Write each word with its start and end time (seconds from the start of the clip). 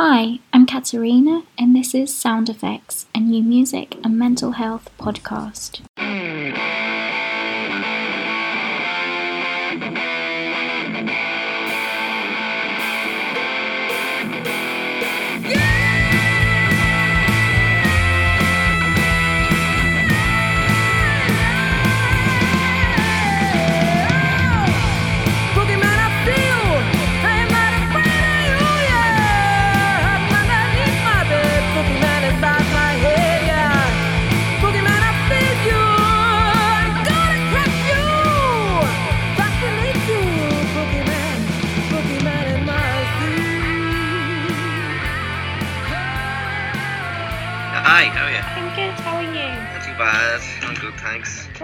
Hi, 0.00 0.38
I'm 0.52 0.64
Katerina, 0.64 1.42
and 1.58 1.74
this 1.74 1.92
is 1.92 2.14
Sound 2.14 2.48
Effects, 2.48 3.06
a 3.16 3.18
new 3.18 3.42
music 3.42 3.96
and 4.04 4.16
mental 4.16 4.52
health 4.52 4.88
podcast. 4.96 5.80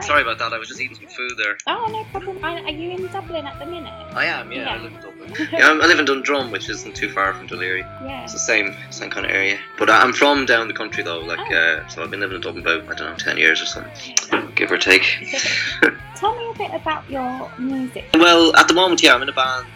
Sorry 0.06 0.22
about 0.22 0.38
that. 0.38 0.52
I 0.52 0.58
was 0.58 0.68
just 0.68 0.80
eating 0.80 0.96
some 0.96 1.06
food 1.08 1.32
there. 1.38 1.56
Oh, 1.66 1.86
no 1.90 2.04
problem. 2.10 2.44
Are 2.44 2.58
are 2.58 2.70
you 2.70 2.90
in 2.90 3.06
Dublin 3.06 3.46
at 3.46 3.58
the 3.58 3.66
minute? 3.66 3.92
I 4.14 4.26
am, 4.26 4.52
yeah. 4.52 4.74
I 4.74 4.78
live 4.78 4.92
in 4.92 5.00
Dublin. 5.00 5.34
yeah, 5.52 5.70
I'm, 5.70 5.80
I 5.80 5.86
live 5.86 5.98
in 5.98 6.04
Dundrum, 6.04 6.50
which 6.50 6.68
isn't 6.68 6.94
too 6.94 7.08
far 7.08 7.32
from 7.34 7.48
Deliri. 7.48 7.80
Yeah. 8.04 8.24
It's 8.24 8.32
the 8.34 8.38
same, 8.38 8.74
same 8.90 9.10
kind 9.10 9.24
of 9.26 9.32
area. 9.32 9.58
But 9.78 9.88
I- 9.90 10.02
I'm 10.02 10.12
from 10.12 10.44
down 10.46 10.68
the 10.68 10.74
country 10.74 11.02
though. 11.02 11.20
Like, 11.20 11.40
Oh. 11.50 11.54
uh, 11.56 11.88
so 11.88 12.02
I've 12.02 12.10
been 12.10 12.20
living 12.20 12.36
in 12.36 12.42
Dublin 12.42 12.62
about 12.66 12.82
I 12.90 12.94
don't 12.94 13.10
know, 13.12 13.16
ten 13.16 13.38
years 13.38 13.62
or 13.62 13.66
something, 13.66 13.92
give 14.54 14.70
or 14.70 14.78
take. 14.78 15.02
Tell 16.16 16.34
me 16.36 16.50
a 16.54 16.58
bit 16.58 16.70
about 16.74 17.08
your 17.10 17.50
music. 17.58 18.04
Well, 18.14 18.54
at 18.56 18.68
the 18.68 18.74
moment, 18.74 19.02
yeah, 19.02 19.14
I'm 19.14 19.22
in 19.22 19.28
a 19.28 19.32
band. 19.32 19.66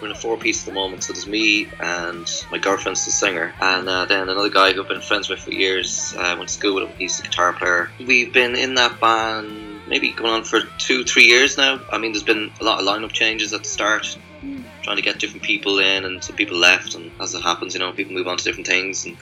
We're 0.00 0.06
in 0.08 0.12
a 0.12 0.18
four 0.18 0.36
piece 0.36 0.60
at 0.62 0.66
the 0.66 0.72
moment. 0.72 1.02
So 1.02 1.12
there's 1.12 1.26
me 1.26 1.66
and 1.80 2.30
my 2.52 2.58
girlfriend's 2.58 3.04
the 3.04 3.10
singer, 3.10 3.52
and 3.60 3.88
uh, 3.88 4.04
then 4.04 4.28
another 4.28 4.48
guy 4.48 4.72
who 4.72 4.82
I've 4.82 4.88
been 4.88 5.00
friends 5.00 5.28
with 5.28 5.40
for 5.40 5.50
years. 5.50 6.14
Uh, 6.16 6.34
went 6.38 6.48
to 6.48 6.54
school 6.54 6.74
with 6.76 6.84
him. 6.88 6.96
He's 6.98 7.16
the 7.16 7.24
guitar 7.24 7.52
player. 7.52 7.90
We've 7.98 8.32
been 8.32 8.54
in 8.54 8.74
that 8.76 9.00
band 9.00 9.67
maybe 9.88 10.12
going 10.12 10.32
on 10.32 10.44
for 10.44 10.60
two, 10.78 11.04
three 11.04 11.24
years 11.24 11.56
now. 11.56 11.80
I 11.90 11.98
mean, 11.98 12.12
there's 12.12 12.22
been 12.22 12.50
a 12.60 12.64
lot 12.64 12.80
of 12.80 12.86
lineup 12.86 13.12
changes 13.12 13.52
at 13.52 13.62
the 13.62 13.68
start. 13.68 14.18
Mm. 14.42 14.62
Trying 14.82 14.96
to 14.96 15.02
get 15.02 15.18
different 15.18 15.42
people 15.42 15.80
in, 15.80 16.04
and 16.04 16.22
some 16.22 16.36
people 16.36 16.56
left, 16.56 16.94
and 16.94 17.10
as 17.20 17.34
it 17.34 17.42
happens, 17.42 17.74
you 17.74 17.80
know, 17.80 17.92
people 17.92 18.14
move 18.14 18.28
on 18.28 18.36
to 18.36 18.44
different 18.44 18.68
things, 18.68 19.04
and 19.04 19.16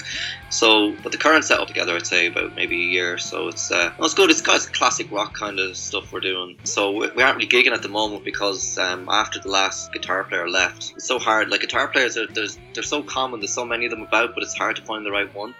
so. 0.50 0.94
But 1.02 1.12
the 1.12 1.18
current 1.18 1.44
setup 1.44 1.68
together, 1.68 1.96
I'd 1.96 2.06
say 2.06 2.26
about 2.26 2.54
maybe 2.54 2.76
a 2.76 2.86
year. 2.86 3.16
So 3.16 3.48
it's 3.48 3.70
uh, 3.70 3.92
well, 3.96 4.04
it's 4.04 4.14
good. 4.14 4.28
It's 4.30 4.42
got 4.42 4.60
classic 4.74 5.10
rock 5.10 5.32
kind 5.32 5.58
of 5.58 5.74
stuff 5.74 6.12
we're 6.12 6.20
doing. 6.20 6.58
So 6.64 6.90
we, 6.90 7.10
we 7.12 7.22
aren't 7.22 7.38
really 7.38 7.48
gigging 7.48 7.72
at 7.72 7.80
the 7.80 7.88
moment 7.88 8.24
because 8.24 8.76
um, 8.76 9.08
after 9.08 9.40
the 9.40 9.48
last 9.48 9.90
guitar 9.94 10.22
player 10.24 10.48
left, 10.50 10.92
it's 10.96 11.08
so 11.08 11.18
hard. 11.18 11.48
Like 11.48 11.62
guitar 11.62 11.88
players 11.88 12.18
are 12.18 12.26
there's 12.26 12.58
they're 12.74 12.82
so 12.82 13.02
common. 13.02 13.40
There's 13.40 13.54
so 13.54 13.64
many 13.64 13.86
of 13.86 13.90
them 13.90 14.02
about, 14.02 14.34
but 14.34 14.42
it's 14.42 14.54
hard 14.54 14.76
to 14.76 14.82
find 14.82 15.06
the 15.06 15.10
right 15.10 15.34
one. 15.34 15.54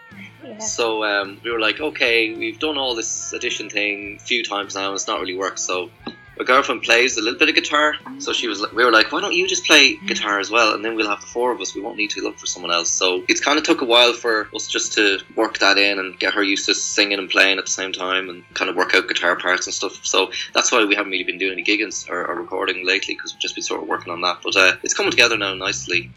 Yeah. 0.47 0.59
So 0.59 1.05
um, 1.05 1.41
we 1.43 1.51
were 1.51 1.61
like, 1.61 1.81
okay, 1.81 2.33
we've 2.33 2.59
done 2.59 2.79
all 2.79 2.95
this 2.95 3.35
audition 3.35 3.69
thing 3.69 4.19
a 4.21 4.25
few 4.25 4.45
times 4.45 4.75
now, 4.75 4.87
and 4.87 4.95
it's 4.95 5.09
not 5.09 5.21
really 5.21 5.37
worked. 5.37 5.59
So 5.59 5.91
my 6.39 6.45
girlfriend 6.45 6.83
plays 6.83 7.17
a 7.17 7.23
little 7.23 7.39
bit 7.39 7.49
of 7.49 7.55
guitar, 7.55 7.95
so 8.19 8.33
she 8.33 8.47
was. 8.47 8.65
We 8.73 8.85
were 8.85 8.93
like, 8.93 9.11
why 9.11 9.23
don't 9.23 9.33
you 9.33 9.49
just 9.49 9.65
play 9.65 9.97
guitar 10.07 10.39
as 10.39 10.51
well, 10.51 10.75
and 10.75 10.85
then 10.85 10.95
we'll 10.95 11.09
have 11.09 11.21
the 11.21 11.27
four 11.27 11.51
of 11.51 11.61
us. 11.61 11.75
We 11.75 11.81
won't 11.81 11.97
need 11.97 12.11
to 12.11 12.21
look 12.21 12.39
for 12.39 12.47
someone 12.47 12.71
else. 12.71 12.91
So 12.91 13.25
it's 13.27 13.41
kind 13.41 13.59
of 13.59 13.65
took 13.65 13.81
a 13.81 13.87
while 13.87 14.13
for 14.13 14.49
us 14.55 14.69
just 14.69 14.93
to 14.95 15.19
work 15.35 15.59
that 15.59 15.79
in 15.79 15.99
and 15.99 16.19
get 16.19 16.35
her 16.35 16.43
used 16.43 16.67
to 16.67 16.75
singing 16.75 17.19
and 17.19 17.29
playing 17.31 17.59
at 17.59 17.65
the 17.65 17.71
same 17.71 17.93
time, 17.93 18.29
and 18.29 18.45
kind 18.55 18.71
of 18.71 18.77
work 18.77 18.95
out 18.95 19.09
guitar 19.09 19.35
parts 19.37 19.67
and 19.67 19.75
stuff. 19.75 20.05
So 20.05 20.31
that's 20.53 20.71
why 20.71 20.85
we 20.85 20.95
haven't 20.95 21.11
really 21.11 21.25
been 21.25 21.39
doing 21.39 21.53
any 21.53 21.65
gigging 21.65 22.09
or, 22.11 22.27
or 22.27 22.35
recording 22.37 22.87
lately 22.87 23.15
because 23.15 23.33
we've 23.33 23.41
just 23.41 23.55
been 23.55 23.65
sort 23.65 23.83
of 23.83 23.89
working 23.89 24.13
on 24.13 24.21
that. 24.21 24.41
But 24.45 24.57
uh, 24.57 24.77
it's 24.83 24.95
coming 24.95 25.11
together 25.11 25.39
now 25.39 25.55
nicely. 25.55 26.11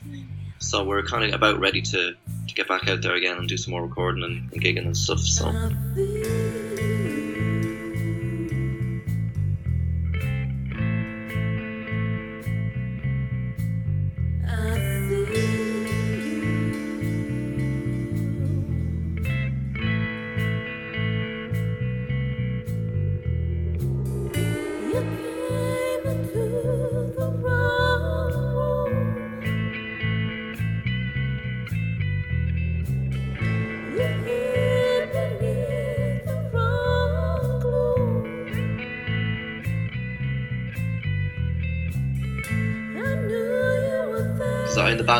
So 0.60 0.84
we're 0.84 1.04
kind 1.04 1.24
of 1.24 1.34
about 1.34 1.60
ready 1.60 1.82
to, 1.82 2.16
to 2.50 2.56
get 2.56 2.68
back 2.68 2.88
out 2.88 3.02
there 3.02 3.16
again 3.16 3.38
and 3.38 3.48
do 3.48 3.58
some 3.58 3.72
more 3.72 3.84
recording 3.84 4.24
and, 4.24 4.52
and 4.52 4.62
gigging 4.62 4.86
and 4.86 4.98
stuff. 4.98 5.20
So 5.20 5.50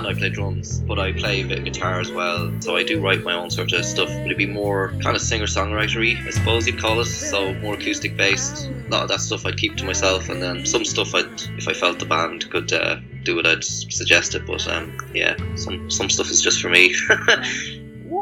band 0.02 0.16
I 0.16 0.18
play 0.18 0.30
drums, 0.30 0.80
but 0.80 1.00
I 1.00 1.12
play 1.12 1.42
a 1.42 1.48
bit 1.48 1.60
of 1.60 1.66
guitar 1.66 2.00
as 2.00 2.12
well. 2.12 2.52
So 2.62 2.76
I 2.76 2.84
do 2.84 3.02
write 3.02 3.24
my 3.24 3.34
own 3.34 3.50
sort 3.50 3.74
of 3.74 3.86
stuff. 3.86 4.08
But 4.08 4.26
it'd 4.26 4.38
be 4.38 4.46
more 4.46 4.90
kind 5.02 5.16
of 5.16 5.22
singer-songwritery, 5.22 6.26
I 6.26 6.30
suppose 6.30 6.68
you'd 6.68 6.80
call 6.80 7.00
it. 7.02 7.06
So 7.06 7.54
more 7.56 7.74
acoustic 7.74 8.16
based. 8.16 8.68
A 8.68 8.90
lot 8.90 9.04
of 9.04 9.10
that 9.10 9.20
stuff 9.20 9.46
I'd 9.46 9.58
keep 9.58 9.76
to 9.78 9.86
myself, 9.86 10.30
and 10.30 10.42
then 10.42 10.66
some 10.66 10.86
stuff 10.86 11.14
I'd, 11.14 11.42
if 11.58 11.68
I 11.68 11.74
felt 11.74 12.00
the 12.00 12.06
band 12.06 12.50
could 12.50 12.72
uh, 12.72 12.98
do 13.24 13.40
it, 13.40 13.46
I'd 13.46 13.64
suggest 13.64 14.36
it. 14.36 14.46
But 14.46 14.68
um, 14.68 14.98
yeah, 15.14 15.36
some 15.56 15.90
some 15.90 16.10
stuff 16.10 16.30
is 16.30 16.42
just 16.42 16.62
for 16.62 16.70
me. 16.70 16.96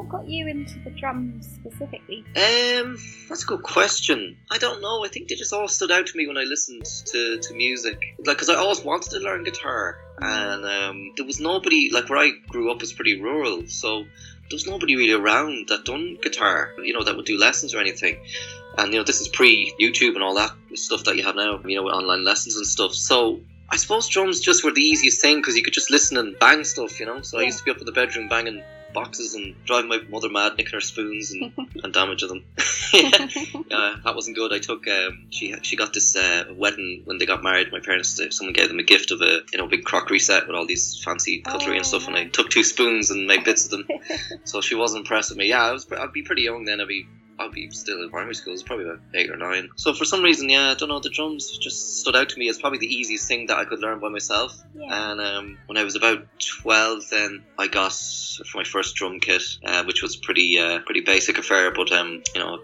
What 0.08 0.22
got 0.22 0.30
you 0.30 0.48
into 0.48 0.80
the 0.80 0.90
drums 0.92 1.50
specifically? 1.54 2.24
Um, 2.30 2.98
that's 3.28 3.44
a 3.44 3.46
good 3.46 3.62
question. 3.62 4.38
I 4.50 4.58
don't 4.58 4.82
know. 4.82 5.04
I 5.04 5.10
think 5.10 5.28
they 5.28 5.36
just 5.36 5.52
all 5.52 5.68
stood 5.68 5.92
out 5.92 6.08
to 6.08 6.18
me 6.18 6.28
when 6.28 6.38
I 6.38 6.44
listened 6.44 6.86
to, 7.08 7.40
to 7.40 7.54
music. 7.54 8.16
Like, 8.20 8.38
because 8.38 8.48
I 8.48 8.56
always 8.56 8.82
wanted 8.82 9.10
to 9.12 9.20
learn 9.20 9.44
guitar, 9.44 9.98
and 10.20 10.64
um, 10.64 11.12
there 11.18 11.26
was 11.26 11.42
nobody 11.42 11.90
like 11.92 12.10
where 12.10 12.20
I 12.20 12.32
grew 12.48 12.72
up 12.72 12.80
was 12.80 12.94
pretty 12.94 13.20
rural, 13.20 13.68
so 13.68 14.04
there 14.04 14.56
was 14.56 14.66
nobody 14.66 14.96
really 14.96 15.12
around 15.12 15.68
that 15.68 15.84
done 15.84 16.18
guitar. 16.22 16.74
You 16.82 16.94
know, 16.94 17.04
that 17.04 17.18
would 17.18 17.26
do 17.26 17.38
lessons 17.38 17.76
or 17.76 17.80
anything. 17.80 18.18
And 18.78 18.94
you 18.94 19.00
know, 19.00 19.04
this 19.04 19.20
is 19.20 19.28
pre 19.28 19.74
YouTube 19.78 20.16
and 20.16 20.24
all 20.24 20.36
that 20.36 20.52
stuff 20.76 21.04
that 21.04 21.18
you 21.18 21.24
have 21.24 21.36
now. 21.36 21.60
You 21.66 21.76
know, 21.76 21.84
with 21.84 21.94
online 21.94 22.24
lessons 22.24 22.56
and 22.56 22.66
stuff. 22.66 22.94
So. 22.94 23.42
I 23.70 23.76
suppose 23.76 24.08
drums 24.08 24.40
just 24.40 24.64
were 24.64 24.72
the 24.72 24.80
easiest 24.80 25.20
thing 25.20 25.42
because 25.42 25.58
you 25.58 25.62
could 25.62 25.74
just 25.74 25.92
listen 25.92 26.16
and 26.16 26.40
bang 26.40 26.64
stuff, 26.64 27.02
you 27.02 27.06
know. 27.06 27.22
So 27.22 27.38
I 27.38 27.42
used 27.42 27.58
to 27.58 27.66
be 27.66 27.72
up 27.72 27.80
in 27.80 27.86
the 27.86 27.92
bedroom 27.92 28.30
banging 28.30 28.64
boxes 28.98 29.36
and 29.36 29.56
driving 29.66 29.90
my 29.90 30.00
mother 30.10 30.30
mad, 30.30 30.58
nicking 30.58 30.74
her 30.74 30.82
spoons 30.82 31.32
and, 31.32 31.52
and 31.84 31.94
damaging 31.94 32.30
them. 32.30 32.44
yeah. 32.94 33.28
Uh, 33.72 33.96
that 34.04 34.16
wasn't 34.16 34.36
good. 34.36 34.54
I 34.54 34.60
took 34.60 34.88
um, 34.88 35.28
she 35.30 35.54
she 35.62 35.76
got 35.76 35.94
this 35.94 36.16
uh, 36.16 36.46
wedding 36.56 37.02
when 37.06 37.18
they 37.18 37.26
got 37.26 37.44
married. 37.44 37.72
My 37.72 37.80
parents 37.80 38.20
someone 38.32 38.54
gave 38.54 38.70
them 38.70 38.80
a 38.80 38.84
gift 38.84 39.12
of 39.12 39.22
a 39.22 39.42
you 39.52 39.58
know 39.58 39.68
big 39.68 39.84
crockery 39.84 40.20
set 40.20 40.48
with 40.48 40.56
all 40.56 40.66
these 40.66 41.02
fancy 41.04 41.42
cutlery 41.42 41.78
and 41.78 41.86
stuff, 41.86 42.08
and 42.08 42.16
I 42.16 42.26
took 42.26 42.50
two 42.50 42.64
spoons 42.64 43.12
and 43.12 43.28
made 43.28 43.44
bits 43.44 43.66
of 43.66 43.72
them. 43.72 43.88
So 44.46 44.62
she 44.62 44.76
was 44.76 44.96
impressed 44.96 45.30
with 45.32 45.38
me. 45.38 45.50
Yeah, 45.50 45.64
I 45.66 45.72
was 45.72 45.86
I'd 45.92 46.14
be 46.14 46.24
pretty 46.24 46.44
young 46.44 46.66
then. 46.66 46.82
I'd 46.82 46.88
be 46.88 47.08
I'd 47.40 47.52
be 47.52 47.70
still 47.72 48.02
in 48.02 48.10
primary 48.10 48.36
school. 48.36 48.54
It's 48.54 48.64
probably 48.64 48.86
about 48.86 49.00
eight 49.14 49.30
or 49.30 49.38
nine. 49.38 49.70
So 49.76 49.94
for 49.94 50.06
some 50.06 50.24
reason, 50.24 50.50
yeah, 50.50 50.72
I 50.72 50.74
don't 50.76 50.90
know. 50.90 51.00
The 51.00 51.10
drums 51.10 51.58
just 51.58 52.00
stood 52.00 52.16
out 52.16 52.30
to 52.30 52.40
me 52.40 52.50
as 52.50 52.58
probably 52.58 52.80
the 52.80 52.94
easiest 52.94 53.28
thing 53.28 53.48
that 53.48 53.58
I 53.58 53.66
could 53.66 53.80
learn 53.80 54.00
by 54.00 54.10
myself. 54.10 54.58
yeah. 54.76 55.12
And 55.12 55.22
um, 55.22 55.58
when 55.68 55.78
I 55.78 55.84
was 55.84 55.96
about 55.96 56.26
twelve, 56.40 57.04
then 57.10 57.44
I 57.58 57.68
got 57.68 57.94
for 57.94 58.58
my 58.58 58.64
first 58.64 58.96
drum 58.96 59.20
kit, 59.20 59.44
uh, 59.64 59.84
which 59.84 60.02
was 60.02 60.16
pretty 60.16 60.58
uh, 60.60 60.80
pretty 60.80 61.02
basic 61.02 61.38
affair, 61.38 61.72
but 61.72 61.92
um, 61.92 62.24
you 62.34 62.42
know. 62.42 62.60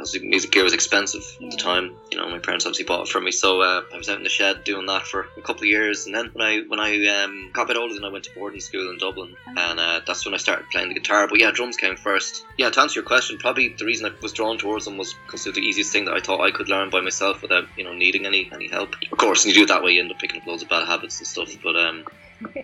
As 0.00 0.14
Music 0.20 0.50
gear 0.50 0.64
was 0.64 0.72
expensive 0.72 1.22
at 1.42 1.50
the 1.50 1.56
time. 1.56 1.96
You 2.10 2.18
know, 2.18 2.28
my 2.28 2.38
parents 2.38 2.66
obviously 2.66 2.84
bought 2.84 3.06
it 3.06 3.08
for 3.08 3.20
me, 3.20 3.30
so 3.30 3.60
uh, 3.60 3.82
I 3.92 3.96
was 3.96 4.08
out 4.08 4.18
in 4.18 4.22
the 4.22 4.28
shed 4.28 4.64
doing 4.64 4.86
that 4.86 5.06
for 5.06 5.26
a 5.36 5.42
couple 5.42 5.62
of 5.62 5.68
years. 5.68 6.06
And 6.06 6.14
then 6.14 6.30
when 6.32 6.46
I 6.46 6.60
when 6.66 6.80
I 6.80 7.06
um, 7.06 7.50
got 7.52 7.62
a 7.62 7.66
bit 7.66 7.76
older, 7.76 7.94
then 7.94 8.04
I 8.04 8.08
went 8.08 8.24
to 8.24 8.34
boarding 8.34 8.60
school 8.60 8.90
in 8.90 8.98
Dublin, 8.98 9.36
and 9.46 9.80
uh, 9.80 10.00
that's 10.06 10.24
when 10.24 10.34
I 10.34 10.38
started 10.38 10.70
playing 10.70 10.88
the 10.88 10.94
guitar. 10.94 11.28
But 11.28 11.40
yeah, 11.40 11.50
drums 11.50 11.76
came 11.76 11.96
first. 11.96 12.44
Yeah, 12.56 12.70
to 12.70 12.80
answer 12.80 13.00
your 13.00 13.06
question, 13.06 13.38
probably 13.38 13.74
the 13.78 13.84
reason 13.84 14.06
I 14.06 14.12
was 14.22 14.32
drawn 14.32 14.58
towards 14.58 14.84
them 14.84 14.96
was 14.96 15.14
because 15.26 15.44
they're 15.44 15.52
the 15.52 15.60
easiest 15.60 15.92
thing 15.92 16.06
that 16.06 16.14
I 16.14 16.20
thought 16.20 16.40
I 16.40 16.50
could 16.50 16.68
learn 16.68 16.90
by 16.90 17.00
myself 17.00 17.42
without 17.42 17.64
you 17.76 17.84
know 17.84 17.94
needing 17.94 18.26
any 18.26 18.50
any 18.52 18.68
help. 18.68 18.94
Of 19.10 19.18
course, 19.18 19.44
when 19.44 19.50
you 19.50 19.60
do 19.60 19.64
it 19.64 19.68
that 19.68 19.82
way, 19.82 19.92
you 19.92 20.02
end 20.02 20.10
up 20.10 20.18
picking 20.18 20.40
up 20.40 20.46
loads 20.46 20.62
of 20.62 20.68
bad 20.68 20.86
habits 20.86 21.18
and 21.18 21.26
stuff. 21.26 21.50
But 21.62 21.76
um, 21.76 22.04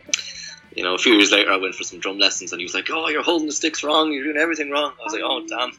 you 0.74 0.84
know, 0.84 0.94
a 0.94 0.98
few 0.98 1.14
years 1.14 1.32
later, 1.32 1.50
I 1.50 1.56
went 1.56 1.74
for 1.74 1.84
some 1.84 1.98
drum 1.98 2.18
lessons, 2.18 2.52
and 2.52 2.60
he 2.60 2.64
was 2.64 2.74
like, 2.74 2.88
"Oh, 2.90 3.08
you're 3.08 3.22
holding 3.22 3.46
the 3.46 3.52
sticks 3.52 3.82
wrong. 3.82 4.12
You're 4.12 4.24
doing 4.24 4.36
everything 4.36 4.70
wrong." 4.70 4.92
I 5.00 5.04
was 5.04 5.12
like, 5.12 5.22
"Oh, 5.24 5.44
damn. 5.46 5.72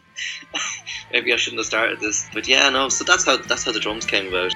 Maybe 1.12 1.34
I 1.34 1.38
shouldn't 1.38 1.60
have 1.60 1.66
started 1.66 2.00
this." 2.00 2.28
But 2.34 2.48
yeah, 2.48 2.70
no. 2.70 2.90
So 2.90 3.04
that's 3.04 3.26
how 3.26 3.38
that's 3.38 3.64
how 3.64 3.72
the 3.72 3.80
drums 3.80 4.06
came 4.06 4.28
about. 4.28 4.54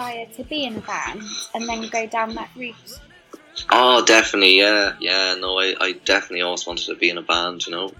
Desire 0.00 0.26
to 0.34 0.44
be 0.44 0.64
in 0.64 0.76
a 0.76 0.80
band 0.80 1.20
and 1.54 1.68
then 1.68 1.86
go 1.88 2.06
down 2.06 2.34
that 2.34 2.48
route? 2.56 2.99
Oh, 3.72 4.04
definitely, 4.04 4.58
yeah, 4.58 4.94
yeah. 4.98 5.36
No, 5.38 5.58
I, 5.58 5.74
I 5.80 5.92
definitely 5.92 6.42
always 6.42 6.66
wanted 6.66 6.86
to 6.86 6.96
be 6.96 7.08
in 7.08 7.18
a 7.18 7.22
band. 7.22 7.66
You 7.66 7.72
know, 7.72 7.92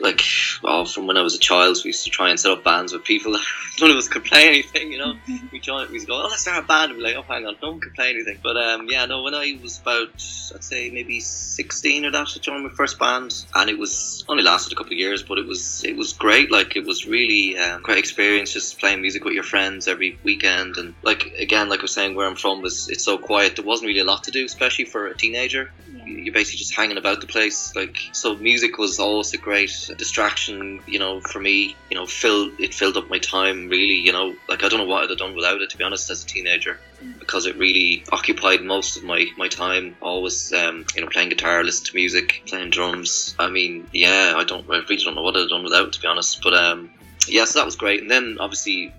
like 0.00 0.22
oh, 0.64 0.86
from 0.86 1.06
when 1.06 1.18
I 1.18 1.22
was 1.22 1.34
a 1.34 1.38
child, 1.38 1.76
we 1.84 1.88
used 1.88 2.04
to 2.04 2.10
try 2.10 2.30
and 2.30 2.40
set 2.40 2.50
up 2.50 2.64
bands 2.64 2.94
with 2.94 3.04
people. 3.04 3.32
None 3.80 3.90
of 3.90 3.96
us 3.96 4.08
could 4.08 4.24
play 4.24 4.48
anything. 4.48 4.90
You 4.90 4.98
know, 4.98 5.14
we 5.52 5.60
joined, 5.60 5.90
we 5.90 6.04
go, 6.04 6.14
oh, 6.14 6.28
let's 6.28 6.42
start 6.42 6.64
a 6.64 6.66
band. 6.66 6.92
And 6.92 6.98
be 6.98 7.04
like, 7.04 7.16
oh, 7.16 7.22
hang 7.22 7.46
on, 7.46 7.56
no 7.62 7.72
one 7.72 7.80
can 7.80 7.92
play 7.92 8.10
anything. 8.10 8.38
But 8.42 8.56
um, 8.56 8.86
yeah, 8.88 9.04
no. 9.04 9.22
When 9.22 9.34
I 9.34 9.58
was 9.62 9.78
about, 9.78 10.08
I'd 10.54 10.64
say 10.64 10.88
maybe 10.90 11.20
sixteen 11.20 12.06
or 12.06 12.10
that, 12.10 12.32
I 12.34 12.38
joined 12.40 12.64
my 12.64 12.70
first 12.70 12.98
band, 12.98 13.34
and 13.54 13.68
it 13.68 13.78
was 13.78 14.24
only 14.28 14.42
lasted 14.42 14.72
a 14.72 14.76
couple 14.76 14.92
of 14.92 14.98
years, 14.98 15.22
but 15.22 15.36
it 15.36 15.46
was 15.46 15.84
it 15.84 15.96
was 15.96 16.14
great. 16.14 16.50
Like 16.50 16.74
it 16.74 16.86
was 16.86 17.06
really 17.06 17.58
um, 17.58 17.82
great 17.82 17.98
experience, 17.98 18.54
just 18.54 18.78
playing 18.78 19.02
music 19.02 19.24
with 19.24 19.34
your 19.34 19.44
friends 19.44 19.88
every 19.88 20.18
weekend, 20.22 20.78
and 20.78 20.94
like 21.02 21.34
again, 21.38 21.68
like 21.68 21.80
I 21.80 21.82
was 21.82 21.92
saying, 21.92 22.14
where 22.14 22.26
I'm 22.26 22.36
from 22.36 22.62
was 22.62 22.88
it's 22.88 23.04
so 23.04 23.18
quiet. 23.18 23.56
There 23.56 23.64
wasn't 23.64 23.88
really 23.88 24.00
a 24.00 24.04
lot 24.04 24.24
to 24.24 24.30
do, 24.30 24.46
especially 24.46 24.86
for 24.86 25.17
teenager. 25.18 25.70
You're 26.04 26.32
basically 26.32 26.58
just 26.58 26.74
hanging 26.74 26.96
about 26.96 27.20
the 27.20 27.26
place. 27.26 27.74
Like 27.76 27.96
so, 28.12 28.36
music 28.36 28.78
was 28.78 28.98
always 28.98 29.34
a 29.34 29.38
great 29.38 29.90
distraction. 29.98 30.80
You 30.86 30.98
know, 30.98 31.20
for 31.20 31.38
me, 31.40 31.76
you 31.90 31.96
know, 31.96 32.06
filled 32.06 32.58
it 32.58 32.74
filled 32.74 32.96
up 32.96 33.10
my 33.10 33.18
time 33.18 33.68
really. 33.68 33.96
You 33.96 34.12
know, 34.12 34.34
like 34.48 34.64
I 34.64 34.68
don't 34.68 34.80
know 34.80 34.86
what 34.86 35.04
I'd 35.04 35.10
have 35.10 35.18
done 35.18 35.34
without 35.34 35.60
it 35.60 35.70
to 35.70 35.76
be 35.76 35.84
honest 35.84 36.10
as 36.10 36.24
a 36.24 36.26
teenager, 36.26 36.78
because 37.18 37.46
it 37.46 37.56
really 37.56 38.04
occupied 38.10 38.62
most 38.62 38.96
of 38.96 39.04
my 39.04 39.26
my 39.36 39.48
time. 39.48 39.96
Always, 40.00 40.52
um, 40.52 40.86
you 40.94 41.02
know, 41.02 41.08
playing 41.08 41.28
guitar, 41.28 41.62
listening 41.62 41.90
to 41.90 41.96
music, 41.96 42.42
playing 42.46 42.70
drums. 42.70 43.34
I 43.38 43.50
mean, 43.50 43.86
yeah, 43.92 44.34
I 44.36 44.44
don't, 44.44 44.64
I 44.70 44.78
really 44.78 44.96
don't 44.96 45.14
know 45.14 45.22
what 45.22 45.36
I'd 45.36 45.40
have 45.40 45.50
done 45.50 45.64
without 45.64 45.88
it 45.88 45.92
to 45.94 46.00
be 46.00 46.08
honest. 46.08 46.42
But 46.42 46.54
um, 46.54 46.90
yeah, 47.26 47.44
so 47.44 47.58
that 47.58 47.66
was 47.66 47.76
great. 47.76 48.00
And 48.00 48.10
then 48.10 48.38
obviously, 48.40 48.92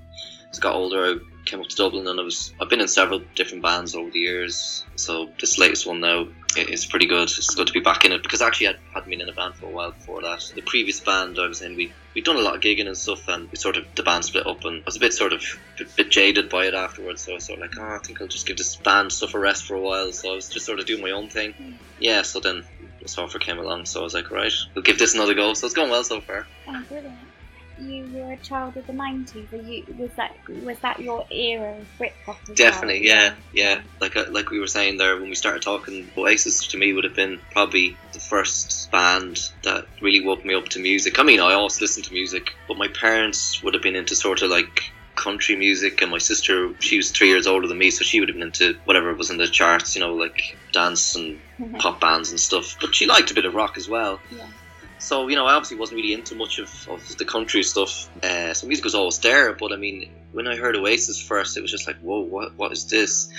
as 0.51 0.59
I 0.59 0.61
got 0.61 0.75
older, 0.75 1.05
I 1.05 1.17
came 1.49 1.59
up 1.59 1.67
to 1.67 1.75
Dublin, 1.75 2.07
and 2.07 2.19
I 2.19 2.23
was 2.23 2.53
I've 2.61 2.69
been 2.69 2.81
in 2.81 2.87
several 2.87 3.21
different 3.35 3.63
bands 3.63 3.95
over 3.95 4.09
the 4.09 4.19
years. 4.19 4.83
So 4.95 5.29
this 5.39 5.57
latest 5.57 5.87
one 5.87 5.99
now 5.99 6.27
is 6.55 6.85
pretty 6.85 7.05
good. 7.05 7.23
It's 7.23 7.55
good 7.55 7.67
to 7.67 7.73
be 7.73 7.79
back 7.79 8.05
in 8.05 8.11
it 8.11 8.23
because 8.23 8.41
actually 8.41 8.69
I 8.69 8.73
hadn't 8.93 9.09
been 9.09 9.21
in 9.21 9.29
a 9.29 9.33
band 9.33 9.55
for 9.55 9.65
a 9.65 9.69
while 9.69 9.91
before 9.91 10.21
that. 10.21 10.51
The 10.55 10.61
previous 10.61 10.99
band 10.99 11.39
I 11.39 11.47
was 11.47 11.61
in, 11.61 11.75
we 11.75 11.93
we'd 12.13 12.25
done 12.25 12.37
a 12.37 12.41
lot 12.41 12.55
of 12.55 12.61
gigging 12.61 12.87
and 12.87 12.97
stuff, 12.97 13.27
and 13.27 13.49
we 13.49 13.57
sort 13.57 13.77
of 13.77 13.85
the 13.95 14.03
band 14.03 14.25
split 14.25 14.47
up, 14.47 14.63
and 14.65 14.81
I 14.81 14.85
was 14.85 14.97
a 14.97 14.99
bit 14.99 15.13
sort 15.13 15.33
of 15.33 15.43
a 15.79 15.85
bit 15.95 16.11
jaded 16.11 16.49
by 16.49 16.65
it 16.65 16.73
afterwards. 16.73 17.23
So 17.23 17.31
I 17.31 17.35
was 17.35 17.45
sort 17.45 17.59
of 17.59 17.69
like, 17.69 17.79
oh, 17.79 17.95
I 17.95 17.97
think 17.99 18.21
I'll 18.21 18.27
just 18.27 18.45
give 18.45 18.57
this 18.57 18.75
band 18.75 19.11
stuff 19.11 19.33
a 19.33 19.39
rest 19.39 19.65
for 19.65 19.75
a 19.75 19.81
while. 19.81 20.11
So 20.11 20.31
I 20.31 20.35
was 20.35 20.49
just 20.49 20.65
sort 20.65 20.79
of 20.79 20.85
doing 20.85 21.01
my 21.01 21.11
own 21.11 21.29
thing. 21.29 21.53
Hmm. 21.53 21.71
Yeah. 21.99 22.21
So 22.21 22.39
then 22.39 22.63
this 23.01 23.17
offer 23.17 23.39
came 23.39 23.57
along, 23.57 23.85
so 23.85 24.01
I 24.01 24.03
was 24.03 24.13
like, 24.13 24.29
right, 24.31 24.53
we'll 24.75 24.83
give 24.83 24.99
this 24.99 25.15
another 25.15 25.33
go. 25.33 25.53
So 25.53 25.65
it's 25.65 25.75
going 25.75 25.89
well 25.89 26.03
so 26.03 26.21
far. 26.21 26.45
Oh, 26.67 26.83
brilliant. 26.89 27.28
You 27.79 28.09
were 28.13 28.33
a 28.33 28.37
child 28.37 28.75
of 28.77 28.85
the 28.87 28.93
90s. 28.93 29.53
Are 29.53 29.55
you, 29.55 29.85
was 29.97 30.11
that 30.17 30.35
was 30.63 30.77
that 30.79 30.99
your 30.99 31.25
era 31.31 31.77
of 31.77 31.87
Britpop 31.97 32.49
as 32.49 32.55
Definitely, 32.55 33.05
well? 33.05 33.15
yeah, 33.15 33.33
yeah. 33.53 33.81
Like 34.01 34.17
uh, 34.17 34.25
like 34.29 34.49
we 34.49 34.59
were 34.59 34.67
saying 34.67 34.97
there 34.97 35.15
when 35.15 35.29
we 35.29 35.35
started 35.35 35.61
talking, 35.61 36.09
Oasis 36.17 36.67
to 36.67 36.77
me 36.77 36.93
would 36.93 37.05
have 37.05 37.15
been 37.15 37.39
probably 37.51 37.97
the 38.13 38.19
first 38.19 38.91
band 38.91 39.49
that 39.63 39.85
really 40.01 40.25
woke 40.25 40.43
me 40.43 40.53
up 40.55 40.67
to 40.69 40.79
music. 40.79 41.19
I 41.19 41.23
mean, 41.23 41.39
I 41.39 41.53
always 41.53 41.79
listened 41.79 42.05
to 42.05 42.13
music, 42.13 42.51
but 42.67 42.77
my 42.77 42.87
parents 42.87 43.63
would 43.63 43.73
have 43.73 43.83
been 43.83 43.95
into 43.95 44.15
sort 44.15 44.41
of 44.41 44.49
like 44.49 44.91
country 45.19 45.55
music, 45.55 46.01
and 46.01 46.11
my 46.11 46.17
sister, 46.17 46.73
she 46.79 46.97
was 46.97 47.11
three 47.11 47.27
years 47.27 47.45
older 47.45 47.67
than 47.67 47.77
me, 47.77 47.91
so 47.91 48.03
she 48.03 48.19
would 48.19 48.29
have 48.29 48.37
been 48.37 48.47
into 48.47 48.79
whatever 48.85 49.13
was 49.13 49.29
in 49.29 49.37
the 49.37 49.47
charts, 49.47 49.95
you 49.95 50.01
know, 50.01 50.13
like 50.15 50.57
dance 50.71 51.15
and 51.15 51.39
pop 51.79 51.99
bands 51.99 52.31
and 52.31 52.39
stuff. 52.39 52.77
But 52.79 52.95
she 52.95 53.05
liked 53.05 53.29
a 53.31 53.33
bit 53.33 53.45
of 53.45 53.53
rock 53.53 53.77
as 53.77 53.89
well. 53.89 54.19
Yeah. 54.35 54.47
So 54.99 55.27
you 55.27 55.35
know, 55.35 55.45
I 55.45 55.53
obviously 55.53 55.77
wasn't 55.77 55.97
really 55.97 56.13
into 56.13 56.35
much 56.35 56.59
of, 56.59 56.69
of 56.89 57.17
the 57.17 57.25
country 57.25 57.63
stuff. 57.63 58.09
Uh, 58.23 58.53
so 58.53 58.67
music 58.67 58.85
was 58.85 58.95
always 58.95 59.19
there, 59.19 59.53
but 59.53 59.71
I 59.71 59.77
mean, 59.77 60.11
when 60.31 60.47
I 60.47 60.55
heard 60.55 60.75
Oasis 60.75 61.21
first, 61.21 61.57
it 61.57 61.61
was 61.61 61.71
just 61.71 61.87
like, 61.87 61.99
whoa, 61.99 62.21
what 62.21 62.55
what 62.55 62.71
is 62.71 62.85
this? 62.87 63.29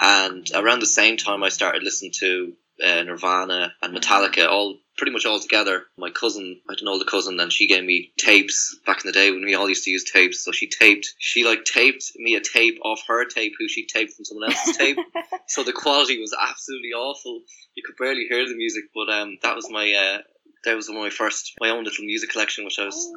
And 0.00 0.48
around 0.54 0.80
the 0.80 0.86
same 0.86 1.16
time, 1.16 1.42
I 1.42 1.48
started 1.48 1.82
listening 1.82 2.12
to 2.20 2.52
uh, 2.84 3.02
Nirvana 3.02 3.72
and 3.82 3.96
Metallica, 3.96 4.48
all 4.48 4.78
pretty 4.96 5.12
much 5.12 5.26
all 5.26 5.40
together. 5.40 5.84
My 5.96 6.10
cousin, 6.10 6.60
I 6.68 6.72
had 6.72 6.80
an 6.80 6.88
older 6.88 7.04
cousin, 7.04 7.38
and 7.40 7.52
she 7.52 7.66
gave 7.66 7.84
me 7.84 8.12
tapes 8.18 8.78
back 8.86 9.04
in 9.04 9.08
the 9.08 9.12
day 9.12 9.30
when 9.30 9.44
we 9.44 9.54
all 9.54 9.68
used 9.68 9.84
to 9.84 9.90
use 9.90 10.10
tapes. 10.10 10.44
So 10.44 10.52
she 10.52 10.68
taped, 10.68 11.14
she 11.18 11.44
like 11.44 11.64
taped 11.64 12.12
me 12.16 12.34
a 12.34 12.40
tape 12.40 12.78
off 12.82 13.02
her 13.08 13.24
tape, 13.24 13.52
who 13.58 13.68
she 13.68 13.86
taped 13.86 14.14
from 14.14 14.24
someone 14.24 14.50
else's 14.50 14.76
tape. 14.76 14.98
So 15.48 15.62
the 15.62 15.72
quality 15.72 16.18
was 16.18 16.34
absolutely 16.36 16.90
awful. 16.90 17.42
You 17.76 17.82
could 17.86 17.96
barely 17.96 18.26
hear 18.28 18.48
the 18.48 18.56
music, 18.56 18.84
but 18.92 19.08
um, 19.08 19.38
that 19.42 19.54
was 19.54 19.70
my 19.70 19.92
uh, 19.92 20.22
that 20.66 20.76
was 20.76 20.90
my 20.90 21.10
first 21.10 21.54
my 21.60 21.70
own 21.70 21.84
little 21.84 22.04
music 22.04 22.30
collection, 22.30 22.64
which 22.64 22.78
I 22.78 22.84
was 22.84 23.10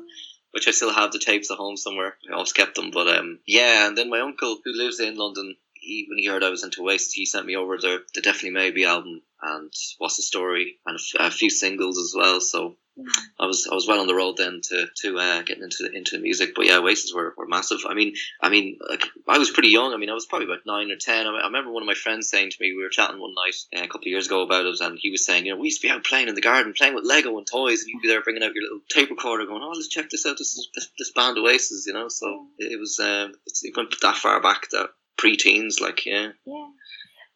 which 0.51 0.67
I 0.67 0.71
still 0.71 0.93
have 0.93 1.11
the 1.11 1.19
tapes 1.19 1.51
at 1.51 1.57
home 1.57 1.77
somewhere. 1.77 2.15
I 2.29 2.33
always 2.33 2.53
kept 2.53 2.75
them, 2.75 2.91
but 2.91 3.07
um, 3.07 3.39
yeah. 3.45 3.87
And 3.87 3.97
then 3.97 4.09
my 4.09 4.21
uncle, 4.21 4.59
who 4.63 4.73
lives 4.73 4.99
in 4.99 5.15
London, 5.15 5.55
he, 5.73 6.05
when 6.09 6.17
he 6.17 6.25
heard 6.25 6.43
I 6.43 6.49
was 6.49 6.63
into 6.63 6.83
Oasis, 6.83 7.13
he 7.13 7.25
sent 7.25 7.45
me 7.45 7.55
over 7.55 7.77
the 7.77 8.03
the 8.13 8.21
Definitely 8.21 8.51
Maybe 8.51 8.85
album 8.85 9.21
and 9.41 9.71
What's 9.97 10.17
the 10.17 10.23
Story 10.23 10.77
and 10.85 10.99
a 11.19 11.31
few 11.31 11.49
singles 11.49 11.97
as 11.97 12.13
well. 12.15 12.41
So 12.41 12.77
I 13.39 13.45
was 13.45 13.67
I 13.71 13.75
was 13.75 13.87
well 13.87 13.99
on 13.99 14.07
the 14.07 14.15
road 14.15 14.37
then 14.37 14.61
to 14.63 14.87
to 15.01 15.17
uh, 15.17 15.41
getting 15.43 15.63
into 15.63 15.89
into 15.93 16.19
music. 16.19 16.53
But 16.55 16.65
yeah, 16.65 16.79
Oasis 16.79 17.13
were, 17.13 17.33
were 17.37 17.47
massive. 17.47 17.79
I 17.87 17.93
mean, 17.93 18.13
I 18.41 18.49
mean, 18.49 18.77
like 18.87 19.03
I 19.27 19.37
was 19.37 19.51
pretty 19.51 19.69
young. 19.69 19.93
I 19.93 19.97
mean, 19.97 20.09
I 20.09 20.13
was 20.13 20.25
probably 20.25 20.47
about 20.47 20.65
nine 20.65 20.91
or 20.91 20.95
ten. 20.97 21.27
I, 21.27 21.31
I 21.31 21.45
remember 21.45 21.71
one 21.71 21.83
of 21.83 21.87
my 21.87 21.93
friends 21.93 22.29
saying 22.29 22.51
to 22.51 22.57
me, 22.59 22.73
we 22.75 22.83
were 22.83 22.89
chatting 22.89 23.19
one 23.19 23.33
night 23.35 23.55
uh, 23.75 23.83
a 23.83 23.87
couple 23.87 24.05
of 24.05 24.07
years 24.07 24.27
ago 24.27 24.41
about 24.41 24.65
it, 24.65 24.79
and 24.81 24.97
he 24.99 25.11
was 25.11 25.25
saying, 25.25 25.45
you 25.45 25.53
know, 25.53 25.59
we 25.59 25.67
used 25.67 25.81
to 25.81 25.87
be 25.87 25.91
out 25.91 26.03
playing 26.03 26.27
in 26.27 26.35
the 26.35 26.41
garden, 26.41 26.73
playing 26.73 26.95
with 26.95 27.05
Lego 27.05 27.37
and 27.37 27.47
toys, 27.47 27.81
and 27.81 27.89
you'd 27.89 28.01
be 28.01 28.07
there 28.07 28.21
bringing 28.21 28.43
out 28.43 28.53
your 28.53 28.63
little 28.63 28.81
tape 28.89 29.09
recorder, 29.09 29.45
going, 29.45 29.63
oh, 29.63 29.71
let's 29.73 29.87
check 29.87 30.09
this 30.09 30.25
out. 30.25 30.37
This 30.37 30.57
is 30.57 30.69
this, 30.75 30.89
this 30.97 31.11
band 31.11 31.37
Oasis, 31.37 31.85
you 31.87 31.93
know. 31.93 32.07
So 32.09 32.47
it, 32.57 32.73
it 32.73 32.79
was 32.79 32.99
um, 32.99 33.33
it's, 33.45 33.63
it 33.63 33.75
went 33.75 33.93
that 34.01 34.15
far 34.15 34.41
back 34.41 34.69
that 34.71 34.89
pre-teens, 35.17 35.79
like 35.81 36.05
yeah. 36.05 36.29
Yeah. 36.45 36.67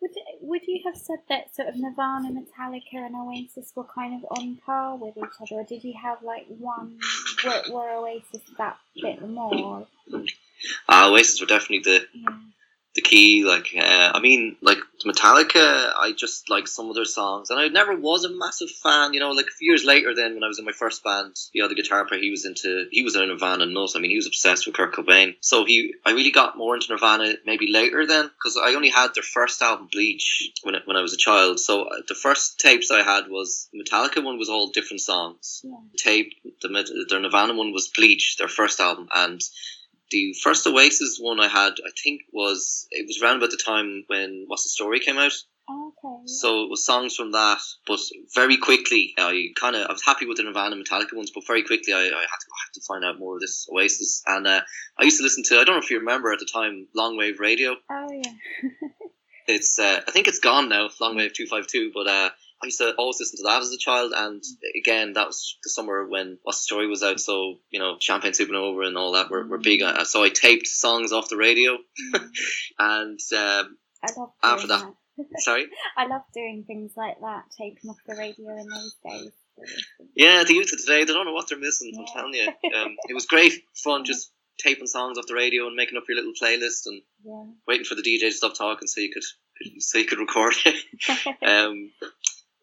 Would, 0.04 0.12
would 0.42 0.62
you 0.68 0.82
have 0.84 0.98
said 0.98 1.20
that 1.30 1.56
sort 1.56 1.70
of 1.70 1.78
Nirvana, 1.78 2.30
Metallica, 2.30 2.96
and 3.06 3.16
Oasis 3.16 3.72
were 3.74 3.86
kind 3.86 4.14
of 4.22 4.38
on 4.38 4.58
par 4.66 4.98
with 4.98 5.16
each 5.16 5.24
other, 5.42 5.62
or 5.62 5.64
did 5.64 5.82
you 5.82 5.94
have 6.02 6.22
like 6.22 6.46
one 6.60 7.00
were, 7.46 7.64
were 7.72 7.90
Oasis 7.96 8.42
that 8.58 8.76
bit 9.02 9.22
more? 9.26 9.88
Uh, 10.90 11.10
Oasis 11.10 11.40
were 11.40 11.48
definitely 11.48 11.80
the 11.80 12.06
Yeah. 12.14 12.38
the 12.96 13.02
key. 13.02 13.46
Like, 13.46 13.70
uh, 13.78 14.12
I 14.14 14.20
mean, 14.20 14.58
like 14.62 14.80
Metallica, 15.04 15.92
I 15.98 16.14
just 16.16 16.50
like 16.50 16.68
some 16.68 16.90
of 16.90 16.96
their 16.96 17.06
songs, 17.06 17.50
and 17.50 17.60
I 17.60 17.68
never 17.68 17.96
was 17.96 18.26
a 18.26 18.30
massive 18.30 18.70
fan. 18.70 19.14
You 19.14 19.20
know, 19.20 19.32
like 19.32 19.48
a 19.48 19.52
few 19.52 19.72
years 19.72 19.84
later, 19.84 20.16
then 20.16 20.34
when 20.34 20.44
I 20.44 20.48
was 20.48 20.60
in 20.60 20.66
my 20.66 20.72
first 20.72 21.04
band, 21.04 21.36
the 21.54 21.62
other 21.62 21.76
guitar 21.76 22.06
player, 22.06 22.22
he 22.22 22.32
was 22.32 22.46
into, 22.46 22.88
he 22.92 23.04
was 23.04 23.16
a 23.16 23.26
Nirvana 23.26 23.66
nut. 23.66 23.92
I 23.96 24.00
mean, 24.00 24.12
he 24.12 24.18
was 24.18 24.28
obsessed 24.28 24.66
with 24.66 24.76
Kurt 24.76 24.94
Cobain. 24.94 25.36
So 25.42 25.66
he, 25.66 25.94
I 26.06 26.12
really 26.12 26.32
got 26.32 26.58
more 26.58 26.76
into 26.76 26.92
Nirvana 26.92 27.34
maybe 27.46 27.72
later 27.72 28.06
then, 28.06 28.26
because 28.26 28.58
I 28.62 28.76
only 28.76 28.90
had 28.90 29.14
their 29.14 29.24
first 29.24 29.62
album, 29.62 29.90
Bleach, 29.92 30.52
when 30.64 30.76
I, 30.76 30.80
when 30.86 30.98
I 30.98 31.02
was 31.02 31.14
a 31.14 31.18
child. 31.18 31.60
So 31.60 31.84
uh, 31.84 32.02
the 32.08 32.16
first 32.16 32.60
tapes 32.60 32.92
I 32.92 33.04
had 33.04 33.28
was 33.28 33.70
Metallica 33.76 34.24
one 34.24 34.38
was 34.38 34.50
all 34.50 34.70
different 34.70 35.02
songs. 35.02 35.62
Yeah. 35.64 35.76
Tape, 35.98 36.34
the 36.62 37.06
their 37.10 37.20
Nirvana 37.20 37.54
one 37.54 37.74
was 37.74 37.88
Bleach, 37.90 38.38
their 38.38 38.48
first 38.48 38.80
album, 38.80 39.08
and 39.14 39.42
the 40.14 40.34
first 40.42 40.66
Oasis 40.68 41.18
one 41.20 41.40
I 41.40 41.48
had, 41.48 41.74
I 41.86 41.90
think, 42.02 42.22
was 42.32 42.88
it 42.92 43.06
was 43.08 43.22
around 43.22 43.38
about 43.38 43.50
the 43.52 43.58
time 43.58 44.04
when 44.08 44.46
What's 44.48 44.64
the 44.64 44.70
Story 44.70 45.00
came 45.00 45.18
out. 45.18 45.34
Okay. 45.70 46.24
So 46.26 46.64
it 46.64 46.70
was 46.70 46.86
songs 46.86 47.16
from 47.16 47.32
that, 47.32 47.62
but 47.88 48.00
very 48.36 48.58
quickly 48.58 49.14
I 49.18 49.48
kind 49.60 49.76
of 49.76 49.88
I 49.90 49.94
was 49.94 50.04
happy 50.04 50.26
with 50.26 50.38
the 50.38 50.44
Nirvana 50.44 50.76
and 50.76 50.86
Metallica 50.86 51.16
ones, 51.16 51.32
but 51.34 51.48
very 51.48 51.64
quickly 51.64 51.94
I, 51.94 52.00
I 52.00 52.04
had 52.04 52.10
to 52.44 52.48
I 52.52 52.60
had 52.66 52.74
to 52.74 52.82
find 52.88 53.04
out 53.04 53.20
more 53.20 53.36
of 53.36 53.42
this 53.42 53.68
Oasis, 53.74 54.22
and 54.28 54.46
uh, 54.46 54.62
I 55.00 55.04
used 55.04 55.18
to 55.18 55.24
listen 55.24 55.44
to 55.46 55.56
I 55.56 55.64
don't 55.64 55.76
know 55.76 55.82
if 55.82 55.90
you 55.90 56.00
remember 56.00 56.32
at 56.32 56.40
the 56.40 56.50
time 56.52 56.88
Longwave 56.96 57.40
Radio. 57.40 57.76
Oh 57.90 58.08
yeah. 58.12 58.70
It's 59.46 59.78
uh, 59.78 60.00
I 60.08 60.12
think 60.12 60.30
it's 60.30 60.40
gone 60.40 60.70
now, 60.70 60.88
Longwave 61.02 61.34
two 61.34 61.48
five 61.48 61.68
two, 61.68 61.92
but 61.94 62.08
uh, 62.08 62.30
I 62.64 62.68
used 62.68 62.80
to 62.80 62.94
always 62.96 63.20
listen 63.20 63.38
to 63.38 63.44
that 63.44 63.62
as 63.62 63.72
a 63.72 63.78
child, 63.78 64.14
and 64.16 64.42
again 64.78 65.14
that 65.14 65.28
was 65.28 65.58
the 65.64 65.70
summer 65.70 66.08
when 66.08 66.38
What's 66.44 66.60
the 66.60 66.64
Story 66.64 66.88
was 66.88 67.04
out, 67.04 67.20
so 67.20 67.60
you 67.70 67.80
know 67.80 67.98
Champagne 68.00 68.32
Supernova 68.32 68.88
and 68.88 68.98
all 68.98 69.14
that 69.14 69.30
were, 69.30 69.46
were 69.46 69.58
big. 69.58 69.82
Uh, 69.82 70.06
so 70.06 70.24
I 70.24 70.30
taped 70.30 70.68
songs 70.68 71.12
off 71.12 71.30
the 71.30 71.38
radio, 71.38 71.78
and 72.80 73.20
um, 73.36 73.78
I 74.02 74.10
After 74.42 74.68
that. 74.68 74.94
sorry. 75.40 75.68
I 75.96 76.08
love 76.08 76.22
doing 76.34 76.64
things 76.66 76.94
like 76.96 77.20
that, 77.20 77.44
taping 77.56 77.90
off 77.90 77.98
the 78.08 78.16
radio 78.16 78.50
in 78.58 78.68
those 78.68 78.96
days. 79.08 79.32
Yeah, 80.16 80.44
the 80.44 80.54
youth 80.54 80.74
of 80.74 80.80
today, 80.80 81.04
they 81.04 81.14
don't 81.14 81.26
know 81.26 81.34
what 81.34 81.48
they're 81.50 81.60
missing. 81.60 81.94
I'm 81.98 82.06
telling 82.06 82.34
you, 82.34 82.48
um, 82.48 82.96
it 83.10 83.14
was 83.14 83.26
great 83.26 83.54
fun 83.76 84.06
just 84.06 84.32
taping 84.60 84.88
songs 84.88 85.18
off 85.18 85.28
the 85.28 85.36
radio 85.36 85.68
and 85.68 85.76
making 85.76 85.98
up 85.98 86.04
your 86.08 86.16
little 86.18 86.34
playlist 86.42 86.86
and 86.86 87.02
Yeah. 87.24 87.44
waiting 87.68 87.86
for 87.86 87.96
the 87.96 88.02
DJ 88.02 88.22
to 88.22 88.32
stop 88.32 88.56
talking 88.56 88.88
so 88.88 89.02
you 89.02 89.12
could, 89.12 89.24
could 89.58 89.82
so 89.82 89.98
you 89.98 90.06
could 90.06 90.20
record 90.20 90.54
it. 90.66 90.76
um, 91.44 91.92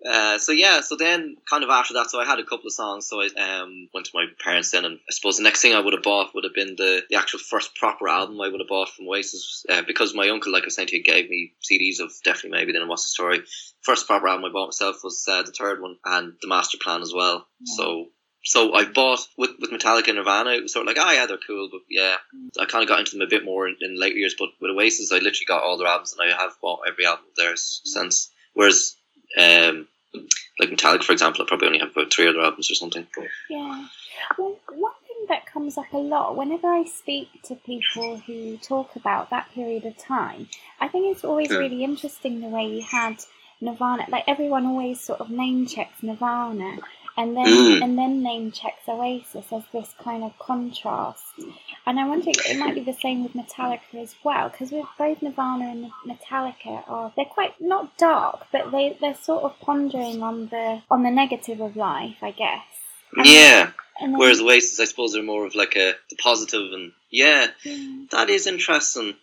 Uh, 0.07 0.39
so 0.39 0.53
yeah, 0.53 0.81
so 0.81 0.97
then 0.97 1.37
kind 1.49 1.63
of 1.63 1.69
after 1.69 1.95
that, 1.95 2.11
so 2.11 2.21
I 2.21 2.25
had 2.25 2.39
a 2.39 2.45
couple 2.45 2.67
of 2.67 2.73
songs. 2.73 3.07
So 3.07 3.21
I 3.21 3.27
um, 3.39 3.89
went 3.93 4.07
to 4.07 4.13
my 4.15 4.27
parents 4.43 4.71
then, 4.71 4.85
and 4.85 4.99
I 5.09 5.13
suppose 5.13 5.37
the 5.37 5.43
next 5.43 5.61
thing 5.61 5.75
I 5.75 5.81
would 5.81 5.93
have 5.93 6.03
bought 6.03 6.35
would 6.35 6.45
have 6.45 6.55
been 6.55 6.77
the, 6.77 7.03
the 7.11 7.17
actual 7.17 7.39
first 7.39 7.75
proper 7.75 8.09
album 8.09 8.41
I 8.41 8.49
would 8.49 8.61
have 8.61 8.69
bought 8.69 8.89
from 8.89 9.09
Oasis 9.09 9.65
uh, 9.69 9.83
because 9.87 10.15
my 10.15 10.31
uncle, 10.31 10.53
like 10.53 10.63
I 10.63 10.67
was 10.67 10.75
saying 10.75 10.89
to 10.89 10.97
you, 10.97 11.03
gave 11.03 11.29
me 11.29 11.53
CDs 11.63 12.01
of 12.01 12.13
definitely 12.25 12.59
maybe 12.59 12.73
then 12.73 12.89
what's 12.89 13.05
the 13.05 13.11
story. 13.11 13.41
First 13.83 14.07
proper 14.07 14.29
album 14.29 14.47
I 14.47 14.53
bought 14.53 14.69
myself 14.69 14.97
was 15.05 15.25
uh, 15.29 15.43
the 15.43 15.53
third 15.53 15.83
one 15.83 15.97
and 16.05 16.33
the 16.41 16.49
Master 16.49 16.79
Plan 16.79 17.03
as 17.03 17.13
well. 17.15 17.47
Yeah. 17.61 17.77
So. 17.77 18.07
So 18.43 18.73
I 18.73 18.87
bought 18.87 19.21
with 19.37 19.51
with 19.61 19.71
Metallica 19.71 20.09
and 20.09 20.17
Nirvana. 20.17 20.53
It 20.53 20.63
was 20.63 20.73
sort 20.73 20.89
of 20.89 20.97
like, 20.97 20.97
oh 20.99 21.13
yeah, 21.13 21.27
they're 21.27 21.37
cool, 21.47 21.69
but 21.71 21.83
yeah, 21.91 22.17
I 22.59 22.65
kind 22.65 22.83
of 22.83 22.89
got 22.89 23.01
into 23.01 23.11
them 23.11 23.21
a 23.21 23.29
bit 23.29 23.45
more 23.45 23.69
in, 23.69 23.77
in 23.83 24.01
later 24.01 24.17
years. 24.17 24.35
But 24.39 24.49
with 24.63 24.71
Oasis, 24.71 25.13
I 25.13 25.17
literally 25.17 25.45
got 25.47 25.63
all 25.63 25.77
their 25.77 25.87
albums, 25.87 26.15
and 26.19 26.27
I 26.27 26.35
have 26.35 26.53
bought 26.63 26.81
every 26.89 27.05
album 27.05 27.27
of 27.29 27.37
theirs 27.37 27.83
since. 27.85 28.31
Whereas 28.55 28.97
um, 29.39 29.87
like 30.59 30.71
Metallica, 30.71 31.05
for 31.05 31.13
example, 31.13 31.43
I 31.45 31.49
probably 31.49 31.69
only 31.69 31.79
have 31.81 31.91
about 31.93 32.13
three 32.13 32.29
other 32.29 32.41
albums 32.41 32.71
or 32.71 32.75
something. 32.75 33.07
Yeah. 33.49 33.87
Well, 34.37 34.57
one 34.73 34.93
thing 35.07 35.27
that 35.29 35.47
comes 35.47 35.79
up 35.79 35.93
a 35.93 35.99
lot 35.99 36.37
whenever 36.37 36.67
I 36.69 36.85
speak 36.85 37.29
to 37.45 37.55
people 37.55 38.19
who 38.27 38.57
talk 38.59 38.97
about 38.97 39.31
that 39.31 39.51
period 39.55 39.85
of 39.85 39.97
time, 39.97 40.49
I 40.81 40.89
think 40.89 41.15
it's 41.15 41.25
always 41.25 41.51
Yeah. 41.51 41.59
really 41.59 41.85
interesting 41.85 42.41
the 42.41 42.49
way 42.49 42.67
you 42.67 42.83
had 42.83 43.17
Nirvana. 43.61 44.07
Like 44.09 44.25
everyone 44.27 44.67
always 44.67 45.01
sort 45.01 45.21
of 45.21 45.31
name 45.31 45.67
checks 45.67 46.03
Nirvana, 46.03 46.79
and 47.17 47.37
then 47.37 47.47
Mm. 47.47 47.83
and 47.83 47.99
then 47.99 48.23
name 48.23 48.53
checks 48.53 48.89
Oasis 48.89 49.47
as 49.53 49.63
this 49.73 49.95
kind 50.03 50.23
of 50.25 50.39
contrast. 50.39 51.23
And 51.87 51.99
I 51.99 52.07
wonder 52.07 52.31
it 52.31 52.59
might 52.59 52.75
be 52.75 52.81
the 52.83 52.93
same 52.93 53.23
with 53.23 53.33
Metallica 53.35 53.95
as 53.97 54.15
well, 54.25 54.49
because 54.49 54.71
with 54.71 54.87
both 54.99 55.21
Nirvana 55.23 55.67
and 55.71 55.91
Metallica 56.07 56.83
are 56.89 57.13
they're 57.17 57.25
quite 57.25 57.61
not 57.61 57.97
dark, 57.99 58.47
but 58.53 58.71
they 58.73 58.97
they're 59.01 59.15
sort 59.15 59.43
of 59.45 59.59
pondering 59.61 60.23
on 60.23 60.49
the 60.49 60.83
on 60.91 61.03
the 61.03 61.11
negative 61.11 61.61
of 61.61 61.77
life, 61.77 62.17
I 62.23 62.31
guess. 62.31 62.65
And- 63.17 63.27
Yeah. 63.27 63.71
Then, 64.01 64.17
Whereas 64.17 64.41
Oasis, 64.41 64.81
I 64.81 64.87
suppose, 64.87 65.15
are 65.15 65.23
more 65.23 65.45
of 65.45 65.55
like 65.55 65.77
a 65.77 65.95
the 66.09 66.17
positive, 66.17 66.73
and 66.73 66.93
yeah, 67.11 67.49
Yeah. 67.65 67.77
that 68.13 68.31
is 68.31 68.47
interesting. 68.47 69.15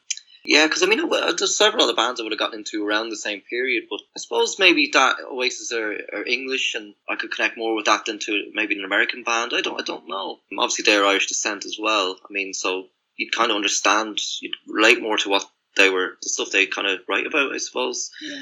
Yeah, 0.49 0.65
because 0.65 0.81
I 0.81 0.85
mean, 0.85 1.09
there's 1.09 1.57
several 1.57 1.83
other 1.83 1.93
bands 1.93 2.19
I 2.19 2.23
would 2.23 2.31
have 2.31 2.39
gotten 2.39 2.59
into 2.59 2.87
around 2.87 3.09
the 3.09 3.17
same 3.17 3.41
period, 3.41 3.83
but 3.89 3.99
I 4.15 4.19
suppose 4.19 4.57
maybe 4.57 4.89
that 4.93 5.17
Oasis 5.29 5.73
are, 5.73 5.91
are 6.13 6.25
English, 6.25 6.73
and 6.73 6.93
I 7.09 7.17
could 7.17 7.31
connect 7.31 7.57
more 7.57 7.75
with 7.75 7.85
that 7.85 8.05
than 8.05 8.17
to 8.19 8.49
maybe 8.53 8.79
an 8.79 8.85
American 8.85 9.23
band. 9.23 9.51
I 9.53 9.59
don't, 9.59 9.77
I 9.79 9.83
don't 9.83 10.07
know. 10.07 10.39
Obviously, 10.57 10.83
they're 10.83 11.05
Irish 11.05 11.27
descent 11.27 11.65
as 11.65 11.77
well. 11.77 12.15
I 12.23 12.27
mean, 12.31 12.53
so 12.53 12.87
you'd 13.17 13.35
kind 13.35 13.51
of 13.51 13.57
understand, 13.57 14.19
you'd 14.41 14.55
relate 14.67 15.01
more 15.01 15.17
to 15.17 15.29
what 15.29 15.43
they 15.75 15.89
were, 15.89 16.17
the 16.23 16.29
stuff 16.29 16.51
they 16.51 16.65
kind 16.65 16.87
of 16.87 17.01
write 17.09 17.27
about, 17.27 17.53
I 17.53 17.57
suppose. 17.57 18.09
yeah. 18.21 18.41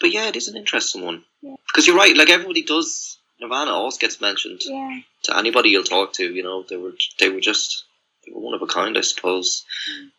But 0.00 0.10
yeah, 0.12 0.26
it 0.28 0.36
is 0.36 0.48
an 0.48 0.56
interesting 0.58 1.04
one. 1.04 1.22
Yeah. 1.42 1.54
Because 1.68 1.86
you're 1.86 1.96
right, 1.96 2.14
like 2.16 2.28
everybody 2.28 2.64
does. 2.64 3.18
Nirvana 3.40 3.70
always 3.70 3.98
gets 3.98 4.20
mentioned 4.20 4.60
Yeah. 4.64 4.98
to 5.24 5.38
anybody 5.38 5.70
you'll 5.70 5.84
talk 5.84 6.12
to. 6.14 6.24
You 6.34 6.42
know, 6.42 6.64
they 6.68 6.76
were 6.76 6.92
they 7.20 7.28
were 7.30 7.40
just 7.40 7.84
one 8.32 8.54
of 8.54 8.62
a 8.62 8.66
kind, 8.66 8.96
I 8.96 9.02
suppose. 9.02 9.64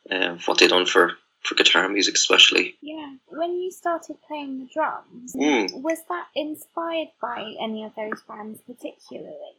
Um, 0.10 0.40
what 0.46 0.60
they 0.60 0.68
done 0.68 0.86
for 0.86 1.14
for 1.44 1.56
guitar 1.56 1.88
music, 1.88 2.16
especially. 2.16 2.76
Yeah. 2.82 3.14
When 3.28 3.56
you 3.56 3.72
started 3.72 4.18
playing 4.28 4.60
the 4.60 4.70
drums, 4.74 5.34
Mm. 5.36 5.82
was 5.82 6.00
that 6.10 6.28
inspired 6.36 7.10
by 7.22 7.54
any 7.62 7.84
of 7.86 7.94
those 7.96 8.22
bands 8.28 8.60
particularly? 8.68 9.56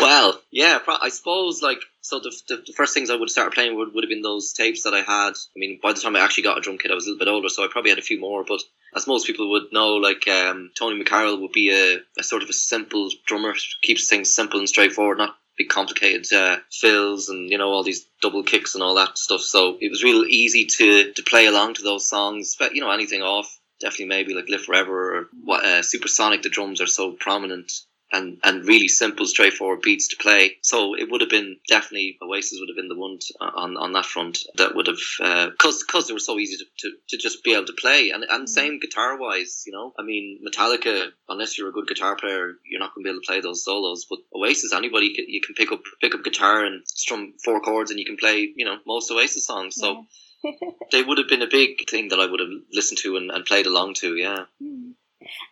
Well, 0.00 0.40
yeah, 0.50 0.78
pro- 0.78 0.96
I 1.00 1.10
suppose 1.10 1.62
like 1.62 1.78
so. 2.00 2.18
The, 2.18 2.34
the, 2.48 2.56
the 2.66 2.72
first 2.72 2.94
things 2.94 3.10
I 3.10 3.16
would 3.16 3.28
start 3.30 3.52
playing 3.54 3.76
would, 3.76 3.92
would 3.94 4.04
have 4.04 4.08
been 4.08 4.22
those 4.22 4.52
tapes 4.54 4.84
that 4.84 4.94
I 4.94 5.00
had. 5.00 5.32
I 5.34 5.56
mean, 5.56 5.80
by 5.82 5.92
the 5.92 6.00
time 6.00 6.16
I 6.16 6.20
actually 6.20 6.44
got 6.44 6.56
a 6.58 6.60
drum 6.62 6.78
kit, 6.78 6.90
I 6.90 6.94
was 6.94 7.06
a 7.06 7.10
little 7.10 7.18
bit 7.26 7.30
older, 7.30 7.48
so 7.50 7.62
I 7.62 7.68
probably 7.70 7.90
had 7.90 7.98
a 7.98 8.02
few 8.02 8.18
more. 8.18 8.42
But 8.44 8.62
as 8.96 9.06
most 9.06 9.26
people 9.26 9.50
would 9.50 9.72
know, 9.72 9.94
like 9.96 10.26
um, 10.28 10.70
Tony 10.78 11.02
McCarroll 11.02 11.40
would 11.42 11.52
be 11.52 11.70
a, 11.70 11.98
a 12.18 12.22
sort 12.22 12.42
of 12.42 12.48
a 12.48 12.54
simple 12.54 13.10
drummer, 13.26 13.54
keeps 13.82 14.08
things 14.08 14.34
simple 14.34 14.60
and 14.60 14.68
straightforward, 14.68 15.18
not 15.18 15.36
big 15.56 15.68
complicated 15.68 16.30
uh, 16.32 16.58
fills 16.70 17.28
and 17.28 17.50
you 17.50 17.58
know 17.58 17.70
all 17.70 17.82
these 17.82 18.06
double 18.20 18.42
kicks 18.42 18.74
and 18.74 18.82
all 18.82 18.96
that 18.96 19.18
stuff. 19.18 19.40
So 19.40 19.76
it 19.80 19.90
was 19.90 20.04
real 20.04 20.24
easy 20.24 20.66
to 20.66 21.12
to 21.12 21.22
play 21.22 21.46
along 21.46 21.74
to 21.74 21.82
those 21.82 22.08
songs. 22.08 22.56
But 22.58 22.74
you 22.74 22.80
know 22.80 22.90
anything 22.90 23.22
off, 23.22 23.58
definitely 23.80 24.06
maybe 24.06 24.34
like 24.34 24.48
Live 24.48 24.64
Forever 24.64 25.18
or 25.18 25.28
what 25.44 25.64
uh, 25.64 25.82
Supersonic. 25.82 26.42
The 26.42 26.48
drums 26.48 26.80
are 26.80 26.86
so 26.86 27.12
prominent 27.12 27.72
and 28.14 28.38
and 28.44 28.66
really 28.66 28.88
simple, 28.88 29.26
straightforward 29.26 29.82
beats 29.82 30.08
to 30.08 30.16
play. 30.16 30.56
So 30.62 30.94
it 30.94 31.10
would 31.10 31.20
have 31.20 31.30
been 31.30 31.56
definitely 31.68 32.16
Oasis 32.22 32.58
would 32.60 32.68
have 32.68 32.76
been 32.76 32.88
the 32.88 32.98
one 32.98 33.18
to, 33.18 33.34
uh, 33.40 33.50
on 33.54 33.76
on 33.76 33.92
that 33.92 34.06
front 34.06 34.38
that 34.56 34.74
would 34.74 34.86
have 34.86 34.98
uh, 35.20 35.50
because 35.50 35.82
because 35.82 36.06
they 36.06 36.14
were 36.14 36.20
so 36.20 36.38
easy 36.38 36.56
to, 36.56 36.64
to, 36.78 36.96
to 37.10 37.16
just 37.18 37.44
be 37.44 37.54
able 37.54 37.66
to 37.66 37.72
play 37.72 38.10
and 38.10 38.24
and 38.24 38.44
mm. 38.44 38.48
same 38.48 38.78
guitar 38.78 39.18
wise, 39.18 39.64
you 39.66 39.72
know. 39.72 39.92
I 39.98 40.02
mean 40.02 40.40
Metallica, 40.46 41.08
unless 41.28 41.58
you're 41.58 41.68
a 41.68 41.72
good 41.72 41.88
guitar 41.88 42.16
player, 42.16 42.52
you're 42.64 42.80
not 42.80 42.94
going 42.94 43.04
to 43.04 43.08
be 43.08 43.10
able 43.10 43.20
to 43.20 43.26
play 43.26 43.40
those 43.40 43.64
solos. 43.64 44.06
But 44.08 44.20
Oasis, 44.34 44.72
anybody 44.72 45.14
can, 45.14 45.26
you 45.28 45.40
can 45.40 45.54
pick 45.54 45.72
up 45.72 45.82
pick 46.00 46.14
up 46.14 46.24
guitar 46.24 46.64
and 46.64 46.82
strum 46.86 47.34
four 47.44 47.60
chords 47.60 47.90
and 47.90 47.98
you 47.98 48.06
can 48.06 48.16
play 48.16 48.52
you 48.54 48.64
know 48.64 48.78
most 48.86 49.10
Oasis 49.10 49.46
songs. 49.46 49.76
So 49.76 49.92
Yeah. 49.92 50.02
they 50.92 51.02
would 51.02 51.16
have 51.16 51.28
been 51.28 51.40
a 51.42 51.48
big 51.48 51.88
thing 51.88 52.08
that 52.08 52.20
I 52.20 52.26
would 52.26 52.40
have 52.40 52.50
listened 52.70 52.98
to 52.98 53.16
and, 53.16 53.30
and 53.30 53.46
played 53.46 53.66
along 53.66 53.94
to. 53.94 54.14
Yeah. 54.14 54.44
Hmm. 54.60 54.90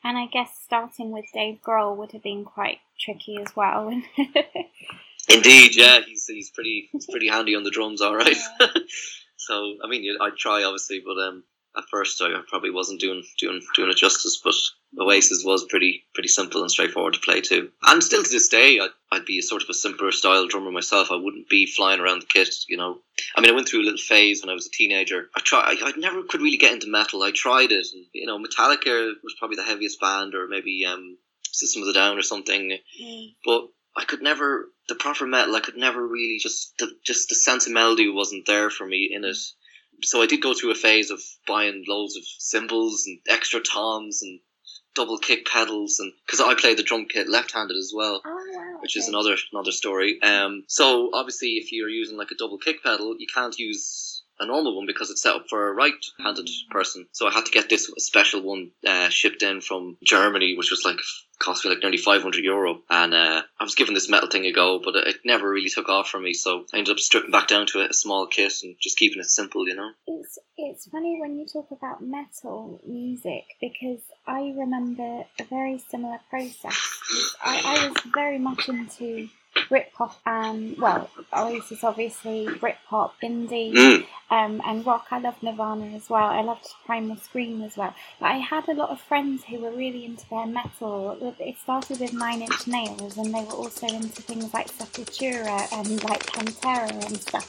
And 0.04 0.16
I 0.16 0.26
guess 0.26 0.50
starting 0.64 1.10
with 1.10 1.26
Dave 1.32 1.60
Grohl 1.66 1.96
would 1.96 2.12
have 2.12 2.22
been 2.22 2.44
quite 2.44 2.78
tricky 2.98 3.38
as 3.40 3.54
well. 3.56 3.88
Indeed, 5.28 5.76
yeah, 5.76 6.00
he's 6.06 6.26
he's 6.26 6.50
pretty 6.50 6.88
he's 6.92 7.06
pretty 7.06 7.28
handy 7.28 7.54
on 7.54 7.62
the 7.62 7.70
drums, 7.70 8.00
all 8.00 8.14
right. 8.14 8.36
so 9.36 9.74
I 9.84 9.88
mean, 9.88 10.16
I'd 10.20 10.36
try 10.36 10.64
obviously, 10.64 11.02
but 11.04 11.20
um, 11.22 11.44
at 11.76 11.84
first 11.90 12.20
I 12.20 12.30
probably 12.48 12.70
wasn't 12.70 13.00
doing 13.00 13.22
doing 13.38 13.62
doing 13.76 13.90
it 13.90 13.96
justice. 13.96 14.40
But 14.42 14.54
Oasis 14.98 15.42
was 15.44 15.64
pretty 15.64 16.04
pretty 16.14 16.28
simple 16.28 16.60
and 16.62 16.70
straightforward 16.70 17.14
to 17.14 17.20
play 17.20 17.40
to, 17.40 17.70
and 17.82 18.04
still 18.04 18.22
to 18.22 18.30
this 18.30 18.48
day, 18.48 18.78
I'd, 18.78 18.90
I'd 19.10 19.24
be 19.24 19.38
a 19.38 19.42
sort 19.42 19.62
of 19.62 19.68
a 19.70 19.74
simpler 19.74 20.12
style 20.12 20.46
drummer 20.46 20.70
myself. 20.70 21.08
I 21.10 21.16
wouldn't 21.16 21.48
be 21.48 21.66
flying 21.66 22.00
around 22.00 22.22
the 22.22 22.26
kit, 22.26 22.54
you 22.68 22.76
know. 22.76 22.98
I 23.34 23.40
mean, 23.40 23.50
I 23.50 23.54
went 23.54 23.68
through 23.68 23.82
a 23.82 23.84
little 23.84 23.98
phase 23.98 24.42
when 24.42 24.50
I 24.50 24.54
was 24.54 24.66
a 24.66 24.70
teenager. 24.70 25.30
I 25.34 25.40
tried. 25.40 25.78
I, 25.82 25.88
I 25.88 25.92
never 25.96 26.22
could 26.22 26.42
really 26.42 26.58
get 26.58 26.74
into 26.74 26.90
metal. 26.90 27.22
I 27.22 27.30
tried 27.30 27.72
it, 27.72 27.86
and 27.92 28.04
you 28.12 28.26
know, 28.26 28.38
Metallica 28.38 29.12
was 29.22 29.34
probably 29.38 29.56
the 29.56 29.64
heaviest 29.64 30.00
band, 30.00 30.34
or 30.34 30.46
maybe 30.46 30.84
um, 30.86 31.16
System 31.52 31.82
of 31.82 31.86
the 31.86 31.94
Down 31.94 32.18
or 32.18 32.22
something 32.22 32.78
Hmm. 32.98 33.26
but 33.44 33.68
I 33.96 34.04
could 34.04 34.22
never 34.22 34.70
the 34.88 34.94
proper 34.94 35.26
metal. 35.26 35.54
I 35.54 35.60
could 35.60 35.76
never 35.76 36.06
really 36.06 36.38
just 36.38 36.76
the, 36.78 36.90
just 37.04 37.28
the 37.28 37.34
sense 37.34 37.66
of 37.66 37.72
melody 37.72 38.08
wasn't 38.08 38.46
there 38.46 38.70
for 38.70 38.86
me 38.86 39.10
in 39.12 39.24
it. 39.24 39.36
So 40.02 40.22
I 40.22 40.26
did 40.26 40.42
go 40.42 40.54
through 40.54 40.72
a 40.72 40.74
phase 40.74 41.10
of 41.10 41.20
buying 41.46 41.84
loads 41.86 42.16
of 42.16 42.24
cymbals 42.38 43.04
and 43.06 43.20
extra 43.28 43.60
toms 43.60 44.22
and 44.22 44.40
double 44.94 45.18
kick 45.18 45.46
pedals, 45.46 45.98
and 46.00 46.12
because 46.26 46.40
I 46.40 46.54
play 46.54 46.74
the 46.74 46.82
drum 46.82 47.06
kit 47.08 47.28
left-handed 47.28 47.76
as 47.76 47.92
well 47.94 48.20
Oh, 48.24 48.46
wow. 48.54 48.78
which 48.80 48.96
is 48.96 49.08
another 49.08 49.36
another 49.52 49.72
story. 49.72 50.20
Um, 50.22 50.64
so 50.66 51.10
obviously, 51.14 51.50
if 51.52 51.72
you're 51.72 51.88
using 51.88 52.16
like 52.18 52.30
a 52.30 52.34
double 52.36 52.58
kick 52.58 52.82
pedal, 52.82 53.14
you 53.18 53.26
can't 53.32 53.58
use 53.58 54.11
a 54.42 54.46
normal 54.46 54.76
one 54.76 54.86
because 54.86 55.10
it's 55.10 55.22
set 55.22 55.34
up 55.34 55.48
for 55.48 55.68
a 55.68 55.72
right-handed 55.72 56.48
person. 56.70 57.06
So 57.12 57.26
I 57.26 57.32
had 57.32 57.46
to 57.46 57.52
get 57.52 57.68
this 57.68 57.90
special 57.98 58.42
one 58.42 58.70
uh, 58.86 59.08
shipped 59.08 59.42
in 59.42 59.60
from 59.60 59.96
Germany, 60.02 60.56
which 60.56 60.70
was 60.70 60.82
like 60.84 60.98
cost 61.38 61.64
me 61.64 61.70
like 61.70 61.82
nearly 61.82 61.98
500 61.98 62.44
euro. 62.44 62.82
And 62.88 63.14
uh, 63.14 63.42
I 63.58 63.64
was 63.64 63.74
giving 63.74 63.94
this 63.94 64.08
metal 64.08 64.28
thing 64.28 64.46
a 64.46 64.52
go, 64.52 64.80
but 64.82 64.94
it 64.94 65.16
never 65.24 65.50
really 65.50 65.68
took 65.68 65.88
off 65.88 66.08
for 66.08 66.20
me. 66.20 66.34
So 66.34 66.66
I 66.72 66.78
ended 66.78 66.92
up 66.92 67.00
stripping 67.00 67.30
back 67.32 67.48
down 67.48 67.66
to 67.68 67.80
a 67.88 67.92
small 67.92 68.26
kit 68.26 68.52
and 68.62 68.76
just 68.80 68.98
keeping 68.98 69.20
it 69.20 69.30
simple, 69.30 69.66
you 69.66 69.74
know. 69.74 69.90
It's 70.06 70.38
it's 70.56 70.86
funny 70.86 71.18
when 71.20 71.38
you 71.38 71.46
talk 71.46 71.70
about 71.70 72.02
metal 72.02 72.80
music 72.86 73.44
because 73.60 74.00
I 74.26 74.52
remember 74.56 75.24
a 75.40 75.44
very 75.44 75.78
similar 75.78 76.18
process 76.30 76.92
I, 77.42 77.62
I 77.64 77.88
was 77.88 77.96
very 78.12 78.38
much 78.38 78.68
into 78.68 79.28
Britpop 79.72 80.12
and 80.26 80.76
well, 80.76 81.08
Oasis 81.34 81.82
obviously, 81.82 82.46
Britpop, 82.46 83.12
indie, 83.22 83.72
Mm. 83.72 84.06
um, 84.30 84.60
and 84.66 84.84
rock. 84.86 85.06
I 85.10 85.18
loved 85.18 85.42
Nirvana 85.42 85.86
as 85.96 86.10
well. 86.10 86.26
I 86.26 86.42
loved 86.42 86.68
Primal 86.84 87.16
Scream 87.16 87.62
as 87.62 87.74
well. 87.78 87.94
But 88.20 88.26
I 88.26 88.36
had 88.36 88.68
a 88.68 88.74
lot 88.74 88.90
of 88.90 89.00
friends 89.00 89.44
who 89.44 89.60
were 89.60 89.70
really 89.70 90.04
into 90.04 90.28
their 90.28 90.46
metal. 90.46 91.34
It 91.38 91.56
started 91.58 92.00
with 92.00 92.12
Nine 92.12 92.42
Inch 92.42 92.66
Nails, 92.66 93.16
and 93.16 93.34
they 93.34 93.44
were 93.44 93.54
also 93.64 93.86
into 93.86 94.20
things 94.20 94.52
like 94.52 94.68
Sepultura 94.70 95.58
and 95.72 96.04
like 96.04 96.26
Pantera 96.26 96.90
and 97.06 97.18
stuff. 97.18 97.48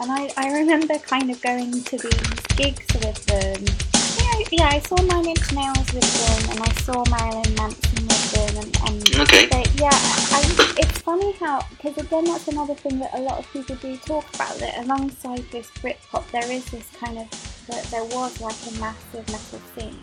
And 0.00 0.10
I, 0.10 0.30
I 0.36 0.52
remember 0.58 0.98
kind 0.98 1.30
of 1.30 1.40
going 1.40 1.70
to 1.84 1.96
these 1.98 2.40
gigs 2.56 2.86
with 2.94 3.24
them. 3.26 3.99
Yeah, 4.18 4.46
yeah, 4.50 4.68
I 4.68 4.78
saw 4.80 4.96
Nine 4.96 5.26
Inch 5.26 5.52
Nails 5.52 5.92
with 5.92 6.10
them, 6.26 6.50
and 6.52 6.60
I 6.62 6.72
saw 6.82 7.04
Marilyn 7.10 7.54
Manson 7.54 8.06
with 8.06 8.32
them, 8.32 8.56
and, 8.64 8.88
and 8.88 9.20
Okay. 9.20 9.46
they, 9.46 9.64
yeah, 9.76 9.90
I, 9.92 10.74
it's 10.78 10.98
funny 11.00 11.32
how 11.32 11.64
because 11.70 11.96
again 11.98 12.24
that's 12.24 12.48
another 12.48 12.74
thing 12.74 12.98
that 13.00 13.12
a 13.14 13.20
lot 13.20 13.38
of 13.38 13.50
people 13.52 13.76
do 13.76 13.96
talk 13.98 14.24
about 14.34 14.56
that 14.58 14.78
alongside 14.84 15.44
this 15.50 15.70
Britpop 15.82 16.28
there 16.30 16.50
is 16.50 16.64
this 16.66 16.86
kind 16.98 17.18
of 17.18 17.28
that 17.68 17.84
there 17.84 18.04
was 18.04 18.40
like 18.40 18.56
a 18.68 18.80
massive 18.80 19.26
metal 19.28 19.60
scene, 19.76 20.00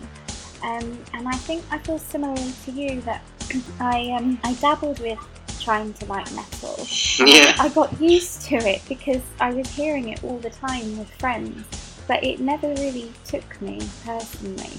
um, 0.64 0.98
and 1.14 1.28
I 1.28 1.36
think 1.48 1.64
I 1.72 1.78
feel 1.80 2.00
similarly 2.00 2.54
to 2.66 2.72
you 2.72 3.02
that 3.02 3.22
I 3.80 4.12
um 4.18 4.40
I 4.44 4.54
dabbled 4.56 5.00
with 5.00 5.20
trying 5.60 5.92
to 5.94 6.06
like 6.06 6.32
metal. 6.34 6.78
Yeah. 7.26 7.56
I 7.60 7.68
got 7.70 8.00
used 8.00 8.44
to 8.44 8.56
it 8.56 8.82
because 8.88 9.22
I 9.42 9.52
was 9.52 9.68
hearing 9.70 10.10
it 10.10 10.24
all 10.24 10.38
the 10.40 10.50
time 10.52 10.98
with 10.98 11.10
friends, 11.20 11.66
but 12.08 12.24
it 12.24 12.40
never 12.40 12.70
really 12.76 13.12
took 13.26 13.62
me 13.62 13.80
personally. 14.06 14.72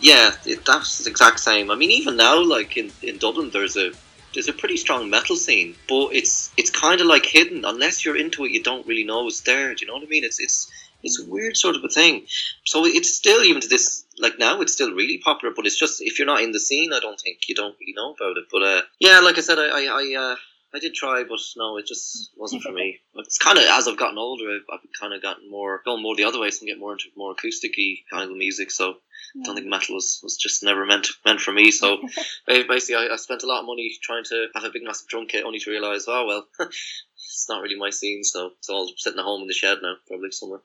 Yeah, 0.00 0.32
it, 0.44 0.64
that's 0.64 0.98
the 0.98 1.10
exact 1.10 1.38
same. 1.38 1.70
I 1.70 1.76
mean, 1.76 1.90
even 1.92 2.16
now, 2.16 2.42
like 2.42 2.76
in, 2.76 2.90
in 3.02 3.18
Dublin, 3.18 3.50
there's 3.50 3.76
a 3.76 3.92
there's 4.34 4.48
a 4.48 4.52
pretty 4.52 4.76
strong 4.76 5.10
metal 5.10 5.36
scene, 5.36 5.76
but 5.88 6.08
it's 6.12 6.52
it's 6.56 6.70
kind 6.70 7.00
of 7.00 7.06
like 7.06 7.24
hidden. 7.24 7.64
Unless 7.64 8.04
you're 8.04 8.16
into 8.16 8.44
it, 8.44 8.50
you 8.50 8.62
don't 8.62 8.86
really 8.86 9.04
know 9.04 9.26
it's 9.26 9.42
there. 9.42 9.74
Do 9.74 9.84
you 9.84 9.86
know 9.86 9.94
what 9.94 10.02
I 10.02 10.08
mean? 10.08 10.24
It's 10.24 10.40
it's 10.40 10.70
it's 11.04 11.20
a 11.20 11.28
weird 11.28 11.56
sort 11.56 11.76
of 11.76 11.84
a 11.84 11.88
thing. 11.88 12.26
So 12.64 12.84
it's 12.84 13.14
still 13.14 13.42
even 13.44 13.60
to 13.62 13.68
this 13.68 14.04
like 14.18 14.38
now 14.38 14.60
it's 14.60 14.72
still 14.72 14.92
really 14.92 15.18
popular, 15.18 15.54
but 15.54 15.66
it's 15.66 15.78
just 15.78 16.02
if 16.02 16.18
you're 16.18 16.26
not 16.26 16.42
in 16.42 16.52
the 16.52 16.60
scene, 16.60 16.92
I 16.92 17.00
don't 17.00 17.20
think 17.20 17.48
you 17.48 17.54
don't 17.54 17.76
really 17.80 17.94
know 17.94 18.12
about 18.12 18.38
it. 18.38 18.46
But 18.50 18.62
uh, 18.62 18.82
yeah, 18.98 19.20
like 19.20 19.38
I 19.38 19.40
said, 19.40 19.58
I 19.58 19.68
I 19.68 19.84
I, 19.84 20.16
uh, 20.18 20.36
I 20.74 20.78
did 20.78 20.94
try, 20.94 21.22
but 21.24 21.40
no, 21.56 21.76
it 21.76 21.86
just 21.86 22.32
mm. 22.32 22.40
wasn't 22.40 22.62
for 22.62 22.72
me. 22.72 23.00
It's 23.16 23.38
kind 23.38 23.58
of 23.58 23.64
as 23.64 23.86
I've 23.86 23.98
gotten 23.98 24.18
older, 24.18 24.44
I've, 24.50 24.78
I've 24.80 24.88
kind 24.98 25.12
of 25.12 25.20
gotten 25.22 25.50
more 25.50 25.82
gone 25.84 26.02
more 26.02 26.16
the 26.16 26.24
other 26.24 26.40
way, 26.40 26.50
so 26.50 26.64
I 26.64 26.66
get 26.66 26.78
more 26.78 26.92
into 26.92 27.06
more 27.16 27.34
acousticy 27.34 28.04
kind 28.10 28.30
of 28.30 28.36
music. 28.36 28.70
So 28.70 28.94
I 29.36 29.42
don't 29.44 29.54
think 29.54 29.66
mm. 29.66 29.70
metal 29.70 29.94
was, 29.94 30.20
was 30.22 30.36
just 30.36 30.62
never 30.62 30.86
meant 30.86 31.08
meant 31.24 31.40
for 31.40 31.52
me. 31.52 31.70
So 31.70 31.98
basically, 32.46 32.96
I, 32.96 33.12
I 33.12 33.16
spent 33.16 33.42
a 33.42 33.46
lot 33.46 33.60
of 33.60 33.66
money 33.66 33.92
trying 34.02 34.24
to 34.24 34.46
have 34.54 34.64
a 34.64 34.70
big 34.70 34.82
massive 34.84 35.08
drum 35.08 35.26
kit, 35.26 35.44
only 35.44 35.58
to 35.58 35.70
realize, 35.70 36.06
oh 36.08 36.26
well, 36.26 36.46
it's 36.60 37.46
not 37.48 37.62
really 37.62 37.78
my 37.78 37.90
scene. 37.90 38.24
So 38.24 38.50
it's 38.58 38.68
all 38.68 38.90
sitting 38.96 39.18
at 39.18 39.24
home 39.24 39.42
in 39.42 39.48
the 39.48 39.54
shed 39.54 39.78
now, 39.82 39.96
probably 40.06 40.30
somewhere. 40.30 40.60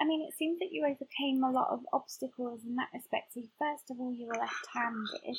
I 0.00 0.04
mean, 0.04 0.22
it 0.22 0.34
seems 0.38 0.60
that 0.60 0.70
you 0.70 0.84
overcame 0.84 1.42
a 1.42 1.50
lot 1.50 1.70
of 1.70 1.80
obstacles 1.92 2.60
in 2.64 2.76
that 2.76 2.88
respect. 2.94 3.34
So, 3.34 3.42
first 3.58 3.90
of 3.90 3.98
all, 3.98 4.14
you 4.14 4.28
were 4.28 4.38
left-handed, 4.38 5.36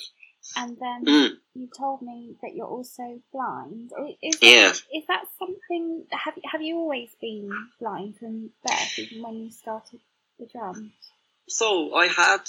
and 0.56 0.78
then 0.78 1.06
Mm. 1.06 1.38
you 1.56 1.68
told 1.68 2.02
me 2.02 2.36
that 2.42 2.56
you're 2.56 2.68
also 2.68 3.22
blind. 3.32 3.92
Is 4.22 4.40
that, 4.40 4.48
Yeah. 4.48 4.74
is 4.94 5.06
that 5.08 5.26
something? 5.38 6.06
Have 6.12 6.38
have 6.44 6.62
you 6.62 6.78
always 6.78 7.16
been 7.22 7.50
blind 7.80 8.18
from 8.18 8.52
birth, 8.64 9.00
even 9.00 9.22
when 9.24 9.36
you 9.44 9.52
started 9.52 10.00
the 10.40 10.46
drums? 10.46 10.92
So 11.48 11.96
I 11.96 12.08
had 12.08 12.42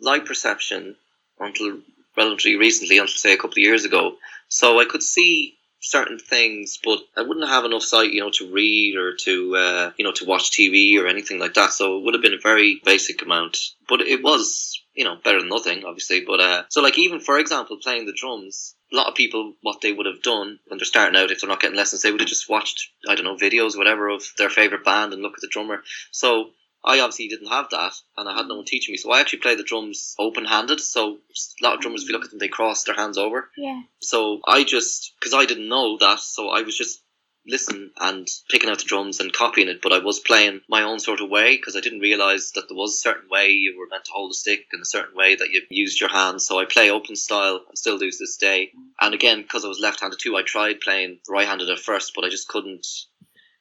light 0.00 0.26
perception 0.26 0.96
until 1.38 1.80
relatively 2.16 2.56
recently, 2.56 2.98
until 2.98 3.14
say 3.14 3.32
a 3.32 3.36
couple 3.36 3.54
of 3.54 3.58
years 3.58 3.84
ago. 3.84 4.16
So 4.48 4.78
I 4.78 4.84
could 4.84 5.02
see 5.02 5.56
certain 5.80 6.18
things, 6.18 6.78
but 6.82 7.00
I 7.16 7.22
wouldn't 7.22 7.48
have 7.48 7.64
enough 7.64 7.82
sight, 7.82 8.12
you 8.12 8.20
know, 8.20 8.30
to 8.30 8.52
read 8.52 8.96
or 8.96 9.16
to, 9.16 9.56
uh, 9.56 9.92
you 9.96 10.04
know, 10.04 10.12
to 10.12 10.24
watch 10.26 10.50
TV 10.50 10.98
or 11.00 11.06
anything 11.08 11.38
like 11.40 11.54
that. 11.54 11.72
So 11.72 11.98
it 11.98 12.04
would 12.04 12.14
have 12.14 12.22
been 12.22 12.34
a 12.34 12.38
very 12.38 12.80
basic 12.84 13.22
amount, 13.22 13.58
but 13.88 14.00
it 14.00 14.22
was, 14.22 14.80
you 14.94 15.04
know, 15.04 15.16
better 15.22 15.40
than 15.40 15.48
nothing, 15.48 15.84
obviously. 15.84 16.24
But 16.26 16.40
uh, 16.40 16.62
so 16.68 16.82
like 16.82 16.98
even 16.98 17.20
for 17.20 17.38
example, 17.38 17.78
playing 17.82 18.06
the 18.06 18.16
drums. 18.16 18.74
A 18.92 18.96
lot 18.96 19.06
of 19.06 19.14
people, 19.14 19.54
what 19.62 19.80
they 19.80 19.90
would 19.90 20.04
have 20.04 20.20
done 20.20 20.58
when 20.66 20.76
they're 20.76 20.84
starting 20.84 21.18
out, 21.18 21.30
if 21.30 21.40
they're 21.40 21.48
not 21.48 21.62
getting 21.62 21.78
lessons, 21.78 22.02
they 22.02 22.10
would 22.10 22.20
have 22.20 22.28
just 22.28 22.50
watched, 22.50 22.90
I 23.08 23.14
don't 23.14 23.24
know, 23.24 23.36
videos, 23.36 23.74
whatever, 23.74 24.10
of 24.10 24.22
their 24.36 24.50
favorite 24.50 24.84
band 24.84 25.14
and 25.14 25.22
look 25.22 25.32
at 25.32 25.40
the 25.40 25.48
drummer. 25.48 25.82
So 26.10 26.50
I 26.84 27.00
obviously 27.00 27.28
didn't 27.28 27.48
have 27.48 27.70
that, 27.70 27.94
and 28.18 28.28
I 28.28 28.36
had 28.36 28.48
no 28.48 28.56
one 28.56 28.66
teaching 28.66 28.92
me. 28.92 28.98
So 28.98 29.10
I 29.10 29.20
actually 29.20 29.38
played 29.38 29.58
the 29.58 29.64
drums 29.64 30.14
open-handed. 30.18 30.78
So 30.78 31.12
a 31.12 31.64
lot 31.64 31.76
of 31.76 31.80
drummers, 31.80 32.02
if 32.02 32.08
you 32.08 32.14
look 32.14 32.24
at 32.24 32.30
them, 32.30 32.38
they 32.38 32.48
cross 32.48 32.84
their 32.84 32.94
hands 32.94 33.16
over. 33.16 33.48
Yeah. 33.56 33.80
So 34.00 34.40
I 34.46 34.64
just, 34.64 35.14
because 35.18 35.32
I 35.32 35.46
didn't 35.46 35.68
know 35.70 35.96
that, 35.98 36.20
so 36.20 36.48
I 36.50 36.60
was 36.60 36.76
just 36.76 37.01
listening 37.46 37.90
and 37.98 38.28
picking 38.50 38.70
out 38.70 38.78
the 38.78 38.84
drums 38.84 39.20
and 39.20 39.32
copying 39.32 39.68
it. 39.68 39.82
But 39.82 39.92
I 39.92 39.98
was 39.98 40.20
playing 40.20 40.60
my 40.68 40.82
own 40.82 41.00
sort 41.00 41.20
of 41.20 41.30
way 41.30 41.56
because 41.56 41.76
I 41.76 41.80
didn't 41.80 42.00
realize 42.00 42.52
that 42.54 42.68
there 42.68 42.76
was 42.76 42.94
a 42.94 42.98
certain 42.98 43.28
way 43.28 43.48
you 43.48 43.76
were 43.78 43.88
meant 43.90 44.04
to 44.04 44.12
hold 44.12 44.30
a 44.30 44.34
stick 44.34 44.66
and 44.72 44.82
a 44.82 44.86
certain 44.86 45.16
way 45.16 45.34
that 45.34 45.48
you 45.50 45.62
used 45.70 46.00
your 46.00 46.10
hands. 46.10 46.46
So 46.46 46.58
I 46.58 46.64
play 46.64 46.90
open 46.90 47.16
style 47.16 47.60
and 47.68 47.76
still 47.76 47.98
do 47.98 48.10
this 48.10 48.36
day. 48.36 48.70
And 49.00 49.14
again, 49.14 49.42
because 49.42 49.64
I 49.64 49.68
was 49.68 49.80
left-handed 49.80 50.18
too, 50.20 50.36
I 50.36 50.42
tried 50.42 50.80
playing 50.80 51.18
right-handed 51.28 51.68
at 51.68 51.78
first, 51.78 52.12
but 52.14 52.24
I 52.24 52.28
just 52.28 52.48
couldn't. 52.48 52.86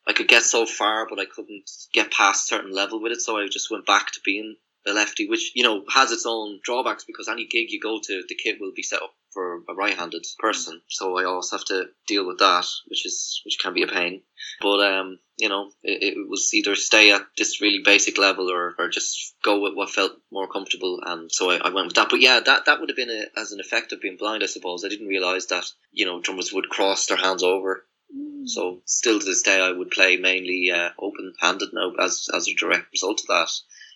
I 0.07 0.13
could 0.13 0.27
get 0.27 0.43
so 0.43 0.65
far, 0.65 1.07
but 1.09 1.19
I 1.19 1.25
couldn't 1.25 1.69
get 1.93 2.11
past 2.11 2.47
certain 2.47 2.71
level 2.71 3.01
with 3.01 3.11
it. 3.11 3.21
So 3.21 3.37
I 3.37 3.47
just 3.47 3.69
went 3.71 3.85
back 3.85 4.11
to 4.11 4.19
being 4.25 4.55
a 4.87 4.93
lefty, 4.93 5.27
which 5.27 5.51
you 5.55 5.63
know 5.63 5.83
has 5.93 6.11
its 6.11 6.25
own 6.25 6.59
drawbacks 6.63 7.03
because 7.05 7.27
any 7.27 7.47
gig 7.47 7.71
you 7.71 7.79
go 7.79 7.99
to, 8.01 8.23
the 8.27 8.35
kit 8.35 8.57
will 8.59 8.73
be 8.75 8.83
set 8.83 9.01
up 9.01 9.13
for 9.31 9.61
a 9.69 9.73
right-handed 9.73 10.25
person. 10.39 10.81
So 10.89 11.17
I 11.17 11.23
also 11.23 11.57
have 11.57 11.65
to 11.67 11.85
deal 12.07 12.27
with 12.27 12.39
that, 12.39 12.65
which 12.87 13.05
is 13.05 13.41
which 13.45 13.59
can 13.59 13.73
be 13.73 13.83
a 13.83 13.87
pain. 13.87 14.23
But 14.61 14.79
um, 14.81 15.19
you 15.37 15.49
know, 15.49 15.71
it, 15.83 16.17
it 16.17 16.29
was 16.29 16.53
either 16.53 16.75
stay 16.75 17.11
at 17.11 17.21
this 17.37 17.61
really 17.61 17.81
basic 17.83 18.17
level 18.17 18.51
or, 18.51 18.75
or 18.77 18.89
just 18.89 19.35
go 19.43 19.61
with 19.61 19.73
what 19.73 19.89
felt 19.89 20.13
more 20.31 20.47
comfortable. 20.47 20.99
And 21.05 21.31
so 21.31 21.51
I, 21.51 21.57
I 21.57 21.69
went 21.69 21.87
with 21.87 21.95
that. 21.95 22.09
But 22.09 22.21
yeah, 22.21 22.39
that 22.39 22.65
that 22.65 22.79
would 22.79 22.89
have 22.89 22.97
been 22.97 23.09
a, 23.09 23.39
as 23.39 23.51
an 23.51 23.59
effect 23.59 23.93
of 23.93 24.01
being 24.01 24.17
blind, 24.17 24.43
I 24.43 24.47
suppose. 24.47 24.83
I 24.83 24.89
didn't 24.89 25.07
realize 25.07 25.47
that 25.47 25.65
you 25.91 26.05
know 26.05 26.21
drummers 26.21 26.51
would 26.51 26.69
cross 26.69 27.05
their 27.05 27.17
hands 27.17 27.43
over 27.43 27.85
Mm. 28.13 28.49
so 28.49 28.81
still 28.85 29.19
to 29.19 29.25
this 29.25 29.41
day, 29.41 29.61
I 29.61 29.71
would 29.71 29.91
play 29.91 30.17
mainly 30.17 30.69
uh, 30.71 30.89
open-handed 30.99 31.69
now 31.73 31.93
as 31.97 32.27
as 32.33 32.47
a 32.47 32.53
direct 32.53 32.91
result 32.91 33.21
of 33.21 33.27
that. 33.27 33.49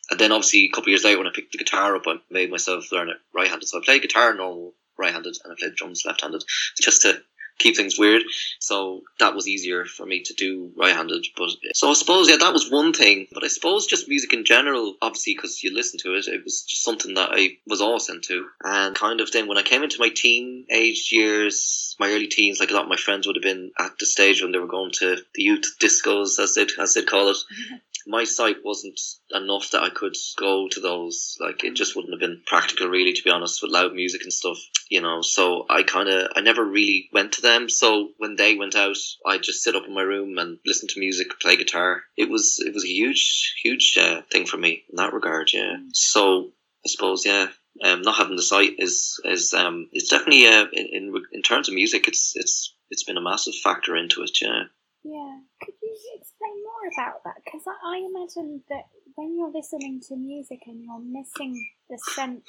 And 0.09 0.19
then 0.19 0.31
obviously 0.31 0.65
a 0.65 0.69
couple 0.69 0.85
of 0.85 0.89
years 0.89 1.03
later, 1.03 1.17
when 1.17 1.27
I 1.27 1.33
picked 1.33 1.51
the 1.51 1.57
guitar 1.57 1.95
up, 1.95 2.03
I 2.07 2.15
made 2.29 2.51
myself 2.51 2.91
learn 2.91 3.09
it 3.09 3.17
right-handed. 3.33 3.67
So 3.67 3.79
I 3.79 3.81
play 3.83 3.99
guitar 3.99 4.33
normal 4.33 4.73
right-handed, 4.97 5.37
and 5.43 5.53
I 5.53 5.55
play 5.57 5.69
drums 5.75 6.03
left-handed, 6.05 6.43
just 6.79 7.01
to 7.03 7.21
keep 7.57 7.75
things 7.75 7.97
weird. 7.97 8.23
So 8.59 9.01
that 9.19 9.33
was 9.33 9.47
easier 9.47 9.85
for 9.85 10.05
me 10.05 10.21
to 10.23 10.33
do 10.33 10.71
right-handed. 10.77 11.27
But 11.37 11.49
so 11.73 11.89
I 11.89 11.93
suppose 11.93 12.29
yeah, 12.29 12.37
that 12.37 12.53
was 12.53 12.69
one 12.69 12.93
thing. 12.93 13.27
But 13.33 13.43
I 13.43 13.47
suppose 13.47 13.87
just 13.87 14.09
music 14.09 14.33
in 14.33 14.45
general, 14.45 14.95
obviously 15.01 15.35
because 15.35 15.63
you 15.63 15.73
listen 15.73 15.99
to 16.03 16.15
it, 16.15 16.27
it 16.27 16.43
was 16.43 16.63
just 16.63 16.83
something 16.83 17.13
that 17.15 17.29
I 17.31 17.57
was 17.65 17.81
always 17.81 18.09
into. 18.09 18.45
And 18.63 18.95
kind 18.95 19.21
of 19.21 19.31
then 19.31 19.47
when 19.47 19.57
I 19.57 19.63
came 19.63 19.83
into 19.83 19.99
my 19.99 20.09
teen 20.13 20.65
age 20.69 21.09
years, 21.11 21.95
my 21.99 22.09
early 22.09 22.27
teens, 22.27 22.59
like 22.59 22.71
a 22.71 22.73
lot 22.73 22.83
of 22.83 22.89
my 22.89 22.97
friends 22.97 23.25
would 23.27 23.37
have 23.37 23.43
been 23.43 23.71
at 23.79 23.97
the 23.99 24.05
stage 24.05 24.41
when 24.41 24.51
they 24.51 24.59
were 24.59 24.67
going 24.67 24.91
to 24.91 25.17
the 25.33 25.43
youth 25.43 25.75
discos, 25.81 26.39
as 26.39 26.55
they'd 26.55 26.71
as 26.79 26.93
they'd 26.93 27.07
call 27.07 27.29
it. 27.29 27.37
My 28.07 28.23
sight 28.23 28.57
wasn't 28.63 28.99
enough 29.31 29.71
that 29.71 29.81
I 29.81 29.89
could 29.89 30.15
go 30.37 30.67
to 30.69 30.79
those. 30.79 31.37
Like 31.39 31.63
it 31.63 31.75
just 31.75 31.95
wouldn't 31.95 32.13
have 32.13 32.19
been 32.19 32.41
practical, 32.45 32.87
really, 32.87 33.13
to 33.13 33.23
be 33.23 33.31
honest, 33.31 33.61
with 33.61 33.71
loud 33.71 33.93
music 33.93 34.21
and 34.23 34.33
stuff. 34.33 34.57
You 34.89 35.01
know, 35.01 35.21
so 35.21 35.65
I 35.69 35.83
kind 35.83 36.09
of 36.09 36.31
I 36.35 36.41
never 36.41 36.63
really 36.63 37.09
went 37.11 37.33
to 37.33 37.41
them. 37.41 37.69
So 37.69 38.09
when 38.17 38.35
they 38.35 38.55
went 38.55 38.75
out, 38.75 38.97
I 39.25 39.37
just 39.37 39.63
sit 39.63 39.75
up 39.75 39.85
in 39.87 39.93
my 39.93 40.03
room 40.03 40.37
and 40.37 40.59
listen 40.65 40.87
to 40.89 40.99
music, 40.99 41.39
play 41.39 41.57
guitar. 41.57 42.03
It 42.15 42.29
was 42.29 42.59
it 42.59 42.73
was 42.73 42.83
a 42.83 42.89
huge 42.89 43.55
huge 43.63 43.97
uh, 43.99 44.21
thing 44.31 44.45
for 44.45 44.57
me 44.57 44.83
in 44.89 44.97
that 44.97 45.13
regard. 45.13 45.51
Yeah. 45.53 45.77
So 45.93 46.51
I 46.85 46.89
suppose 46.89 47.25
yeah. 47.25 47.47
Um, 47.83 48.03
not 48.03 48.15
having 48.15 48.37
the 48.37 48.41
sight 48.41 48.75
is 48.77 49.19
is 49.25 49.53
um 49.53 49.89
it's 49.91 50.07
definitely 50.07 50.47
uh, 50.47 50.65
in, 50.71 50.87
in 50.93 51.23
in 51.33 51.41
terms 51.41 51.67
of 51.67 51.75
music 51.75 52.07
it's 52.07 52.31
it's 52.35 52.73
it's 52.89 53.03
been 53.03 53.17
a 53.17 53.21
massive 53.21 53.53
factor 53.55 53.97
into 53.97 54.21
it 54.21 54.37
yeah 54.41 54.63
Yeah. 55.05 55.39
Could 55.63 55.75
you 55.83 55.95
explain 56.19 56.63
more 56.65 56.89
about 56.97 57.23
that? 57.25 57.35
Because 57.45 57.61
I, 57.67 57.95
I 57.95 57.97
imagine 57.99 58.63
that 58.69 58.85
when 59.15 59.37
you're 59.37 59.51
listening 59.51 60.01
to 60.09 60.15
music 60.15 60.61
and 60.65 60.83
you're 60.83 60.99
missing 60.99 61.63
the 61.89 61.99
sense, 62.15 62.43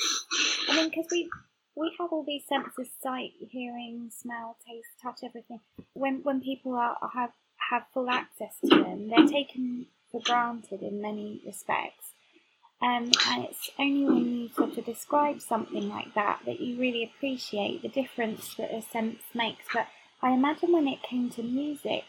I 0.71 0.77
mean, 0.77 0.89
because 0.89 1.07
we 1.13 1.31
we 1.77 1.95
have 2.01 2.11
all 2.13 2.25
these 2.27 2.47
senses: 2.49 2.89
sight, 3.03 3.33
hearing, 3.51 4.11
smell, 4.11 4.57
taste, 4.67 4.89
touch, 5.03 5.21
everything. 5.23 5.61
When 5.93 6.23
when 6.23 6.41
people 6.41 6.75
are 6.77 6.97
have 7.15 7.33
have 7.71 7.85
full 7.93 8.09
access 8.11 8.59
to 8.63 8.69
them, 8.71 9.09
they're 9.11 9.29
taken 9.29 9.87
for 10.11 10.23
granted 10.23 10.83
in 10.83 11.03
many 11.03 11.43
respects. 11.47 12.15
Um, 12.83 13.11
and 13.29 13.45
it's 13.45 13.71
only 13.79 14.05
when 14.07 14.39
you 14.39 14.49
sort 14.51 14.79
of 14.79 14.85
describe 14.87 15.41
something 15.43 15.89
like 15.89 16.15
that 16.15 16.41
that 16.47 16.61
you 16.61 16.79
really 16.79 17.05
appreciate 17.05 17.83
the 17.83 17.89
difference 17.89 18.55
that 18.57 18.73
a 18.73 18.83
sense 18.83 19.21
makes. 19.35 19.65
But 19.73 19.89
I 20.23 20.33
imagine 20.33 20.73
when 20.73 20.89
it 20.89 21.03
came 21.03 21.31
to 21.31 21.43
music, 21.43 22.05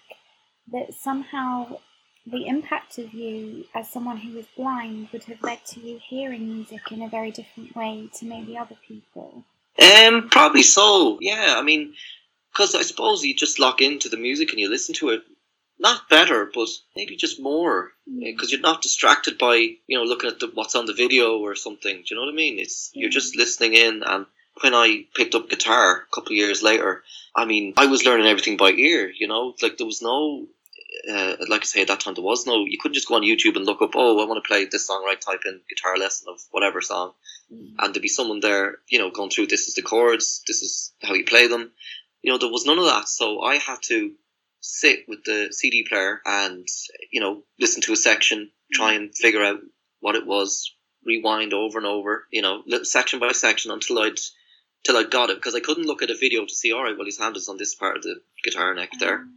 that 0.71 0.93
somehow 0.93 1.80
the 2.25 2.45
impact 2.45 2.97
of 2.97 3.13
you 3.13 3.65
as 3.73 3.89
someone 3.89 4.17
who 4.17 4.36
was 4.36 4.45
blind 4.58 5.08
would 5.12 5.23
have 5.23 5.41
led 5.41 5.65
to 5.65 5.80
you 5.80 5.99
hearing 6.10 6.53
music 6.53 6.91
in 6.91 7.01
a 7.01 7.10
very 7.10 7.32
different 7.32 7.75
way 7.75 8.10
to 8.15 8.25
maybe 8.25 8.58
other 8.58 8.75
people. 8.86 9.45
Um, 9.80 10.30
probably 10.30 10.63
so. 10.63 11.19
Yeah, 11.21 11.56
I 11.58 11.62
mean, 11.62 11.93
because 12.51 12.75
I 12.75 12.82
suppose 12.82 13.23
you 13.23 13.36
just 13.36 13.60
lock 13.60 13.82
into 13.82 14.10
the 14.10 14.17
music 14.17 14.51
and 14.51 14.60
you 14.60 14.69
listen 14.69 14.95
to 14.95 15.10
it. 15.10 15.21
Not 15.80 16.10
better, 16.10 16.49
but 16.51 16.69
maybe 16.95 17.15
just 17.15 17.39
more, 17.39 17.91
because 18.08 18.51
you're 18.51 18.62
not 18.62 18.82
distracted 18.82 19.38
by 19.38 19.58
you 19.86 19.95
know 19.97 20.03
looking 20.06 20.27
at 20.27 20.39
the, 20.39 20.49
what's 20.51 20.73
on 20.73 20.88
the 20.88 20.93
video 20.93 21.38
or 21.38 21.53
something. 21.53 21.97
Do 21.97 22.03
you 22.10 22.15
know 22.15 22.25
what 22.25 22.32
I 22.32 22.36
mean? 22.36 22.58
It's 22.58 22.89
you're 22.95 23.12
just 23.12 23.38
listening 23.38 23.75
in. 23.75 24.01
And 24.03 24.25
when 24.62 24.73
I 24.73 25.06
picked 25.13 25.36
up 25.36 25.51
guitar 25.51 25.97
a 25.97 26.15
couple 26.15 26.32
of 26.32 26.38
years 26.38 26.63
later, 26.63 27.03
I 27.36 27.45
mean, 27.45 27.75
I 27.77 27.86
was 27.86 28.06
learning 28.06 28.25
everything 28.25 28.58
by 28.58 28.71
ear. 28.71 29.12
You 29.12 29.27
know, 29.27 29.53
like 29.62 29.77
there 29.77 29.86
was 29.86 30.01
no. 30.01 30.47
Uh, 31.10 31.36
like 31.48 31.62
I 31.62 31.65
say, 31.65 31.82
at 31.82 31.88
that 31.88 32.00
time 32.00 32.15
there 32.15 32.24
was 32.24 32.46
no. 32.46 32.65
You 32.65 32.78
couldn't 32.82 32.96
just 32.96 33.08
go 33.08 33.15
on 33.15 33.22
YouTube 33.22 33.56
and 33.56 33.65
look 33.65 33.82
up. 33.82 33.91
Oh, 33.96 34.22
I 34.22 34.26
want 34.26 34.43
to 34.43 34.48
play 34.48 34.65
this 34.65 34.88
song. 34.88 35.04
Right, 35.06 35.20
type 35.20 35.41
in 35.46 35.62
guitar 35.70 35.98
lesson 35.98 36.28
of 36.30 36.39
whatever 36.52 36.82
song, 36.82 37.13
mm. 37.52 37.74
and 37.80 37.93
there'd 37.93 38.02
be 38.02 38.08
someone 38.08 38.39
there, 38.39 38.78
you 38.89 39.00
know, 39.00 39.12
going 39.12 39.30
through 39.30 39.48
this 39.48 39.67
is 39.67 39.76
the 39.76 39.82
chords, 39.82 40.41
this 40.48 40.62
is 40.62 40.93
how 41.02 41.13
you 41.13 41.26
play 41.26 41.48
them. 41.48 41.72
You 42.22 42.32
know, 42.32 42.38
there 42.38 42.52
was 42.52 42.65
none 42.65 42.80
of 42.80 42.86
that. 42.86 43.08
So 43.08 43.41
I 43.41 43.56
had 43.56 43.80
to 43.84 44.13
sit 44.60 45.06
with 45.08 45.24
the 45.24 45.50
CD 45.52 45.86
player 45.88 46.22
and, 46.26 46.67
you 47.12 47.22
know, 47.22 47.43
listen 47.60 47.82
to 47.84 47.93
a 47.93 47.96
section, 47.96 48.52
try 48.74 48.93
mm. 48.93 48.98
and 48.98 49.15
figure 49.15 49.43
out 49.43 49.60
what 50.00 50.15
it 50.15 50.26
was, 50.26 50.74
rewind 51.06 51.54
over 51.54 51.78
and 51.78 51.88
over, 51.88 52.26
you 52.32 52.41
know, 52.41 52.63
section 52.84 53.20
by 53.20 53.32
section 53.32 53.72
until 53.72 54.00
I'd 54.00 54.20
till 54.86 54.98
I 54.98 55.04
got 55.04 55.30
it 55.30 55.38
because 55.38 55.56
I 55.56 55.60
couldn't 55.60 55.86
look 55.86 56.02
at 56.02 56.10
a 56.10 56.17
video 56.17 56.46
to 56.46 56.54
see. 56.54 56.74
All 56.74 56.84
right, 56.84 56.96
well, 56.98 57.06
his 57.06 57.20
hand 57.20 57.38
is 57.38 57.50
on 57.50 57.58
this 57.58 57.76
part 57.76 57.98
of 57.98 58.04
the 58.04 58.15
guitar 58.43 58.74
neck 58.74 58.91
there. 59.00 59.20
Mm. 59.20 59.32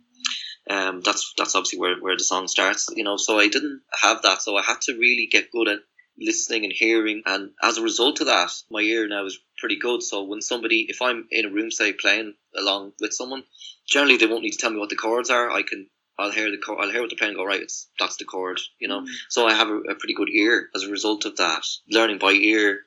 Um, 0.70 1.00
that's 1.00 1.34
that's 1.36 1.56
obviously 1.56 1.80
where, 1.80 1.96
where 2.00 2.16
the 2.16 2.22
song 2.22 2.46
starts, 2.46 2.88
you 2.94 3.02
know. 3.02 3.16
So 3.16 3.40
I 3.40 3.48
didn't 3.48 3.82
have 4.00 4.22
that, 4.22 4.40
so 4.40 4.56
I 4.56 4.62
had 4.62 4.80
to 4.82 4.92
really 4.92 5.28
get 5.30 5.50
good 5.50 5.68
at 5.68 5.80
listening 6.16 6.64
and 6.64 6.72
hearing, 6.72 7.22
and 7.26 7.50
as 7.62 7.76
a 7.76 7.82
result 7.82 8.20
of 8.20 8.28
that, 8.28 8.52
my 8.70 8.80
ear 8.80 9.08
now 9.08 9.26
is 9.26 9.38
pretty 9.58 9.76
good. 9.76 10.02
So 10.02 10.22
when 10.22 10.40
somebody, 10.40 10.86
if 10.88 11.02
I'm 11.02 11.26
in 11.30 11.46
a 11.46 11.50
room, 11.50 11.72
say 11.72 11.92
playing 11.92 12.34
along 12.56 12.92
with 13.00 13.12
someone, 13.12 13.42
generally 13.88 14.16
they 14.16 14.26
won't 14.26 14.42
need 14.42 14.52
to 14.52 14.58
tell 14.58 14.70
me 14.70 14.78
what 14.78 14.90
the 14.90 14.96
chords 14.96 15.30
are. 15.30 15.50
I 15.50 15.62
can. 15.62 15.88
I'll 16.18 16.30
hear 16.30 16.50
the 16.50 16.58
chord, 16.58 16.78
I'll 16.80 16.90
hear 16.90 17.00
what 17.00 17.08
they're 17.10 17.16
playing. 17.16 17.32
And 17.32 17.38
go 17.38 17.46
right, 17.46 17.62
it's 17.62 17.88
that's 17.98 18.16
the 18.18 18.26
chord, 18.26 18.60
you 18.78 18.88
know. 18.88 19.06
So 19.28 19.46
I 19.46 19.54
have 19.54 19.68
a, 19.68 19.76
a 19.76 19.94
pretty 19.94 20.14
good 20.14 20.28
ear 20.28 20.68
as 20.74 20.84
a 20.84 20.90
result 20.90 21.24
of 21.24 21.36
that. 21.38 21.64
Learning 21.90 22.18
by 22.18 22.32
ear 22.32 22.80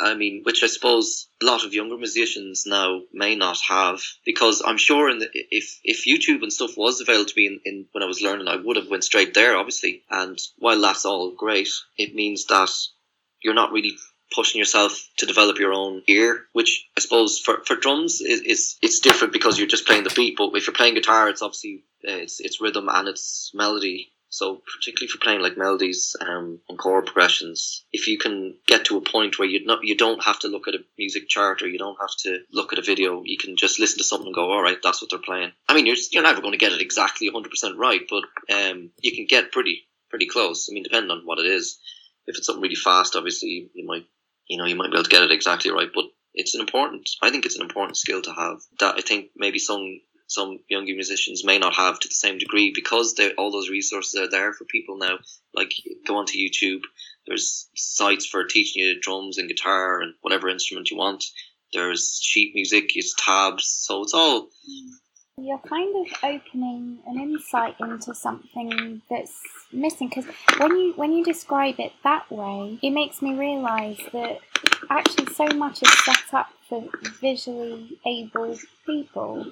I 0.00 0.14
mean, 0.14 0.42
which 0.42 0.62
I 0.62 0.66
suppose 0.66 1.28
a 1.40 1.44
lot 1.44 1.64
of 1.64 1.74
younger 1.74 1.96
musicians 1.96 2.64
now 2.66 3.02
may 3.12 3.36
not 3.36 3.58
have, 3.68 4.00
because 4.24 4.62
I'm 4.64 4.78
sure 4.78 5.08
in 5.10 5.20
the, 5.20 5.28
if 5.32 5.78
if 5.84 6.06
YouTube 6.06 6.42
and 6.42 6.52
stuff 6.52 6.76
was 6.76 7.00
available 7.00 7.26
to 7.26 7.34
me 7.36 7.46
in, 7.46 7.60
in 7.64 7.86
when 7.92 8.02
I 8.02 8.06
was 8.06 8.22
learning, 8.22 8.48
I 8.48 8.56
would 8.56 8.76
have 8.76 8.88
went 8.88 9.04
straight 9.04 9.34
there, 9.34 9.56
obviously. 9.56 10.02
And 10.10 10.38
while 10.58 10.80
that's 10.80 11.04
all 11.04 11.30
great, 11.30 11.68
it 11.96 12.14
means 12.14 12.46
that 12.46 12.70
you're 13.42 13.54
not 13.54 13.72
really 13.72 13.96
pushing 14.34 14.58
yourself 14.58 15.08
to 15.18 15.26
develop 15.26 15.58
your 15.58 15.74
own 15.74 16.02
ear, 16.08 16.46
which 16.52 16.88
I 16.96 17.00
suppose 17.00 17.38
for, 17.38 17.62
for 17.64 17.76
drums 17.76 18.20
is, 18.20 18.40
is 18.40 18.78
it's 18.82 19.00
different 19.00 19.32
because 19.32 19.58
you're 19.58 19.68
just 19.68 19.86
playing 19.86 20.04
the 20.04 20.12
beat. 20.14 20.36
But 20.36 20.50
if 20.54 20.66
you're 20.66 20.74
playing 20.74 20.94
guitar, 20.94 21.28
it's 21.28 21.42
obviously 21.42 21.84
uh, 22.06 22.12
it's 22.12 22.40
it's 22.40 22.60
rhythm 22.60 22.88
and 22.90 23.08
it's 23.08 23.50
melody. 23.54 24.10
So 24.32 24.62
particularly 24.74 25.08
for 25.08 25.18
playing 25.18 25.42
like 25.42 25.58
melodies 25.58 26.16
um, 26.18 26.58
and 26.66 26.78
chord 26.78 27.04
progressions, 27.04 27.84
if 27.92 28.08
you 28.08 28.16
can 28.16 28.56
get 28.66 28.86
to 28.86 28.96
a 28.96 29.02
point 29.02 29.38
where 29.38 29.46
you 29.46 29.62
not 29.66 29.84
you 29.84 29.94
don't 29.94 30.24
have 30.24 30.38
to 30.38 30.48
look 30.48 30.68
at 30.68 30.74
a 30.74 30.82
music 30.96 31.28
chart 31.28 31.60
or 31.60 31.68
you 31.68 31.78
don't 31.78 32.00
have 32.00 32.16
to 32.20 32.38
look 32.50 32.72
at 32.72 32.78
a 32.78 32.82
video, 32.82 33.22
you 33.26 33.36
can 33.36 33.58
just 33.58 33.78
listen 33.78 33.98
to 33.98 34.04
something 34.04 34.28
and 34.28 34.34
go, 34.34 34.50
all 34.50 34.62
right, 34.62 34.78
that's 34.82 35.02
what 35.02 35.10
they're 35.10 35.18
playing. 35.18 35.52
I 35.68 35.74
mean, 35.74 35.84
you're 35.84 35.96
you're 36.12 36.22
never 36.22 36.40
going 36.40 36.52
to 36.52 36.58
get 36.58 36.72
it 36.72 36.80
exactly 36.80 37.30
100% 37.30 37.76
right, 37.76 38.00
but 38.08 38.24
um, 38.50 38.90
you 39.02 39.14
can 39.14 39.26
get 39.28 39.52
pretty 39.52 39.82
pretty 40.08 40.26
close. 40.26 40.66
I 40.70 40.72
mean, 40.72 40.82
depending 40.82 41.10
on 41.10 41.26
what 41.26 41.38
it 41.38 41.46
is. 41.46 41.78
If 42.26 42.38
it's 42.38 42.46
something 42.46 42.62
really 42.62 42.76
fast, 42.76 43.16
obviously 43.16 43.68
you 43.74 43.86
might 43.86 44.06
you 44.48 44.56
know 44.56 44.64
you 44.64 44.76
might 44.76 44.90
be 44.90 44.96
able 44.96 45.04
to 45.04 45.10
get 45.10 45.24
it 45.24 45.30
exactly 45.30 45.70
right, 45.70 45.90
but 45.94 46.06
it's 46.32 46.54
an 46.54 46.62
important. 46.62 47.10
I 47.20 47.28
think 47.28 47.44
it's 47.44 47.56
an 47.56 47.66
important 47.66 47.98
skill 47.98 48.22
to 48.22 48.32
have. 48.32 48.60
That 48.80 48.94
I 48.96 49.02
think 49.02 49.32
maybe 49.36 49.58
some 49.58 50.00
some 50.32 50.58
younger 50.68 50.94
musicians 50.94 51.44
may 51.44 51.58
not 51.58 51.74
have 51.74 51.98
to 52.00 52.08
the 52.08 52.14
same 52.14 52.38
degree 52.38 52.72
because 52.74 53.18
all 53.38 53.50
those 53.50 53.70
resources 53.70 54.20
are 54.20 54.30
there 54.30 54.52
for 54.52 54.64
people 54.64 54.96
now. 54.96 55.18
Like 55.54 55.72
go 56.06 56.16
onto 56.16 56.38
YouTube, 56.38 56.80
there's 57.26 57.68
sites 57.76 58.26
for 58.26 58.44
teaching 58.44 58.82
you 58.82 59.00
drums 59.00 59.38
and 59.38 59.48
guitar 59.48 60.00
and 60.00 60.14
whatever 60.20 60.48
instrument 60.48 60.90
you 60.90 60.96
want. 60.96 61.24
There's 61.72 62.18
sheet 62.22 62.52
music, 62.54 62.96
it's 62.96 63.14
tabs, 63.16 63.64
so 63.66 64.02
it's 64.02 64.14
all. 64.14 64.48
You're 65.38 65.58
kind 65.58 65.94
of 65.96 66.12
opening 66.22 66.98
an 67.06 67.18
insight 67.18 67.76
into 67.80 68.14
something 68.14 69.00
that's 69.08 69.40
missing 69.72 70.08
because 70.08 70.26
when 70.58 70.76
you 70.76 70.92
when 70.94 71.12
you 71.12 71.24
describe 71.24 71.76
it 71.78 71.92
that 72.04 72.30
way, 72.30 72.78
it 72.82 72.90
makes 72.90 73.22
me 73.22 73.34
realise 73.34 74.00
that 74.12 74.40
actually 74.90 75.32
so 75.32 75.46
much 75.46 75.82
is 75.82 76.04
set 76.04 76.34
up 76.34 76.50
for 76.68 76.88
visually 77.20 77.98
able 78.06 78.58
people. 78.84 79.46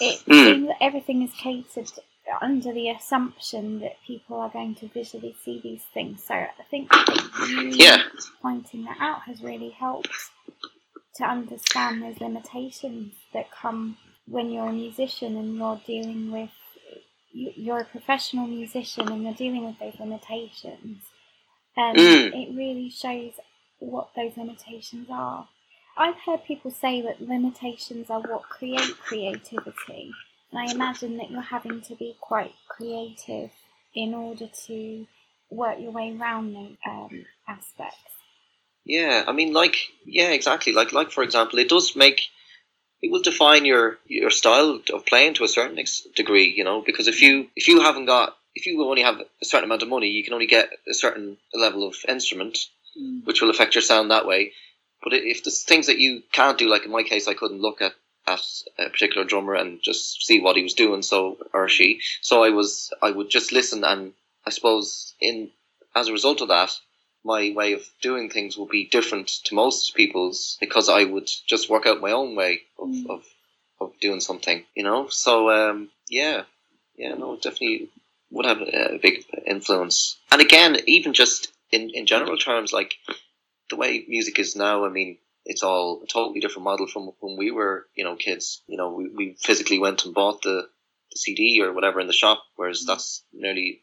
It 0.00 0.20
Mm. 0.26 0.44
seems 0.44 0.66
that 0.68 0.82
everything 0.82 1.22
is 1.22 1.32
catered 1.34 1.90
under 2.40 2.72
the 2.72 2.88
assumption 2.90 3.80
that 3.80 4.02
people 4.06 4.40
are 4.40 4.48
going 4.48 4.74
to 4.76 4.88
visually 4.88 5.34
see 5.44 5.60
these 5.60 5.84
things. 5.94 6.24
So 6.24 6.34
I 6.34 6.62
think 6.70 6.90
you 7.48 7.68
Yeah. 7.70 8.02
pointing 8.42 8.84
that 8.84 8.96
out 9.00 9.22
has 9.22 9.42
really 9.42 9.70
helped 9.70 10.08
to 11.16 11.24
understand 11.24 12.02
those 12.02 12.20
limitations 12.20 13.14
that 13.32 13.50
come 13.50 13.98
when 14.26 14.50
you're 14.50 14.68
a 14.68 14.72
musician 14.72 15.36
and 15.36 15.56
you're 15.56 15.80
dealing 15.86 16.30
with 16.30 16.50
you- 17.32 17.52
you're 17.56 17.80
a 17.80 17.84
professional 17.84 18.46
musician 18.46 19.10
and 19.10 19.24
you're 19.24 19.34
dealing 19.34 19.64
with 19.64 19.78
those 19.80 19.98
limitations. 19.98 21.02
Um, 21.76 21.96
Mm. 21.96 22.32
It 22.32 22.54
really 22.56 22.90
shows 22.90 23.32
what 23.80 24.14
those 24.14 24.36
limitations 24.36 25.08
are. 25.10 25.48
I've 25.96 26.18
heard 26.26 26.44
people 26.44 26.70
say 26.70 27.02
that 27.02 27.20
limitations 27.20 28.10
are 28.10 28.20
what 28.20 28.42
create 28.42 28.96
creativity, 28.98 30.12
and 30.50 30.58
I 30.58 30.72
imagine 30.72 31.16
that 31.18 31.30
you're 31.30 31.40
having 31.40 31.80
to 31.82 31.94
be 31.94 32.16
quite 32.20 32.54
creative 32.68 33.50
in 33.94 34.14
order 34.14 34.48
to 34.66 35.06
work 35.50 35.78
your 35.78 35.92
way 35.92 36.16
around 36.16 36.54
those 36.54 36.76
um, 36.86 37.24
aspects. 37.46 38.12
Yeah, 38.84 39.24
I 39.26 39.32
mean, 39.32 39.52
like, 39.52 39.76
yeah, 40.04 40.30
exactly. 40.30 40.72
Like, 40.72 40.92
like 40.92 41.10
for 41.10 41.22
example, 41.22 41.58
it 41.58 41.68
does 41.68 41.94
make 41.96 42.28
it 43.04 43.10
will 43.10 43.22
define 43.22 43.64
your 43.64 43.98
your 44.06 44.30
style 44.30 44.80
of 44.92 45.06
playing 45.06 45.34
to 45.34 45.44
a 45.44 45.48
certain 45.48 45.78
ex- 45.78 46.06
degree, 46.16 46.52
you 46.56 46.64
know, 46.64 46.82
because 46.84 47.06
if 47.06 47.20
you 47.22 47.48
if 47.54 47.68
you 47.68 47.80
haven't 47.80 48.06
got 48.06 48.36
if 48.54 48.66
you 48.66 48.82
only 48.82 49.02
have 49.02 49.20
a 49.20 49.44
certain 49.44 49.64
amount 49.64 49.82
of 49.82 49.88
money, 49.88 50.08
you 50.08 50.24
can 50.24 50.32
only 50.32 50.46
get 50.46 50.70
a 50.88 50.94
certain 50.94 51.36
level 51.52 51.86
of 51.86 51.96
instrument, 52.08 52.58
which 53.24 53.42
will 53.42 53.50
affect 53.50 53.74
your 53.74 53.82
sound 53.82 54.10
that 54.10 54.26
way. 54.26 54.52
But 55.04 55.12
if 55.12 55.44
there's 55.44 55.62
things 55.62 55.86
that 55.86 55.98
you 55.98 56.22
can't 56.32 56.58
do, 56.58 56.68
like 56.68 56.84
in 56.84 56.90
my 56.90 57.02
case, 57.02 57.28
I 57.28 57.34
couldn't 57.34 57.60
look 57.60 57.80
at 57.82 57.92
at 58.26 58.40
a 58.78 58.88
particular 58.88 59.26
drummer 59.26 59.54
and 59.54 59.82
just 59.82 60.24
see 60.24 60.40
what 60.40 60.56
he 60.56 60.62
was 60.62 60.72
doing, 60.72 61.02
so 61.02 61.36
or 61.52 61.68
she. 61.68 62.00
So 62.22 62.42
I 62.42 62.50
was 62.50 62.92
I 63.02 63.10
would 63.10 63.28
just 63.28 63.52
listen, 63.52 63.84
and 63.84 64.14
I 64.46 64.50
suppose 64.50 65.14
in 65.20 65.50
as 65.94 66.08
a 66.08 66.12
result 66.12 66.40
of 66.40 66.48
that, 66.48 66.70
my 67.24 67.52
way 67.54 67.74
of 67.74 67.82
doing 68.02 68.30
things 68.30 68.56
will 68.56 68.66
be 68.66 68.86
different 68.86 69.28
to 69.44 69.54
most 69.54 69.94
people's 69.94 70.56
because 70.60 70.88
I 70.88 71.04
would 71.04 71.28
just 71.46 71.70
work 71.70 71.86
out 71.86 72.00
my 72.00 72.12
own 72.12 72.34
way 72.34 72.62
of, 72.78 72.88
Mm. 72.88 73.10
of, 73.10 73.24
of 73.80 73.92
doing 74.00 74.20
something, 74.20 74.64
you 74.74 74.82
know? 74.82 75.08
So, 75.08 75.50
um, 75.50 75.90
yeah, 76.08 76.42
yeah, 76.96 77.14
no, 77.14 77.36
definitely 77.36 77.88
would 78.30 78.44
have 78.46 78.60
a, 78.60 78.94
a 78.94 78.98
big 78.98 79.24
influence. 79.46 80.16
And 80.30 80.40
again, 80.42 80.76
even 80.86 81.12
just 81.14 81.50
in, 81.70 81.90
in 81.90 82.06
general 82.06 82.36
terms, 82.36 82.72
like 82.72 82.94
the 83.74 83.80
way 83.80 84.04
music 84.08 84.38
is 84.38 84.54
now, 84.56 84.84
I 84.84 84.88
mean, 84.88 85.18
it's 85.44 85.62
all 85.62 86.02
a 86.02 86.06
totally 86.06 86.40
different 86.40 86.64
model 86.64 86.86
from 86.86 87.10
when 87.20 87.36
we 87.36 87.50
were, 87.50 87.86
you 87.94 88.04
know, 88.04 88.16
kids. 88.16 88.62
You 88.66 88.78
know, 88.78 88.92
we, 88.92 89.08
we 89.08 89.36
physically 89.40 89.78
went 89.78 90.04
and 90.04 90.14
bought 90.14 90.42
the, 90.42 90.68
the 91.12 91.18
CD 91.18 91.60
or 91.62 91.72
whatever 91.72 92.00
in 92.00 92.06
the 92.06 92.12
shop, 92.12 92.42
whereas 92.56 92.80
mm-hmm. 92.80 92.92
that's 92.92 93.24
nearly 93.32 93.82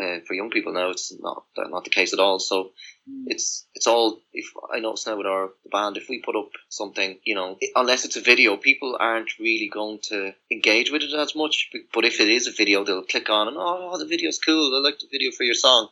uh, 0.00 0.20
for 0.26 0.34
young 0.34 0.50
people 0.50 0.72
now. 0.72 0.90
It's 0.90 1.12
not 1.20 1.44
uh, 1.58 1.68
not 1.68 1.84
the 1.84 1.90
case 1.90 2.12
at 2.12 2.18
all. 2.18 2.38
So 2.38 2.70
mm. 3.08 3.24
it's 3.26 3.66
it's 3.74 3.86
all. 3.86 4.20
If 4.32 4.46
I 4.72 4.80
notice 4.80 5.06
now 5.06 5.18
with 5.18 5.26
our 5.26 5.50
band, 5.70 5.98
if 5.98 6.08
we 6.08 6.22
put 6.22 6.36
up 6.36 6.50
something, 6.68 7.18
you 7.24 7.34
know, 7.34 7.58
i- 7.62 7.72
unless 7.76 8.04
it's 8.06 8.16
a 8.16 8.22
video, 8.22 8.56
people 8.56 8.96
aren't 8.98 9.38
really 9.38 9.68
going 9.72 9.98
to 10.04 10.32
engage 10.50 10.90
with 10.90 11.02
it 11.02 11.12
as 11.12 11.36
much. 11.36 11.70
But 11.92 12.06
if 12.06 12.20
it 12.20 12.28
is 12.28 12.46
a 12.46 12.52
video, 12.52 12.84
they'll 12.84 13.04
click 13.04 13.28
on 13.28 13.48
and 13.48 13.56
oh, 13.58 13.98
the 13.98 14.06
video's 14.06 14.38
cool. 14.38 14.74
I 14.74 14.78
like 14.80 14.98
the 14.98 15.08
video 15.12 15.30
for 15.32 15.44
your 15.44 15.54
song. 15.54 15.88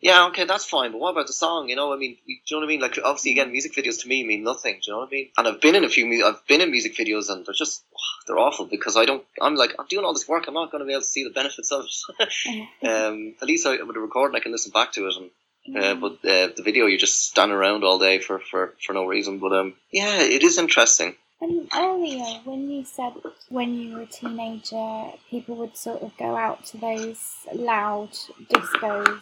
Yeah. 0.00 0.26
Okay, 0.28 0.44
that's 0.44 0.64
fine. 0.64 0.92
But 0.92 1.00
what 1.00 1.10
about 1.10 1.26
the 1.26 1.32
song? 1.32 1.68
You 1.68 1.76
know, 1.76 1.92
I 1.92 1.96
mean, 1.96 2.16
do 2.26 2.32
you 2.32 2.38
know 2.52 2.58
what 2.58 2.64
I 2.64 2.68
mean? 2.68 2.80
Like, 2.80 2.98
obviously, 3.02 3.32
again, 3.32 3.50
music 3.50 3.74
videos 3.74 4.02
to 4.02 4.08
me 4.08 4.24
mean 4.24 4.44
nothing. 4.44 4.74
Do 4.74 4.80
you 4.86 4.92
know 4.92 5.00
what 5.00 5.08
I 5.08 5.12
mean? 5.12 5.28
And 5.36 5.48
I've 5.48 5.60
been 5.60 5.74
in 5.74 5.84
a 5.84 5.88
few. 5.88 6.24
I've 6.24 6.46
been 6.46 6.60
in 6.60 6.70
music 6.70 6.94
videos, 6.94 7.28
and 7.28 7.44
they're 7.44 7.54
just 7.54 7.82
they're 8.26 8.38
awful 8.38 8.66
because 8.66 8.96
I 8.96 9.04
don't. 9.04 9.24
I'm 9.40 9.56
like, 9.56 9.74
I'm 9.78 9.86
doing 9.88 10.04
all 10.04 10.12
this 10.12 10.28
work. 10.28 10.44
I'm 10.46 10.54
not 10.54 10.70
going 10.70 10.80
to 10.80 10.86
be 10.86 10.92
able 10.92 11.02
to 11.02 11.06
see 11.06 11.24
the 11.24 11.30
benefits 11.30 11.72
of 11.72 11.86
it. 12.20 12.68
um, 12.88 13.34
at 13.40 13.48
least 13.48 13.66
I, 13.66 13.82
with 13.82 13.96
a 13.96 14.00
recording, 14.00 14.36
I 14.36 14.40
can 14.40 14.52
listen 14.52 14.72
back 14.72 14.92
to 14.92 15.06
it. 15.06 15.14
And 15.16 15.30
uh, 15.74 15.94
but 15.96 16.12
uh, 16.24 16.48
the 16.56 16.62
video, 16.64 16.86
you're 16.86 16.98
just 16.98 17.28
standing 17.28 17.56
around 17.56 17.82
all 17.82 17.98
day 17.98 18.20
for, 18.20 18.38
for, 18.38 18.74
for 18.84 18.92
no 18.92 19.04
reason. 19.04 19.38
But 19.38 19.52
um, 19.52 19.74
yeah, 19.90 20.20
it 20.20 20.44
is 20.44 20.58
interesting. 20.58 21.16
And 21.40 21.68
earlier, 21.74 22.24
when 22.44 22.70
you 22.70 22.84
said 22.84 23.12
when 23.50 23.74
you 23.74 23.94
were 23.94 24.02
a 24.02 24.06
teenager, 24.06 25.10
people 25.28 25.56
would 25.56 25.76
sort 25.76 26.02
of 26.02 26.16
go 26.16 26.36
out 26.36 26.64
to 26.66 26.78
those 26.78 27.34
loud 27.52 28.10
discos 28.48 29.20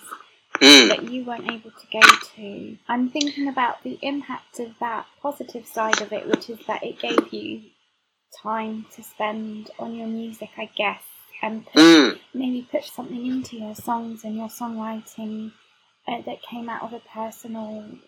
Mm. 0.60 0.88
that 0.88 1.10
you 1.10 1.24
weren't 1.24 1.50
able 1.50 1.70
to 1.70 1.86
go 1.92 2.00
to, 2.36 2.76
I'm 2.88 3.10
thinking 3.10 3.48
about 3.48 3.82
the 3.82 3.98
impact 4.02 4.60
of 4.60 4.78
that 4.78 5.06
positive 5.20 5.66
side 5.66 6.00
of 6.00 6.12
it, 6.12 6.26
which 6.28 6.48
is 6.48 6.58
that 6.66 6.84
it 6.84 7.00
gave 7.00 7.32
you 7.32 7.62
time 8.42 8.86
to 8.94 9.02
spend 9.02 9.70
on 9.78 9.94
your 9.94 10.06
music, 10.06 10.50
I 10.56 10.70
guess, 10.76 11.02
and 11.42 11.66
put, 11.66 11.82
Mm. 11.82 12.18
maybe 12.32 12.68
put 12.70 12.84
something 12.84 13.26
into 13.26 13.56
your 13.56 13.74
songs 13.74 14.24
and 14.24 14.36
your 14.36 14.48
songwriting 14.48 15.52
uh, 16.06 16.20
that 16.22 16.42
came 16.42 16.68
out 16.68 16.82
of 16.82 16.92
a 16.92 17.00
personal 17.00 17.98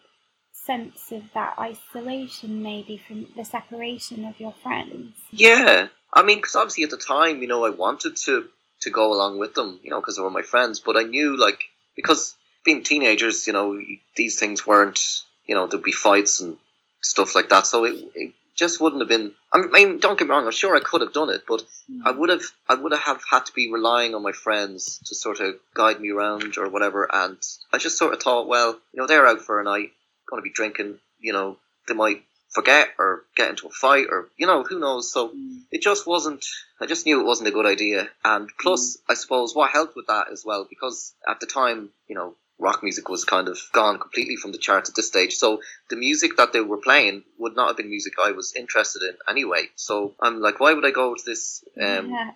sense 0.53 1.13
of 1.13 1.33
that 1.33 1.59
isolation, 1.59 2.63
maybe 2.63 2.97
from 2.97 3.27
the 3.37 3.45
separation 3.45 4.25
of 4.25 4.39
your 4.41 4.53
friends. 4.63 5.15
Yeah, 5.31 5.89
I 6.13 6.23
mean, 6.23 6.39
because 6.39 6.57
obviously 6.57 6.85
at 6.85 6.91
the 6.91 6.97
time, 6.97 7.43
you 7.43 7.49
know, 7.49 7.65
I 7.65 7.71
wanted 7.71 8.17
to 8.25 8.49
to 8.83 8.91
go 8.91 9.13
along 9.13 9.39
with 9.39 9.55
them, 9.55 9.81
you 9.83 9.91
know, 9.91 10.01
because 10.01 10.17
they 10.17 10.23
were 10.23 10.31
my 10.31 10.43
friends. 10.43 10.81
But 10.81 10.99
I 10.99 11.05
knew, 11.05 11.37
like, 11.39 11.61
because 11.97 12.37
being 12.65 12.83
teenagers, 12.83 13.47
you 13.47 13.53
know, 13.53 13.81
these 14.17 14.39
things 14.39 14.67
weren't, 14.67 15.23
you 15.47 15.55
know, 15.55 15.67
there'd 15.67 15.83
be 15.83 15.93
fights 15.93 16.41
and 16.41 16.57
stuff 17.01 17.35
like 17.35 17.49
that. 17.49 17.67
So 17.67 17.85
it, 17.85 17.97
it 18.15 18.33
just 18.57 18.81
wouldn't 18.81 19.03
have 19.03 19.09
been. 19.09 19.33
I 19.53 19.63
mean, 19.67 19.99
don't 19.99 20.19
get 20.19 20.27
me 20.27 20.31
wrong. 20.31 20.45
I'm 20.45 20.53
sure 20.53 20.77
I 20.77 20.81
could 20.81 21.01
have 21.01 21.13
done 21.13 21.31
it, 21.31 21.43
but 21.47 21.63
I 22.05 22.11
would 22.11 22.31
have. 22.31 22.43
I 22.69 22.75
would 22.75 22.93
have 22.93 23.23
had 23.31 23.47
to 23.47 23.53
be 23.53 23.73
relying 23.73 24.15
on 24.15 24.23
my 24.23 24.33
friends 24.33 24.99
to 25.07 25.15
sort 25.15 25.41
of 25.41 25.57
guide 25.75 26.01
me 26.01 26.11
around 26.11 26.57
or 26.59 26.69
whatever. 26.69 27.09
And 27.13 27.39
I 27.73 27.79
just 27.79 27.99
sort 27.99 28.15
of 28.15 28.23
thought, 28.23 28.49
well, 28.49 28.79
you 28.93 29.01
know, 29.01 29.07
they're 29.07 29.27
out 29.27 29.43
for 29.43 29.61
a 29.61 29.65
night, 29.65 29.93
going 30.29 30.43
to 30.43 30.49
be 30.49 30.53
drinking. 30.53 30.99
You 31.21 31.33
know, 31.33 31.57
they 31.87 31.95
might 31.95 32.23
forget 32.51 32.89
or 32.99 33.25
get 33.37 33.51
into 33.51 33.67
a 33.67 33.71
fight 33.71 34.07
or 34.11 34.29
you 34.37 34.47
know 34.47 34.63
who 34.63 34.79
knows. 34.79 35.13
So 35.13 35.33
it 35.71 35.83
just 35.83 36.07
wasn't. 36.07 36.45
I 36.81 36.87
just 36.87 37.07
knew 37.07 37.21
it 37.21 37.27
wasn't 37.27 37.49
a 37.49 37.53
good 37.53 37.67
idea. 37.67 38.09
And 38.25 38.51
plus, 38.61 38.99
I 39.09 39.15
suppose 39.15 39.55
what 39.55 39.71
helped 39.71 39.97
with 39.97 40.09
that 40.09 40.31
as 40.31 40.45
well, 40.45 40.67
because 40.69 41.15
at 41.29 41.41
the 41.41 41.47
time, 41.47 41.91
you 42.09 42.15
know, 42.15 42.35
rock 42.59 42.83
music 42.83 43.09
was 43.09 43.25
kind 43.25 43.49
of 43.49 43.59
gone 43.73 43.99
completely 43.99 44.37
from 44.37 44.53
the 44.53 44.59
charts 44.59 44.89
at 44.89 44.97
this 44.97 45.09
stage. 45.09 45.37
So 45.37 45.61
the 45.91 45.97
music 45.97 46.37
that 46.37 46.53
they 46.53 46.61
were 46.61 46.79
playing 46.79 47.25
would 47.39 47.57
not 47.57 47.69
have 47.69 47.77
been 47.77 47.91
music 47.91 48.15
I 48.23 48.33
was 48.33 48.55
interested 48.55 49.03
in 49.03 49.17
anyway. 49.29 49.69
So 49.75 50.15
I'm 50.21 50.41
like, 50.41 50.61
why 50.61 50.73
would 50.73 50.87
I 50.87 50.91
go 50.91 51.15
to 51.15 51.23
this 51.25 51.65
um, 51.81 52.11
yeah. 52.11 52.31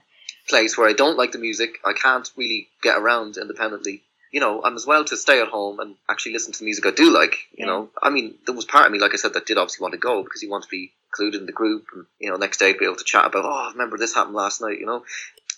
place 0.48 0.76
where 0.76 0.88
I 0.88 0.92
don't 0.92 1.16
like 1.16 1.32
the 1.32 1.38
music? 1.38 1.78
I 1.84 1.92
can't 1.92 2.30
really 2.36 2.68
get 2.82 2.98
around 2.98 3.36
independently. 3.36 4.02
You 4.30 4.40
know, 4.40 4.62
I'm 4.62 4.76
as 4.76 4.86
well 4.86 5.04
to 5.04 5.16
stay 5.16 5.40
at 5.40 5.48
home 5.48 5.80
and 5.80 5.96
actually 6.08 6.32
listen 6.32 6.52
to 6.52 6.58
the 6.60 6.64
music 6.64 6.86
I 6.86 6.90
do 6.92 7.12
like. 7.12 7.48
You 7.52 7.66
Yeah. 7.66 7.72
know, 7.72 7.90
I 8.02 8.10
mean, 8.10 8.36
there 8.46 8.54
was 8.54 8.64
part 8.64 8.86
of 8.86 8.92
me, 8.92 8.98
like 9.00 9.12
I 9.12 9.16
said, 9.16 9.34
that 9.34 9.46
did 9.46 9.58
obviously 9.58 9.82
want 9.82 9.92
to 9.92 9.98
go 9.98 10.22
because 10.22 10.42
you 10.42 10.50
want 10.50 10.64
to 10.64 10.70
be 10.70 10.92
included 11.08 11.40
in 11.40 11.46
the 11.46 11.52
group 11.52 11.86
and, 11.92 12.06
you 12.20 12.30
know, 12.30 12.36
next 12.36 12.58
day 12.58 12.72
be 12.72 12.84
able 12.84 12.96
to 12.96 13.04
chat 13.04 13.26
about, 13.26 13.44
oh, 13.44 13.68
I 13.68 13.72
remember 13.72 13.98
this 13.98 14.14
happened 14.14 14.36
last 14.36 14.60
night, 14.60 14.78
you 14.78 14.86
know. 14.86 15.04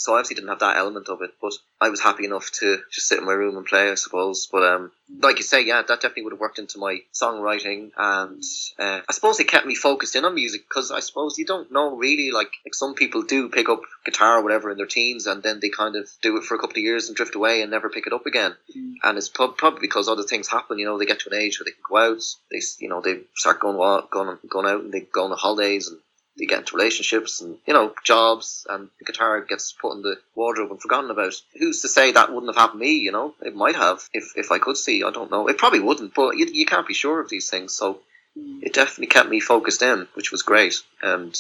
So 0.03 0.15
I 0.15 0.19
obviously 0.19 0.35
didn't 0.35 0.49
have 0.49 0.59
that 0.59 0.79
element 0.79 1.09
of 1.09 1.23
it, 1.23 1.31
but 1.41 1.53
I 1.81 1.89
was 1.89 2.01
happy 2.01 2.25
enough 2.25 2.51
to 2.59 2.79
just 2.91 3.07
sit 3.07 3.21
in 3.21 3.25
my 3.25 3.35
room 3.35 3.57
and 3.57 3.65
play, 3.65 3.89
I 3.89 3.95
suppose. 3.95 4.49
But 4.51 4.65
um, 4.65 4.91
like 5.21 5.37
you 5.37 5.45
say, 5.45 5.65
yeah, 5.65 5.81
that 5.81 6.01
definitely 6.01 6.25
would 6.25 6.33
have 6.33 6.41
worked 6.41 6.59
into 6.59 6.81
my 6.81 6.99
songwriting, 7.15 7.93
and 7.97 8.43
uh, 8.81 9.03
I 9.09 9.13
suppose 9.13 9.39
it 9.39 9.47
kept 9.47 9.65
me 9.65 9.77
focused 9.77 10.17
in 10.17 10.25
on 10.25 10.35
music 10.35 10.63
because 10.69 10.91
I 10.91 10.99
suppose 10.99 11.39
you 11.39 11.47
don't 11.47 11.71
know 11.71 11.95
really, 11.95 12.33
like, 12.33 12.51
like 12.67 12.75
some 12.75 12.95
people 12.95 13.23
do 13.23 13.49
pick 13.49 13.69
up 13.69 13.83
guitar 14.05 14.39
or 14.39 14.43
whatever 14.43 14.73
in 14.73 14.77
their 14.77 14.87
teens, 14.87 15.29
and 15.29 15.41
then 15.41 15.61
they 15.61 15.69
kind 15.69 15.95
of 15.95 16.11
do 16.21 16.37
it 16.37 16.43
for 16.43 16.57
a 16.57 16.59
couple 16.59 16.79
of 16.79 16.85
years 16.85 17.07
and 17.07 17.17
drift 17.17 17.37
away 17.37 17.63
and 17.63 17.71
never 17.71 17.89
pick 17.89 18.09
it 18.09 18.13
up 18.13 18.27
again. 18.27 18.57
Mm. 18.77 18.95
And 19.05 19.19
it's 19.19 19.29
prob- 19.29 19.57
probably 19.57 19.83
because 19.83 20.09
other 20.09 20.25
things 20.25 20.49
happen. 20.49 20.81
You 20.81 20.87
know, 20.87 20.99
they 20.99 21.07
get 21.07 21.21
to 21.21 21.31
an 21.31 21.41
age 21.41 21.61
where 21.61 21.65
they 21.65 21.71
can 21.71 21.85
go 21.89 22.13
out, 22.13 22.23
they 22.51 22.61
you 22.81 22.89
know 22.89 23.01
they 23.01 23.21
start 23.37 23.61
going 23.61 23.77
going 24.11 24.37
going 24.49 24.67
out 24.67 24.81
and 24.81 24.93
they 24.93 25.03
go 25.03 25.23
on 25.23 25.31
the 25.31 25.37
holidays 25.37 25.87
and 25.87 26.01
they 26.39 26.47
get 26.47 26.61
into 26.61 26.77
relationships 26.77 27.41
and 27.41 27.59
you 27.67 27.75
know 27.75 27.93
jobs 28.05 28.67
and 28.69 28.89
the 28.99 29.05
guitar 29.05 29.41
gets 29.43 29.73
put 29.73 29.95
in 29.97 30.03
the 30.03 30.17
wardrobe 30.35 30.71
and 30.71 30.81
forgotten 30.81 31.11
about. 31.11 31.35
Who's 31.59 31.83
to 31.83 31.89
say 31.89 32.13
that 32.13 32.33
wouldn't 32.33 32.55
have 32.55 32.61
happened 32.61 32.81
to 32.81 32.87
me? 32.87 32.97
You 32.97 33.13
know, 33.13 33.35
it 33.43 33.55
might 33.55 33.77
have 33.77 34.01
if 34.13 34.33
if 34.37 34.51
I 34.51 34.59
could 34.59 34.77
see. 34.77 35.03
I 35.05 35.11
don't 35.11 35.31
know. 35.31 35.49
It 35.49 35.59
probably 35.59 35.81
wouldn't, 35.81 36.15
but 36.15 36.37
you, 36.39 36.47
you 36.53 36.67
can't 36.67 36.87
be 36.89 36.95
sure 36.95 37.21
of 37.21 37.29
these 37.29 37.51
things. 37.51 37.75
So 37.75 38.01
Mm. 38.35 38.63
it 38.63 38.73
definitely 38.73 39.09
kept 39.09 39.29
me 39.29 39.41
focused 39.41 39.83
in, 39.83 40.09
which 40.15 40.33
was 40.33 40.41
great, 40.41 40.77
and 41.03 41.39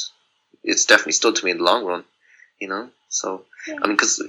it's 0.62 0.84
definitely 0.84 1.12
stood 1.12 1.36
to 1.36 1.44
me 1.46 1.52
in 1.52 1.56
the 1.56 1.64
long 1.64 1.86
run. 1.86 2.04
You 2.60 2.68
know, 2.68 2.90
so 3.08 3.46
Yeah. 3.66 3.76
I 3.82 3.86
mean, 3.86 3.96
because 3.96 4.22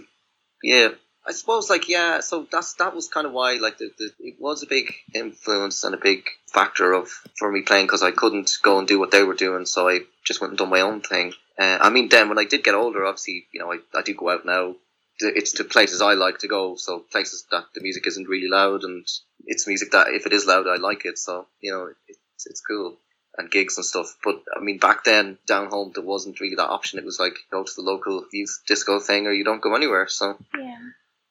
yeah, 0.63 0.87
I 1.27 1.33
suppose 1.33 1.69
like 1.69 1.89
yeah, 1.89 2.21
so 2.21 2.47
that's 2.49 2.75
that 2.75 2.95
was 2.95 3.09
kind 3.09 3.27
of 3.27 3.33
why 3.33 3.55
like 3.55 3.79
the, 3.79 3.91
the 3.97 4.11
it 4.19 4.35
was 4.39 4.63
a 4.63 4.67
big 4.67 4.93
influence 5.13 5.83
and 5.83 5.93
a 5.93 5.97
big 5.97 6.23
factor 6.53 6.93
of 6.93 7.09
for 7.37 7.51
me 7.51 7.61
playing 7.61 7.85
because 7.85 8.03
I 8.03 8.11
couldn't 8.11 8.57
go 8.61 8.79
and 8.79 8.87
do 8.87 8.99
what 8.99 9.11
they 9.11 9.23
were 9.23 9.33
doing, 9.33 9.65
so 9.65 9.89
I 9.89 10.01
just 10.25 10.41
went 10.41 10.51
and 10.51 10.57
done 10.57 10.69
my 10.69 10.81
own 10.81 11.01
thing. 11.01 11.33
Uh, 11.59 11.77
I 11.81 11.89
mean, 11.89 12.09
then 12.09 12.29
when 12.29 12.39
I 12.39 12.45
did 12.45 12.63
get 12.63 12.75
older, 12.75 13.05
obviously, 13.05 13.47
you 13.51 13.59
know, 13.59 13.71
I, 13.71 13.79
I 13.93 14.01
do 14.01 14.13
go 14.13 14.29
out 14.29 14.45
now. 14.45 14.75
It's 15.19 15.53
to 15.53 15.63
places 15.63 16.01
I 16.01 16.13
like 16.13 16.39
to 16.39 16.47
go, 16.47 16.75
so 16.75 16.99
places 16.99 17.45
that 17.51 17.65
the 17.75 17.81
music 17.81 18.07
isn't 18.07 18.27
really 18.27 18.47
loud, 18.47 18.83
and 18.83 19.07
it's 19.45 19.67
music 19.67 19.91
that 19.91 20.07
if 20.09 20.25
it 20.25 20.33
is 20.33 20.45
loud, 20.45 20.67
I 20.67 20.77
like 20.77 21.05
it. 21.05 21.17
So 21.19 21.47
you 21.61 21.71
know, 21.71 21.93
it's 22.07 22.47
it's 22.47 22.61
cool 22.61 22.97
and 23.37 23.51
gigs 23.51 23.77
and 23.77 23.85
stuff. 23.85 24.15
But 24.23 24.41
I 24.55 24.59
mean, 24.59 24.79
back 24.79 25.03
then 25.03 25.37
down 25.45 25.69
home, 25.69 25.91
there 25.93 26.03
wasn't 26.03 26.39
really 26.39 26.55
that 26.55 26.69
option. 26.69 26.99
It 26.99 27.05
was 27.05 27.19
like 27.19 27.35
go 27.51 27.63
to 27.63 27.71
the 27.75 27.83
local 27.83 28.25
youth 28.31 28.63
disco 28.67 28.99
thing, 28.99 29.27
or 29.27 29.31
you 29.31 29.43
don't 29.43 29.61
go 29.61 29.75
anywhere. 29.75 30.07
So 30.07 30.37
yeah. 30.57 30.79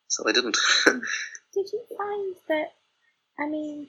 so 0.09 0.29
I 0.29 0.33
didn't. 0.33 0.59
Did 0.87 1.67
you 1.73 1.83
find 1.97 2.35
that? 2.49 2.73
I 3.39 3.47
mean, 3.47 3.89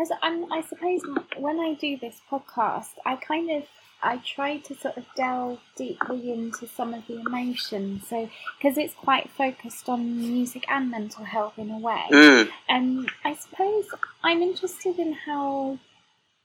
because 0.00 0.16
I'm, 0.22 0.50
I 0.50 0.62
suppose 0.62 1.02
when 1.36 1.60
I 1.60 1.74
do 1.74 1.98
this 1.98 2.22
podcast, 2.30 2.92
I 3.04 3.16
kind 3.16 3.50
of 3.50 3.64
I 4.02 4.16
try 4.16 4.56
to 4.56 4.74
sort 4.74 4.96
of 4.96 5.04
delve 5.14 5.58
deeply 5.76 6.32
into 6.32 6.66
some 6.66 6.94
of 6.94 7.06
the 7.06 7.20
emotions. 7.20 8.08
So 8.08 8.30
because 8.56 8.78
it's 8.78 8.94
quite 8.94 9.28
focused 9.28 9.90
on 9.90 10.18
music 10.18 10.64
and 10.70 10.90
mental 10.90 11.24
health 11.24 11.58
in 11.58 11.70
a 11.70 11.78
way. 11.78 12.06
Mm. 12.10 12.48
And 12.66 13.10
I 13.24 13.34
suppose 13.34 13.88
I'm 14.24 14.40
interested 14.40 14.98
in 14.98 15.12
how 15.12 15.78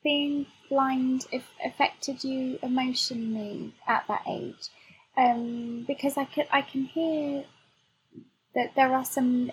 being 0.04 0.48
blind 0.70 1.26
if 1.32 1.44
affected 1.66 2.26
you 2.26 2.60
emotionally 2.62 3.74
at 3.88 4.04
that 4.10 4.24
age, 4.28 4.68
um, 5.16 5.86
because 5.88 6.18
I 6.18 6.26
can 6.26 6.46
I 6.52 6.62
can 6.62 6.84
hear 6.84 7.46
that 8.54 8.76
there 8.76 8.94
are 8.94 9.06
some 9.06 9.50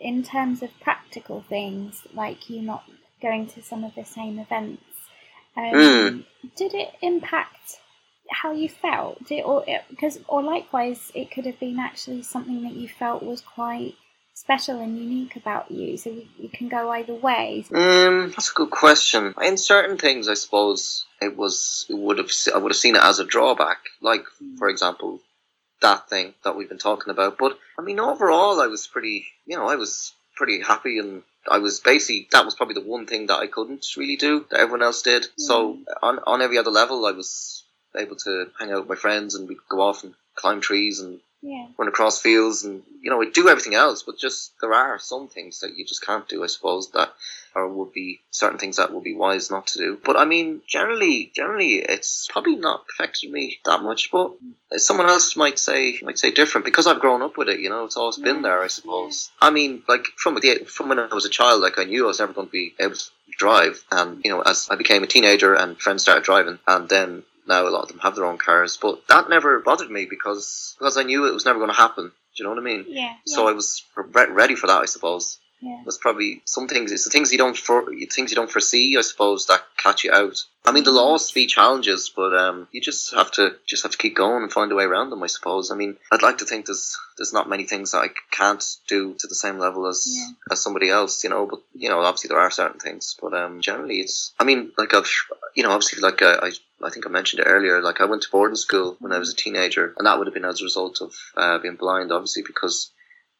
in 0.00 0.24
terms 0.24 0.60
of 0.60 0.70
practical 0.80 1.44
things 1.48 2.02
like 2.14 2.50
you 2.50 2.60
not 2.60 2.84
going 3.24 3.46
to 3.54 3.62
some 3.62 3.82
of 3.84 3.94
the 3.94 4.04
same 4.04 4.38
events. 4.38 4.82
Um, 5.56 5.72
Mm. 5.72 6.24
Did 6.56 6.74
it 6.74 6.90
impact 7.00 7.64
how 8.30 8.52
you 8.52 8.68
felt? 8.68 9.24
Did, 9.28 9.42
or 9.42 9.64
because 9.90 10.18
or 10.28 10.42
likewise, 10.42 11.12
it 11.14 11.30
could 11.30 11.46
have 11.46 11.60
been 11.60 11.78
actually 11.78 12.22
something 12.22 12.62
that 12.64 12.74
you 12.74 12.88
felt 12.88 13.22
was 13.22 13.40
quite 13.40 13.94
special 14.34 14.80
and 14.80 14.98
unique 14.98 15.36
about 15.36 15.70
you. 15.70 15.96
So 15.96 16.10
you, 16.10 16.26
you 16.38 16.48
can 16.48 16.68
go 16.68 16.90
either 16.90 17.14
way. 17.14 17.64
Um, 17.72 18.30
that's 18.30 18.50
a 18.50 18.54
good 18.54 18.70
question. 18.70 19.34
In 19.40 19.56
certain 19.56 19.96
things, 19.96 20.28
I 20.28 20.34
suppose 20.34 21.04
it 21.22 21.36
was 21.36 21.86
it 21.88 21.94
would 21.94 22.18
have 22.18 22.30
I 22.54 22.58
would 22.58 22.72
have 22.72 22.84
seen 22.84 22.96
it 22.96 23.02
as 23.02 23.20
a 23.20 23.24
drawback. 23.24 23.78
Like 24.00 24.24
for 24.58 24.68
example, 24.68 25.20
that 25.80 26.10
thing 26.10 26.34
that 26.44 26.56
we've 26.56 26.68
been 26.68 26.78
talking 26.78 27.10
about. 27.10 27.38
But 27.38 27.58
I 27.78 27.82
mean, 27.82 28.00
overall, 28.00 28.60
I 28.60 28.66
was 28.66 28.86
pretty. 28.86 29.26
You 29.46 29.56
know, 29.56 29.68
I 29.68 29.76
was 29.76 30.12
pretty 30.36 30.60
happy 30.60 30.98
and. 30.98 31.22
I 31.50 31.58
was 31.58 31.80
basically 31.80 32.28
that 32.32 32.44
was 32.44 32.54
probably 32.54 32.74
the 32.74 32.88
one 32.88 33.06
thing 33.06 33.26
that 33.26 33.38
I 33.38 33.46
couldn't 33.46 33.86
really 33.96 34.16
do 34.16 34.46
that 34.50 34.60
everyone 34.60 34.82
else 34.82 35.02
did. 35.02 35.26
So 35.36 35.74
hmm. 35.74 35.82
on 36.02 36.18
on 36.26 36.42
every 36.42 36.58
other 36.58 36.70
level, 36.70 37.06
I 37.06 37.12
was 37.12 37.64
able 37.96 38.16
to 38.16 38.50
hang 38.58 38.72
out 38.72 38.80
with 38.80 38.88
my 38.88 38.96
friends 38.96 39.34
and 39.34 39.48
we'd 39.48 39.58
go 39.68 39.80
off 39.80 40.04
and 40.04 40.14
climb 40.34 40.60
trees 40.60 41.00
and 41.00 41.20
Yeah. 41.46 41.66
run 41.76 41.88
across 41.88 42.22
fields 42.22 42.64
and 42.64 42.82
you 43.02 43.10
know 43.10 43.18
we 43.18 43.30
do 43.30 43.50
everything 43.50 43.74
else 43.74 44.02
but 44.02 44.16
just 44.16 44.54
there 44.62 44.72
are 44.72 44.98
some 44.98 45.28
things 45.28 45.60
that 45.60 45.76
you 45.76 45.84
just 45.84 46.02
can't 46.02 46.26
do 46.26 46.42
i 46.42 46.46
suppose 46.46 46.90
that 46.92 47.12
or 47.54 47.68
would 47.68 47.92
be 47.92 48.22
certain 48.30 48.58
things 48.58 48.78
that 48.78 48.94
would 48.94 49.04
be 49.04 49.14
wise 49.14 49.50
not 49.50 49.66
to 49.66 49.78
do. 49.78 49.98
But 50.02 50.16
i 50.16 50.24
mean 50.24 50.62
generally 50.66 51.30
generally 51.36 51.74
it's 51.74 52.28
probably 52.32 52.56
not 52.56 52.86
affected 52.88 53.30
me 53.30 53.58
that 53.66 53.82
much 53.82 54.10
but 54.10 54.32
someone 54.78 55.10
else 55.10 55.36
might 55.36 55.58
say 55.58 55.98
might 56.00 56.18
say 56.18 56.30
different 56.30 56.64
because 56.64 56.86
i've 56.86 57.00
grown 57.00 57.20
up 57.20 57.36
with 57.36 57.50
it 57.50 57.60
you 57.60 57.68
know 57.68 57.84
it's 57.84 57.98
always 57.98 58.16
been 58.16 58.40
there 58.40 58.62
i 58.62 58.68
suppose. 58.68 59.30
I 59.38 59.50
mean 59.50 59.82
like 59.86 60.06
from 60.16 60.36
the 60.36 60.64
from 60.66 60.88
when 60.88 60.98
i 60.98 61.14
was 61.14 61.26
a 61.26 61.28
child 61.28 61.60
like 61.60 61.78
i 61.78 61.84
knew 61.84 62.04
i 62.04 62.06
was 62.06 62.20
never 62.20 62.32
going 62.32 62.46
to 62.46 62.52
be 62.52 62.72
able 62.80 62.94
to 62.94 63.10
drive 63.38 63.84
and 63.92 64.24
you 64.24 64.30
know 64.30 64.40
as 64.40 64.68
i 64.70 64.76
became 64.76 65.02
a 65.02 65.06
teenager 65.06 65.52
and 65.54 65.78
friends 65.78 66.00
started 66.04 66.24
driving 66.24 66.58
and 66.66 66.88
then 66.88 67.22
now 67.46 67.66
a 67.66 67.70
lot 67.70 67.82
of 67.82 67.88
them 67.88 67.98
have 68.00 68.14
their 68.16 68.24
own 68.24 68.38
cars, 68.38 68.78
but 68.80 69.06
that 69.08 69.28
never 69.28 69.60
bothered 69.60 69.90
me 69.90 70.06
because 70.08 70.74
because 70.78 70.96
I 70.96 71.02
knew 71.02 71.26
it 71.28 71.34
was 71.34 71.44
never 71.44 71.58
going 71.58 71.70
to 71.70 71.76
happen. 71.76 72.06
Do 72.06 72.42
you 72.42 72.44
know 72.44 72.50
what 72.50 72.60
I 72.60 72.64
mean? 72.64 72.84
Yeah. 72.88 73.14
So 73.26 73.48
I 73.48 73.52
was 73.52 73.84
re- 73.96 74.26
ready 74.30 74.56
for 74.56 74.66
that. 74.66 74.82
I 74.82 74.86
suppose 74.86 75.38
yeah. 75.60 75.80
it 75.80 75.86
was 75.86 75.98
probably 75.98 76.42
some 76.44 76.66
things. 76.66 76.90
It's 76.90 77.04
the 77.04 77.10
things 77.10 77.30
you 77.30 77.38
don't 77.38 77.56
for 77.56 77.84
things 78.10 78.30
you 78.30 78.36
don't 78.36 78.50
foresee. 78.50 78.96
I 78.98 79.02
suppose 79.02 79.46
that 79.46 79.62
catch 79.76 80.04
you 80.04 80.12
out. 80.12 80.42
I 80.66 80.72
mean, 80.72 80.82
there'll 80.84 80.98
always 80.98 81.30
be 81.30 81.46
challenges, 81.46 82.10
but 82.14 82.34
um, 82.34 82.68
you 82.72 82.80
just 82.80 83.14
have 83.14 83.30
to 83.32 83.56
just 83.66 83.82
have 83.82 83.92
to 83.92 83.98
keep 83.98 84.16
going 84.16 84.42
and 84.42 84.52
find 84.52 84.72
a 84.72 84.74
way 84.74 84.84
around 84.84 85.10
them. 85.10 85.22
I 85.22 85.26
suppose. 85.26 85.70
I 85.70 85.76
mean, 85.76 85.96
I'd 86.10 86.22
like 86.22 86.38
to 86.38 86.44
think 86.44 86.66
there's 86.66 86.96
there's 87.18 87.32
not 87.32 87.48
many 87.48 87.64
things 87.64 87.92
that 87.92 87.98
I 87.98 88.08
can't 88.32 88.64
do 88.88 89.14
to 89.20 89.26
the 89.26 89.34
same 89.34 89.58
level 89.58 89.86
as 89.86 90.04
Yeah. 90.08 90.26
as 90.50 90.62
somebody 90.62 90.90
else. 90.90 91.22
You 91.22 91.30
know, 91.30 91.46
but 91.46 91.60
you 91.74 91.88
know, 91.88 92.00
obviously 92.00 92.28
there 92.28 92.40
are 92.40 92.50
certain 92.50 92.80
things, 92.80 93.16
but 93.20 93.34
um, 93.34 93.60
generally 93.60 94.00
it's. 94.00 94.32
I 94.40 94.44
mean, 94.44 94.72
like 94.76 94.92
I've 94.94 95.10
you 95.54 95.62
know, 95.62 95.70
obviously 95.70 96.00
like 96.00 96.20
I 96.22 96.50
I 96.84 96.90
think 96.90 97.06
I 97.06 97.10
mentioned 97.10 97.40
it 97.40 97.48
earlier. 97.48 97.82
Like 97.82 98.00
I 98.00 98.04
went 98.04 98.22
to 98.22 98.30
boarding 98.30 98.56
school 98.56 98.96
when 99.00 99.12
I 99.12 99.18
was 99.18 99.32
a 99.32 99.36
teenager, 99.36 99.94
and 99.96 100.06
that 100.06 100.18
would 100.18 100.26
have 100.26 100.34
been 100.34 100.44
as 100.44 100.60
a 100.60 100.64
result 100.64 101.00
of 101.00 101.14
uh, 101.36 101.58
being 101.58 101.76
blind, 101.76 102.12
obviously, 102.12 102.42
because 102.46 102.90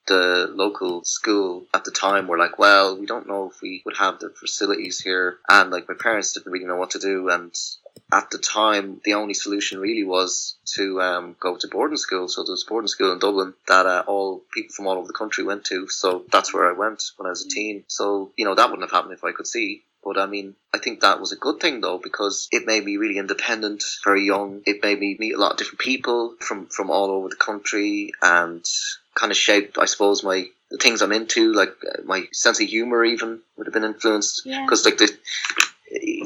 the 0.06 0.50
local 0.54 1.02
school 1.04 1.66
at 1.72 1.84
the 1.84 1.90
time 1.90 2.26
were 2.26 2.38
like, 2.38 2.58
well, 2.58 2.98
we 2.98 3.06
don't 3.06 3.28
know 3.28 3.50
if 3.50 3.62
we 3.62 3.82
would 3.86 3.96
have 3.96 4.18
the 4.18 4.30
facilities 4.30 5.00
here, 5.00 5.38
and 5.48 5.70
like 5.70 5.88
my 5.88 5.94
parents 5.98 6.32
didn't 6.32 6.52
really 6.52 6.66
know 6.66 6.76
what 6.76 6.90
to 6.90 6.98
do, 6.98 7.28
and 7.28 7.54
at 8.12 8.30
the 8.30 8.38
time, 8.38 9.00
the 9.04 9.14
only 9.14 9.34
solution 9.34 9.80
really 9.80 10.04
was 10.04 10.56
to 10.76 11.00
um, 11.00 11.36
go 11.40 11.56
to 11.56 11.68
boarding 11.68 11.96
school. 11.96 12.28
So 12.28 12.44
there 12.44 12.52
was 12.52 12.64
boarding 12.64 12.88
school 12.88 13.12
in 13.12 13.18
Dublin 13.18 13.54
that 13.68 13.86
uh, 13.86 14.04
all 14.06 14.42
people 14.52 14.74
from 14.74 14.86
all 14.86 14.98
over 14.98 15.06
the 15.06 15.12
country 15.12 15.44
went 15.44 15.64
to. 15.66 15.88
So 15.88 16.24
that's 16.30 16.52
where 16.52 16.68
I 16.68 16.72
went 16.72 17.02
when 17.16 17.26
I 17.26 17.30
was 17.30 17.44
a 17.44 17.48
teen. 17.48 17.84
So 17.88 18.32
you 18.36 18.44
know 18.44 18.54
that 18.54 18.70
wouldn't 18.70 18.88
have 18.88 18.96
happened 18.96 19.14
if 19.14 19.24
I 19.24 19.32
could 19.32 19.46
see. 19.46 19.84
But 20.04 20.18
I 20.18 20.26
mean, 20.26 20.54
I 20.74 20.78
think 20.78 21.00
that 21.00 21.20
was 21.20 21.32
a 21.32 21.36
good 21.36 21.60
thing 21.60 21.80
though 21.80 21.98
because 21.98 22.48
it 22.52 22.66
made 22.66 22.84
me 22.84 22.98
really 22.98 23.18
independent, 23.18 23.82
very 24.04 24.24
young. 24.24 24.62
It 24.66 24.82
made 24.82 25.00
me 25.00 25.16
meet 25.18 25.34
a 25.34 25.38
lot 25.40 25.52
of 25.52 25.56
different 25.58 25.80
people 25.80 26.36
from 26.40 26.66
from 26.66 26.90
all 26.90 27.10
over 27.10 27.28
the 27.28 27.36
country 27.36 28.12
and 28.22 28.64
kind 29.14 29.32
of 29.32 29.38
shaped, 29.38 29.78
I 29.78 29.86
suppose, 29.86 30.22
my 30.22 30.46
the 30.70 30.78
things 30.78 31.02
I'm 31.02 31.12
into, 31.12 31.52
like 31.52 31.74
uh, 31.86 32.02
my 32.04 32.26
sense 32.32 32.60
of 32.60 32.68
humor 32.68 33.04
even 33.04 33.40
would 33.56 33.66
have 33.66 33.74
been 33.74 33.84
influenced 33.84 34.42
Yeah. 34.44 34.64
because 34.64 34.84
like 34.84 34.98
the 34.98 35.10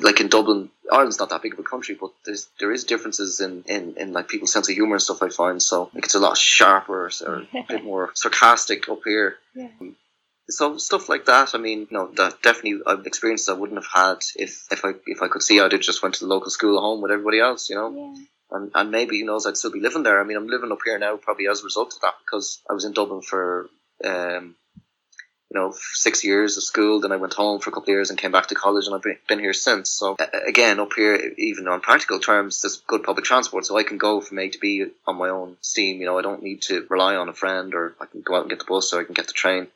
like 0.03 0.21
in 0.21 0.29
Dublin, 0.29 0.71
Ireland's 0.91 1.19
not 1.19 1.29
that 1.31 1.43
big 1.43 1.53
of 1.53 1.59
a 1.59 1.63
country, 1.63 1.95
but 2.01 2.11
there's 2.25 2.49
there 2.59 2.73
is 2.73 2.85
differences 2.85 3.41
in, 3.41 3.65
in, 3.67 3.95
in 3.97 4.13
like 4.13 4.29
people's 4.29 4.53
sense 4.53 4.69
of 4.69 4.75
humor 4.75 4.95
and 4.95 5.03
stuff. 5.03 5.23
I 5.23 5.29
find 5.29 5.63
so 5.63 5.91
like 5.95 6.05
it's 6.05 6.15
a 6.15 6.21
lot 6.21 6.39
sharper 6.39 7.11
or 7.27 7.43
a 7.55 7.63
bit 7.69 7.85
more 7.85 8.11
sarcastic 8.15 8.89
up 8.89 9.01
here. 9.05 9.37
Yeah. 9.55 9.69
So 10.51 10.79
stuff 10.79 11.09
like 11.09 11.27
that. 11.27 11.55
I 11.55 11.59
mean, 11.59 11.89
no, 11.91 12.09
that 12.17 12.43
definitely 12.43 12.81
I've 12.87 13.07
experienced 13.07 13.51
I 13.51 13.53
wouldn't 13.53 13.83
have 13.85 13.93
had 13.93 14.25
if 14.37 14.67
if 14.71 14.85
I 14.85 14.93
if 15.07 15.23
I 15.23 15.29
could 15.29 15.43
see. 15.43 15.61
I'd 15.61 15.73
have 15.73 15.81
just 15.81 16.03
went 16.03 16.15
to 16.17 16.21
the 16.25 16.33
local 16.35 16.51
school 16.51 16.81
home 16.81 17.03
with 17.03 17.11
everybody 17.11 17.39
else, 17.41 17.69
you 17.69 17.77
know. 17.77 17.91
Yeah. 17.91 18.25
And, 18.51 18.71
and 18.75 18.91
maybe 18.91 19.21
who 19.21 19.27
knows 19.27 19.47
I'd 19.47 19.59
still 19.59 19.71
be 19.73 19.81
living 19.81 20.05
there. 20.05 20.19
I 20.19 20.25
mean, 20.25 20.39
I'm 20.39 20.47
living 20.47 20.73
up 20.73 20.79
here 20.83 20.99
now 20.99 21.17
probably 21.17 21.49
as 21.49 21.61
a 21.61 21.65
result 21.65 21.95
of 21.95 22.01
that 22.01 22.15
because 22.25 22.61
I 22.69 22.73
was 22.73 22.87
in 22.87 22.95
Dublin 22.95 23.21
for 23.21 23.69
um, 24.03 24.55
you 25.51 25.61
know 25.61 25.75
six 25.93 26.25
years 26.25 26.57
of 26.57 26.63
school. 26.63 27.01
Then 27.01 27.13
I 27.13 27.17
went 27.17 27.35
home 27.35 27.61
for 27.61 27.69
a 27.69 27.73
couple 27.75 27.91
of 27.91 27.97
years 27.97 28.09
and 28.09 28.19
came 28.19 28.33
back 28.33 28.47
to 28.47 28.55
college, 28.55 28.87
and 28.87 28.95
I've 28.95 29.03
been- 29.03 29.39
here 29.39 29.53
since. 29.53 29.91
So 29.91 30.17
uh, 30.19 30.27
again, 30.47 30.81
up 30.81 30.95
here, 30.95 31.15
even 31.37 31.69
on 31.69 31.81
practical 31.81 32.21
terms, 32.21 32.63
there's 32.63 32.79
good 32.87 33.03
public 33.03 33.27
transport, 33.27 33.67
so 33.67 33.77
I 33.77 33.83
can 33.83 33.99
go 33.99 34.23
from 34.23 34.39
A 34.39 34.49
to 34.49 34.59
B 34.59 34.87
on 35.07 35.17
my 35.17 35.29
own 35.29 35.59
steam. 35.61 36.01
You 36.01 36.07
know, 36.07 36.19
I 36.19 36.23
don't 36.23 36.43
need 36.43 36.63
to 36.63 36.87
rely 36.89 37.17
on 37.17 37.29
a 37.29 37.35
friend, 37.35 37.75
or 37.75 37.95
I 38.01 38.07
can 38.07 38.23
go 38.23 38.35
out 38.35 38.41
and 38.43 38.51
get 38.51 38.61
the 38.61 38.65
bus, 38.65 38.95
or 38.95 39.01
I 39.01 39.05
can 39.05 39.15
get 39.15 39.27
the 39.27 39.35
train. 39.35 39.69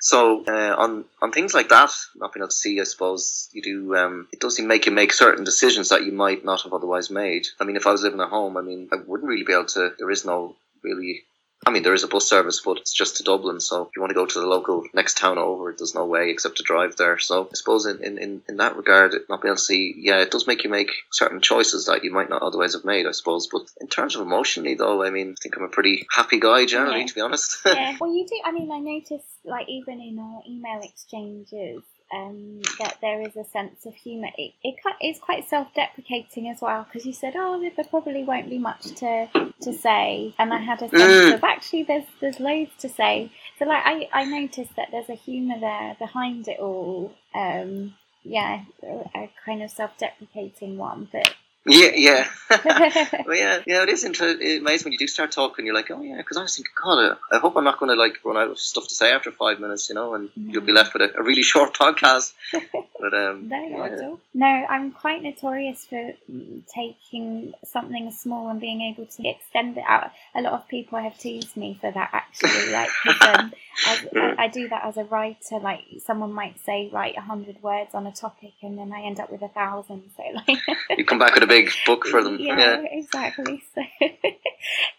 So 0.00 0.44
uh, 0.46 0.74
on 0.78 1.04
on 1.20 1.32
things 1.32 1.54
like 1.54 1.68
that, 1.68 1.90
not 2.16 2.32
being 2.32 2.42
able 2.42 2.48
to 2.48 2.54
see, 2.54 2.80
I 2.80 2.84
suppose 2.84 3.48
you 3.52 3.62
do. 3.62 3.96
Um, 3.96 4.28
it 4.32 4.40
does 4.40 4.58
make 4.60 4.86
you 4.86 4.92
make 4.92 5.12
certain 5.12 5.44
decisions 5.44 5.90
that 5.90 6.04
you 6.04 6.12
might 6.12 6.44
not 6.44 6.62
have 6.62 6.72
otherwise 6.72 7.10
made. 7.10 7.46
I 7.58 7.64
mean, 7.64 7.76
if 7.76 7.86
I 7.86 7.92
was 7.92 8.02
living 8.02 8.20
at 8.20 8.28
home, 8.28 8.56
I 8.56 8.62
mean, 8.62 8.88
I 8.92 8.96
wouldn't 8.96 9.28
really 9.28 9.44
be 9.44 9.52
able 9.52 9.66
to. 9.66 9.92
There 9.98 10.10
is 10.10 10.24
no 10.24 10.56
really. 10.82 11.24
I 11.66 11.70
mean, 11.72 11.82
there 11.82 11.92
is 11.94 12.04
a 12.04 12.08
bus 12.08 12.26
service, 12.26 12.60
but 12.64 12.78
it's 12.78 12.92
just 12.92 13.18
to 13.18 13.22
Dublin. 13.22 13.60
So 13.60 13.82
if 13.82 13.88
you 13.94 14.00
want 14.00 14.10
to 14.10 14.14
go 14.14 14.24
to 14.24 14.40
the 14.40 14.46
local 14.46 14.84
next 14.94 15.18
town 15.18 15.36
over, 15.36 15.74
there's 15.76 15.94
no 15.94 16.06
way 16.06 16.30
except 16.30 16.56
to 16.56 16.62
drive 16.62 16.96
there. 16.96 17.18
So 17.18 17.44
I 17.44 17.54
suppose 17.54 17.84
in, 17.84 18.02
in, 18.02 18.16
in, 18.16 18.42
in 18.48 18.56
that 18.56 18.76
regard, 18.76 19.12
not 19.28 19.42
being 19.42 19.50
able 19.50 19.56
to 19.56 19.62
see, 19.62 19.94
yeah, 19.98 20.20
it 20.22 20.30
does 20.30 20.46
make 20.46 20.64
you 20.64 20.70
make 20.70 20.90
certain 21.12 21.40
choices 21.42 21.86
that 21.86 22.02
you 22.02 22.12
might 22.12 22.30
not 22.30 22.40
otherwise 22.42 22.72
have 22.72 22.86
made, 22.86 23.06
I 23.06 23.12
suppose. 23.12 23.46
But 23.46 23.62
in 23.78 23.88
terms 23.88 24.16
of 24.16 24.22
emotionally, 24.22 24.74
though, 24.74 25.04
I 25.04 25.10
mean, 25.10 25.34
I 25.38 25.40
think 25.42 25.56
I'm 25.58 25.64
a 25.64 25.68
pretty 25.68 26.06
happy 26.10 26.40
guy 26.40 26.64
generally, 26.64 27.00
Yeah. 27.00 27.06
to 27.06 27.14
be 27.14 27.20
honest. 27.20 27.58
yeah. 27.66 27.94
Well, 28.00 28.12
you 28.14 28.26
do. 28.26 28.40
I 28.42 28.52
mean, 28.52 28.70
I 28.72 28.78
noticed, 28.78 29.28
like, 29.44 29.68
even 29.68 30.00
in 30.00 30.18
our 30.18 30.40
email 30.48 30.80
exchanges, 30.82 31.82
um, 32.12 32.62
that 32.78 32.96
there 33.02 33.20
is 33.22 33.36
a 33.36 33.44
sense 33.44 33.86
of 33.86 33.94
humour. 33.94 34.28
It, 34.38 34.52
it 34.62 34.76
ki- 34.84 35.20
quite 35.20 35.48
self-deprecating 35.48 36.48
as 36.48 36.60
well, 36.60 36.84
because 36.84 37.06
you 37.06 37.12
said, 37.12 37.34
"Oh, 37.36 37.60
there 37.60 37.84
probably 37.86 38.24
won't 38.24 38.50
be 38.50 38.58
much 38.58 38.84
to 38.96 39.28
to 39.62 39.72
say," 39.72 40.34
and 40.38 40.52
I 40.52 40.58
had 40.58 40.82
a 40.82 40.88
sense 40.88 41.02
Mm. 41.02 41.34
of 41.34 41.44
actually 41.44 41.84
there's 41.84 42.04
there's 42.20 42.40
loads 42.40 42.72
to 42.80 42.88
say. 42.88 43.30
So, 43.58 43.66
like, 43.66 43.82
I 43.84 44.08
I 44.12 44.24
noticed 44.24 44.76
that 44.76 44.88
there's 44.92 45.10
a 45.10 45.14
humour 45.14 45.60
there 45.60 45.96
behind 45.98 46.48
it 46.48 46.60
all. 46.60 47.12
Um, 47.34 47.94
yeah, 48.24 48.64
a, 48.82 49.10
a 49.14 49.30
kind 49.46 49.62
of 49.62 49.70
self-deprecating 49.70 50.78
one, 50.78 51.08
but. 51.12 51.34
Yeah, 51.66 51.90
yeah. 51.94 52.28
Well, 53.26 53.36
yeah, 53.36 53.60
yeah, 53.66 53.82
it 53.82 53.88
is 53.90 54.02
interesting. 54.02 54.44
It 54.44 54.60
amazing 54.60 54.86
when 54.86 54.92
you 54.92 54.98
do 54.98 55.06
start 55.06 55.30
talking. 55.30 55.66
You're 55.66 55.74
like, 55.74 55.90
oh 55.90 56.02
yeah, 56.02 56.16
because 56.16 56.36
I 56.36 56.42
was 56.42 56.56
thinking, 56.56 56.72
God, 56.82 57.16
I 57.30 57.38
hope 57.38 57.56
I'm 57.56 57.64
not 57.64 57.78
going 57.78 57.90
to 57.90 57.96
like 57.96 58.18
run 58.24 58.36
out 58.36 58.50
of 58.50 58.58
stuff 58.58 58.88
to 58.88 58.94
say 58.94 59.12
after 59.12 59.30
five 59.30 59.60
minutes, 59.60 59.88
you 59.88 59.94
know, 59.94 60.14
and 60.14 60.30
you'll 60.34 60.64
be 60.64 60.72
left 60.72 60.94
with 60.94 61.02
a, 61.02 61.18
a 61.18 61.22
really 61.22 61.42
short 61.42 61.74
podcast. 61.78 62.32
But 63.00 63.14
um, 63.14 63.48
No, 63.48 63.66
yeah. 63.66 64.14
No, 64.34 64.46
I'm 64.46 64.92
quite 64.92 65.22
notorious 65.22 65.86
for 65.86 66.12
mm, 66.30 66.62
taking 66.66 67.54
something 67.64 68.12
small 68.12 68.50
and 68.50 68.60
being 68.60 68.82
able 68.82 69.06
to 69.06 69.26
extend 69.26 69.78
it 69.78 69.84
out. 69.86 70.10
A 70.34 70.42
lot 70.42 70.52
of 70.52 70.68
people 70.68 70.98
have 70.98 71.18
teased 71.18 71.56
me 71.56 71.78
for 71.80 71.90
that, 71.90 72.10
actually. 72.12 72.70
Like, 72.70 72.90
um, 73.22 73.54
as, 73.86 74.06
I, 74.14 74.34
I 74.44 74.48
do 74.48 74.68
that 74.68 74.84
as 74.84 74.98
a 74.98 75.04
writer. 75.04 75.58
Like, 75.62 75.80
someone 76.04 76.34
might 76.34 76.60
say 76.60 76.90
write 76.92 77.16
a 77.16 77.22
hundred 77.22 77.62
words 77.62 77.94
on 77.94 78.06
a 78.06 78.12
topic, 78.12 78.52
and 78.62 78.76
then 78.76 78.92
I 78.92 79.00
end 79.00 79.18
up 79.18 79.32
with 79.32 79.40
a 79.40 79.48
thousand. 79.48 80.10
So, 80.14 80.22
like, 80.34 80.58
you 80.98 81.06
come 81.06 81.18
back 81.18 81.32
with 81.32 81.44
a 81.44 81.46
big 81.50 81.70
book 81.86 82.06
for 82.06 82.22
them. 82.24 82.38
yeah, 82.38 82.56
Yeah, 82.56 82.82
exactly. 82.90 83.62
So, 83.74 83.82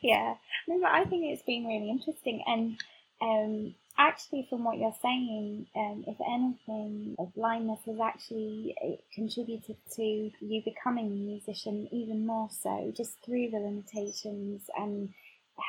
yeah, 0.01 0.35
no, 0.67 0.79
but 0.81 0.91
I 0.91 1.05
think 1.05 1.25
it's 1.25 1.43
been 1.43 1.65
really 1.67 1.89
interesting, 1.89 2.43
and 2.47 2.77
um, 3.21 3.75
actually, 3.97 4.47
from 4.49 4.63
what 4.65 4.77
you're 4.79 4.95
saying, 5.01 5.67
um, 5.75 6.05
if 6.07 6.17
anything, 6.21 7.15
blindness 7.35 7.81
has 7.85 7.99
actually 7.99 8.75
uh, 8.83 8.97
contributed 9.15 9.77
to 9.97 10.03
you 10.41 10.61
becoming 10.63 11.07
a 11.07 11.09
musician 11.09 11.87
even 11.91 12.25
more 12.25 12.49
so, 12.51 12.93
just 12.95 13.13
through 13.25 13.51
the 13.51 13.59
limitations, 13.59 14.63
and 14.77 15.09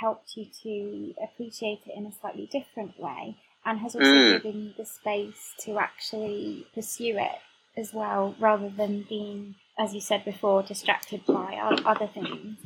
helped 0.00 0.36
you 0.36 0.46
to 0.62 1.14
appreciate 1.22 1.80
it 1.86 1.94
in 1.96 2.06
a 2.06 2.12
slightly 2.12 2.48
different 2.52 2.98
way, 3.00 3.36
and 3.66 3.78
has 3.80 3.94
also 3.96 4.08
Mm. 4.08 4.42
given 4.42 4.62
you 4.64 4.72
the 4.78 4.86
space 4.86 5.54
to 5.60 5.78
actually 5.78 6.66
pursue 6.74 7.18
it 7.18 7.38
as 7.76 7.94
well, 7.94 8.34
rather 8.40 8.70
than 8.70 9.04
being, 9.08 9.54
as 9.78 9.94
you 9.94 10.00
said 10.00 10.24
before, 10.24 10.62
distracted 10.62 11.24
by 11.26 11.58
other 11.84 12.06
things. 12.06 12.58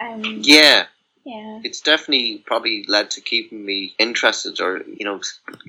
Um, 0.00 0.22
yeah. 0.42 0.86
yeah. 1.24 1.60
It's 1.64 1.80
definitely 1.80 2.42
probably 2.44 2.84
led 2.86 3.10
to 3.12 3.20
keeping 3.20 3.64
me 3.64 3.94
interested, 3.98 4.60
or 4.60 4.82
you 4.86 5.04
know, 5.04 5.20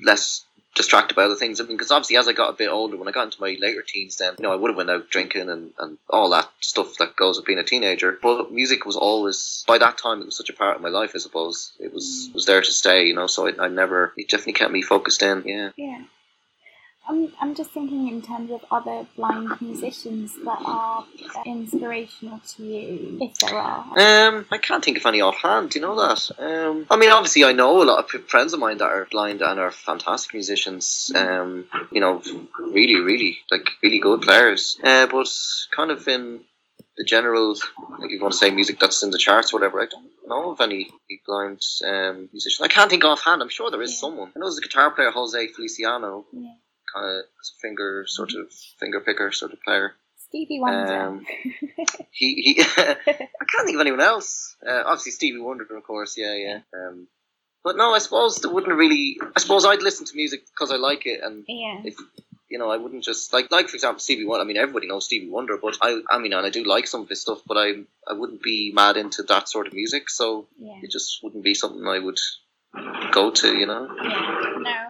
less 0.02 0.44
distracted 0.74 1.14
by 1.14 1.24
other 1.24 1.34
things. 1.34 1.60
I 1.60 1.64
mean, 1.64 1.76
because 1.76 1.90
obviously, 1.90 2.16
as 2.16 2.28
I 2.28 2.32
got 2.32 2.50
a 2.50 2.56
bit 2.56 2.70
older, 2.70 2.96
when 2.96 3.08
I 3.08 3.12
got 3.12 3.24
into 3.24 3.40
my 3.40 3.56
later 3.60 3.82
teens, 3.82 4.16
then 4.16 4.34
you 4.38 4.44
know, 4.44 4.52
I 4.52 4.56
would 4.56 4.70
have 4.70 4.76
went 4.76 4.90
out 4.90 5.10
drinking 5.10 5.48
and, 5.48 5.72
and 5.78 5.98
all 6.08 6.30
that 6.30 6.48
stuff 6.60 6.96
that 6.98 7.16
goes 7.16 7.36
with 7.36 7.46
being 7.46 7.58
a 7.58 7.64
teenager. 7.64 8.18
But 8.22 8.52
music 8.52 8.86
was 8.86 8.96
always 8.96 9.64
by 9.66 9.78
that 9.78 9.98
time 9.98 10.20
it 10.20 10.26
was 10.26 10.36
such 10.36 10.50
a 10.50 10.54
part 10.54 10.76
of 10.76 10.82
my 10.82 10.88
life. 10.88 11.12
I 11.14 11.18
suppose 11.18 11.72
it 11.78 11.92
was 11.92 12.30
was 12.34 12.46
there 12.46 12.62
to 12.62 12.72
stay. 12.72 13.06
You 13.06 13.14
know, 13.14 13.26
so 13.26 13.48
I, 13.48 13.64
I 13.64 13.68
never 13.68 14.12
it 14.16 14.28
definitely 14.28 14.54
kept 14.54 14.72
me 14.72 14.82
focused 14.82 15.22
in. 15.22 15.42
Yeah. 15.44 15.70
Yeah. 15.76 16.02
I'm, 17.10 17.32
I'm 17.40 17.54
just 17.56 17.70
thinking 17.72 18.06
in 18.08 18.22
terms 18.22 18.50
of 18.52 18.64
other 18.70 19.04
blind 19.16 19.50
musicians 19.60 20.34
that 20.44 20.58
are 20.64 21.04
inspirational 21.44 22.40
to 22.54 22.62
you, 22.64 23.18
if 23.20 23.34
there 23.38 23.58
are. 23.58 23.84
Um, 23.98 24.46
I 24.50 24.58
can't 24.58 24.84
think 24.84 24.96
of 24.98 25.06
any 25.06 25.20
offhand. 25.20 25.70
Do 25.70 25.78
you 25.80 25.84
know 25.86 25.96
that? 25.96 26.30
Um, 26.38 26.86
I 26.90 26.96
mean, 26.96 27.10
obviously, 27.10 27.44
I 27.44 27.52
know 27.52 27.82
a 27.82 27.84
lot 27.84 27.98
of 28.14 28.22
friends 28.28 28.52
of 28.52 28.60
mine 28.60 28.78
that 28.78 28.84
are 28.84 29.08
blind 29.10 29.42
and 29.42 29.58
are 29.58 29.70
fantastic 29.72 30.34
musicians. 30.34 31.10
Um, 31.14 31.66
you 31.90 32.00
know, 32.00 32.22
really, 32.58 33.00
really, 33.00 33.38
like 33.50 33.68
really 33.82 33.98
good 33.98 34.22
players. 34.22 34.78
Uh, 34.82 35.06
but 35.06 35.28
kind 35.74 35.90
of 35.90 36.06
in 36.06 36.40
the 36.96 37.04
general, 37.04 37.54
like 37.98 38.06
if 38.06 38.12
you 38.12 38.20
want 38.20 38.32
to 38.32 38.38
say 38.38 38.50
music 38.50 38.78
that's 38.78 39.02
in 39.02 39.10
the 39.10 39.18
charts 39.18 39.52
or 39.52 39.58
whatever, 39.58 39.80
I 39.80 39.86
don't 39.86 40.06
know 40.28 40.50
of 40.52 40.60
any 40.60 40.90
blind 41.26 41.60
um, 41.84 42.28
musicians. 42.32 42.60
I 42.62 42.68
can't 42.68 42.88
think 42.90 43.04
offhand. 43.04 43.42
I'm 43.42 43.48
sure 43.48 43.70
there 43.70 43.82
is 43.82 43.92
Yeah. 43.92 43.98
someone. 44.00 44.28
I 44.34 44.38
know 44.38 44.46
there's 44.46 44.58
a 44.58 44.62
guitar 44.62 44.90
player, 44.92 45.10
Jose 45.10 45.48
Feliciano, 45.48 46.24
Yeah. 46.32 46.50
Kind 46.94 47.06
of 47.06 47.24
finger 47.60 48.04
sort 48.06 48.32
of 48.34 48.52
finger 48.78 49.00
picker 49.00 49.32
sort 49.32 49.52
of 49.52 49.62
player. 49.62 49.94
Stevie 50.28 50.60
Wonder. 50.60 50.94
Um, 50.94 51.26
he, 52.12 52.54
he 52.56 52.60
I 52.76 52.94
can't 52.94 53.66
think 53.66 53.74
of 53.74 53.80
anyone 53.80 54.00
else. 54.00 54.56
Uh, 54.66 54.82
obviously 54.86 55.12
Stevie 55.12 55.40
Wonder, 55.40 55.64
of 55.64 55.82
course. 55.82 56.16
Yeah, 56.16 56.34
yeah. 56.34 56.60
Um, 56.72 57.08
but 57.64 57.76
no, 57.76 57.92
I 57.92 57.98
suppose 57.98 58.36
there 58.38 58.50
wouldn't 58.50 58.76
really. 58.76 59.18
I 59.36 59.40
suppose 59.40 59.64
I'd 59.66 59.82
listen 59.82 60.06
to 60.06 60.16
music 60.16 60.42
because 60.46 60.70
I 60.72 60.76
like 60.76 61.04
it, 61.06 61.20
and 61.22 61.44
yeah. 61.48 61.80
if 61.84 61.96
you 62.48 62.58
know, 62.58 62.70
I 62.70 62.76
wouldn't 62.76 63.04
just 63.04 63.32
like 63.32 63.50
like 63.50 63.68
for 63.68 63.74
example 63.76 64.00
Stevie 64.00 64.24
Wonder. 64.24 64.44
I 64.44 64.46
mean, 64.46 64.56
everybody 64.56 64.86
knows 64.86 65.06
Stevie 65.06 65.28
Wonder, 65.30 65.58
but 65.60 65.76
I 65.82 66.00
I 66.10 66.18
mean, 66.18 66.32
and 66.32 66.46
I 66.46 66.50
do 66.50 66.64
like 66.64 66.86
some 66.86 67.02
of 67.02 67.08
his 67.08 67.20
stuff, 67.20 67.40
but 67.46 67.56
I 67.56 67.72
I 68.08 68.12
wouldn't 68.12 68.42
be 68.42 68.72
mad 68.74 68.96
into 68.96 69.22
that 69.24 69.48
sort 69.48 69.66
of 69.66 69.72
music, 69.72 70.08
so 70.10 70.46
Yeah. 70.58 70.78
it 70.82 70.90
just 70.90 71.22
wouldn't 71.22 71.44
be 71.44 71.54
something 71.54 71.86
I 71.86 71.98
would 71.98 72.18
go 73.12 73.30
to. 73.30 73.56
You 73.56 73.66
know. 73.66 73.88
Yeah. 74.02 74.54
No. 74.58 74.89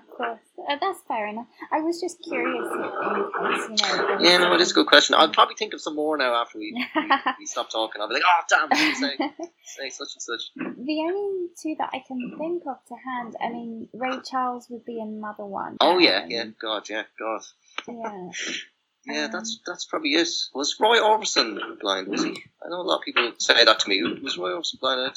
Uh, 0.71 0.77
that's 0.81 1.01
fair 1.09 1.27
enough. 1.27 1.47
I 1.73 1.81
was 1.81 2.01
just 2.01 2.23
curious 2.23 2.69
in 2.73 2.79
case, 2.79 3.83
you 3.83 3.97
know. 3.99 4.19
Yeah, 4.21 4.39
no, 4.39 4.55
it 4.55 4.61
is 4.61 4.71
a 4.71 4.75
good 4.75 4.87
question. 4.87 5.17
I'll 5.19 5.29
probably 5.31 5.57
think 5.57 5.75
of 5.75 5.81
some 5.81 5.97
more 5.97 6.17
now 6.17 6.33
after 6.35 6.59
we, 6.59 6.73
we, 6.73 7.11
we 7.41 7.47
stop 7.47 7.71
talking. 7.71 8.01
I'll 8.01 8.09
be 8.09 8.15
like, 8.15 8.23
oh 8.25 8.43
damn, 8.49 8.95
say 8.95 9.17
say 9.65 9.91
such 9.91 10.11
and 10.15 10.23
such. 10.23 10.43
The 10.55 11.01
only 11.09 11.49
two 11.61 11.75
that 11.79 11.91
I 11.93 12.05
can 12.07 12.37
think 12.39 12.63
of 12.69 12.77
to 12.89 12.95
hand, 13.05 13.35
I 13.43 13.49
mean, 13.49 13.89
Ray 13.93 14.21
Charles 14.25 14.69
would 14.71 14.85
be 14.85 15.01
another 15.01 15.45
one. 15.45 15.77
Oh 15.81 15.99
yeah, 15.99 16.23
Um, 16.23 16.31
yeah, 16.31 16.45
God, 16.61 16.89
yeah, 16.89 17.03
God. 17.19 17.43
Yeah. 17.89 18.31
Yeah, 19.07 19.25
Um, 19.25 19.31
that's 19.33 19.59
that's 19.67 19.87
probably 19.87 20.11
it. 20.11 20.29
Was 20.55 20.77
Roy 20.79 20.99
Orbison 20.99 21.81
blind? 21.81 22.09
Was 22.09 22.23
he? 22.23 22.45
I 22.63 22.69
know 22.69 22.83
a 22.83 22.83
lot 22.83 22.99
of 22.99 23.03
people 23.05 23.33
say 23.39 23.65
that 23.65 23.81
to 23.81 23.89
me. 23.89 24.03
Was 24.23 24.37
Roy 24.37 24.51
Orbison 24.51 24.79
blind? 24.79 25.17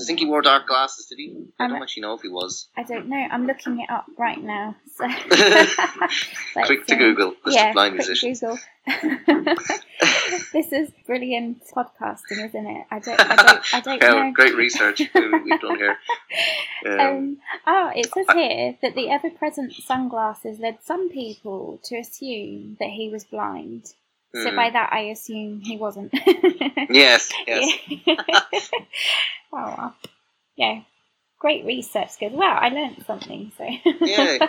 I 0.00 0.04
think 0.04 0.18
he 0.20 0.26
wore 0.26 0.42
dark 0.42 0.66
glasses. 0.66 1.06
Did 1.06 1.16
he? 1.18 1.34
I 1.58 1.68
don't 1.68 1.82
actually 1.82 2.02
know 2.02 2.14
if 2.14 2.22
he 2.22 2.28
was. 2.28 2.68
I 2.76 2.82
don't 2.82 3.08
know. 3.08 3.16
I'm 3.16 3.46
looking 3.46 3.80
it 3.80 3.90
up 3.90 4.06
right 4.18 4.42
now. 4.42 4.76
So 4.96 5.06
Quick 6.64 6.86
to 6.86 6.94
um, 6.94 6.98
Google. 6.98 7.34
List 7.44 7.58
yeah, 7.58 7.72
blind 7.72 7.94
quick 7.96 8.08
musicians. 8.08 8.40
Google. 8.40 8.58
this 10.52 10.72
is 10.72 10.90
brilliant 11.06 11.62
podcasting, 11.74 12.44
isn't 12.46 12.66
it? 12.66 12.86
I 12.90 12.98
don't. 12.98 13.20
I 13.20 13.36
don't. 13.36 13.74
I 13.74 13.80
don't 13.80 14.02
Yeah, 14.02 14.08
know. 14.24 14.32
great 14.32 14.54
research 14.56 15.00
we- 15.14 15.40
we've 15.40 15.60
done 15.60 15.76
here. 15.76 15.98
Um, 16.86 16.98
Um, 17.00 17.36
oh, 17.66 17.90
it 17.94 18.12
says 18.12 18.26
here 18.34 18.76
that 18.82 18.94
the 18.94 19.10
ever 19.10 19.30
present 19.30 19.72
sunglasses 19.72 20.58
led 20.58 20.78
some 20.82 21.08
people 21.10 21.80
to 21.84 21.96
assume 21.96 22.76
that 22.80 22.90
he 22.90 23.08
was 23.10 23.24
blind. 23.24 23.94
So 24.34 24.50
hmm. 24.50 24.56
by 24.56 24.70
that, 24.70 24.92
I 24.92 25.00
assume 25.10 25.60
he 25.60 25.76
wasn't. 25.76 26.12
yes, 26.90 27.30
yes. 27.46 27.78
Yeah. 27.88 28.16
oh, 29.52 29.74
well. 29.76 29.96
yeah. 30.56 30.80
Great 31.38 31.64
research 31.64 32.10
skills. 32.10 32.32
Wow, 32.32 32.58
I 32.60 32.68
learned 32.68 33.04
something. 33.06 33.52
So 33.56 33.64
Yeah. 34.00 34.38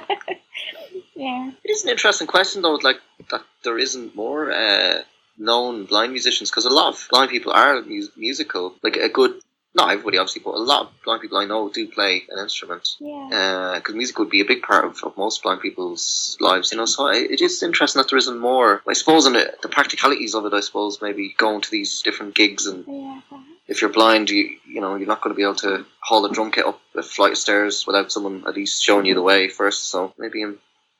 yeah, 1.15 1.51
It 1.63 1.69
is 1.69 1.83
an 1.83 1.91
interesting 1.91 2.27
question 2.27 2.61
though, 2.61 2.75
like 2.75 2.99
that 3.29 3.41
there 3.63 3.77
isn't 3.77 4.15
more 4.15 4.51
uh, 4.51 5.03
known 5.37 5.85
blind 5.85 6.11
musicians 6.11 6.49
because 6.49 6.65
a 6.65 6.69
lot 6.69 6.93
of 6.93 7.07
blind 7.09 7.29
people 7.29 7.53
are 7.53 7.81
mu- 7.81 8.07
musical. 8.17 8.73
Like 8.83 8.97
a 8.97 9.07
good, 9.07 9.39
not 9.75 9.91
everybody 9.91 10.17
obviously, 10.17 10.41
but 10.43 10.55
a 10.55 10.57
lot 10.57 10.87
of 10.87 10.91
blind 11.03 11.21
people 11.21 11.37
I 11.37 11.45
know 11.45 11.69
do 11.69 11.87
play 11.87 12.23
an 12.29 12.39
instrument. 12.39 12.95
yeah. 12.99 13.29
Uh, 13.31 13.75
because 13.75 13.95
music 13.95 14.17
would 14.17 14.29
be 14.29 14.41
a 14.41 14.45
big 14.45 14.63
part 14.63 14.85
of, 14.85 15.03
of 15.03 15.17
most 15.17 15.43
blind 15.43 15.61
people's 15.61 16.37
lives, 16.39 16.71
you 16.71 16.77
know. 16.77 16.85
So 16.85 17.07
it, 17.07 17.31
it 17.31 17.41
is 17.41 17.61
interesting 17.61 18.01
that 18.01 18.09
there 18.09 18.17
isn't 18.17 18.39
more. 18.39 18.81
I 18.87 18.93
suppose, 18.93 19.25
and 19.25 19.35
the, 19.35 19.53
the 19.61 19.69
practicalities 19.69 20.33
of 20.33 20.45
it, 20.45 20.53
I 20.53 20.61
suppose, 20.61 21.01
maybe 21.01 21.35
going 21.37 21.61
to 21.61 21.71
these 21.71 22.01
different 22.01 22.35
gigs, 22.35 22.65
and 22.65 22.83
yeah. 22.87 23.21
if 23.67 23.81
you're 23.81 23.91
blind, 23.91 24.29
you 24.29 24.57
you 24.67 24.81
know, 24.81 24.95
you're 24.95 25.07
not 25.07 25.21
going 25.21 25.33
to 25.33 25.37
be 25.37 25.43
able 25.43 25.55
to 25.55 25.85
haul 25.99 26.25
a 26.25 26.31
drum 26.31 26.51
kit 26.51 26.65
up 26.65 26.81
a 26.95 27.03
flight 27.03 27.33
of 27.33 27.37
stairs 27.37 27.85
without 27.85 28.11
someone 28.11 28.43
at 28.47 28.55
least 28.55 28.83
showing 28.83 29.05
you 29.05 29.13
the 29.13 29.21
way 29.21 29.47
first. 29.47 29.89
So 29.89 30.13
maybe 30.17 30.41
I'm, 30.41 30.59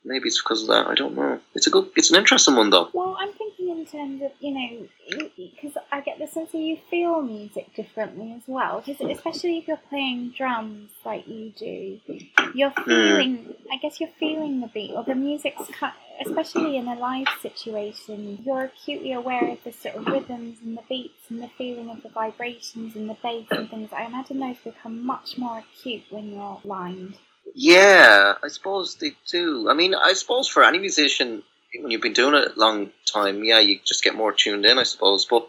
maybe 0.09 0.27
it's 0.27 0.41
because 0.41 0.63
of 0.63 0.67
that. 0.69 0.87
I 0.87 0.95
don't 0.95 1.15
know. 1.15 1.39
It's 1.53 1.67
a 1.67 1.69
good. 1.69 1.89
It's 1.95 2.09
an 2.09 2.17
interesting 2.17 2.55
one 2.55 2.71
though. 2.71 2.89
Well, 2.93 3.15
I'm 3.17 3.31
thinking 3.31 3.69
in 3.69 3.85
terms 3.85 4.21
of, 4.21 4.31
you 4.39 4.51
know, 4.51 5.29
because 5.37 5.77
I 5.91 6.01
get 6.01 6.19
the 6.19 6.27
sense 6.27 6.51
that 6.51 6.57
you 6.57 6.77
feel 6.89 7.21
music 7.21 7.73
differently 7.75 8.33
as 8.33 8.43
well. 8.47 8.83
Because 8.85 8.99
especially 9.09 9.59
if 9.59 9.67
you're 9.67 9.77
playing 9.89 10.33
drums 10.35 10.89
like 11.05 11.27
you 11.27 11.51
do, 11.51 11.99
you're 12.53 12.71
hmm. 12.71 12.83
feeling, 12.83 13.55
I 13.71 13.77
guess 13.77 13.99
you're 13.99 14.09
feeling 14.19 14.59
the 14.59 14.67
beat, 14.67 14.93
or 14.93 15.03
the 15.03 15.15
music's, 15.15 15.69
cut, 15.79 15.93
especially 16.25 16.77
in 16.77 16.87
a 16.87 16.95
live 16.95 17.27
situation, 17.41 18.39
you're 18.43 18.63
acutely 18.63 19.13
aware 19.13 19.49
of 19.49 19.63
the 19.63 19.71
sort 19.71 19.95
of 19.95 20.07
rhythms 20.07 20.57
and 20.63 20.77
the 20.77 20.83
beats 20.89 21.29
and 21.29 21.41
the 21.41 21.49
feeling 21.57 21.89
of 21.89 22.03
the 22.03 22.09
vibrations 22.09 22.95
and 22.95 23.09
the 23.09 23.17
bass 23.21 23.45
and 23.51 23.69
things. 23.69 23.91
I 23.93 24.05
imagine 24.05 24.39
those 24.39 24.57
become 24.57 25.05
much 25.05 25.37
more 25.37 25.59
acute 25.59 26.03
when 26.09 26.33
you're 26.33 26.59
blind. 26.63 27.15
Yeah, 27.55 28.35
I 28.43 28.47
suppose 28.47 28.95
they 28.95 29.13
do. 29.29 29.69
I 29.69 29.73
mean, 29.73 29.95
I 29.95 30.13
suppose 30.13 30.47
for 30.47 30.63
any 30.63 30.79
musician, 30.79 31.43
when 31.79 31.91
you've 31.91 32.01
been 32.01 32.13
doing 32.13 32.35
it 32.35 32.55
a 32.55 32.59
long 32.59 32.91
time, 33.11 33.43
yeah, 33.43 33.59
you 33.59 33.79
just 33.83 34.03
get 34.03 34.15
more 34.15 34.31
tuned 34.31 34.65
in, 34.65 34.77
I 34.77 34.83
suppose. 34.83 35.25
But 35.25 35.47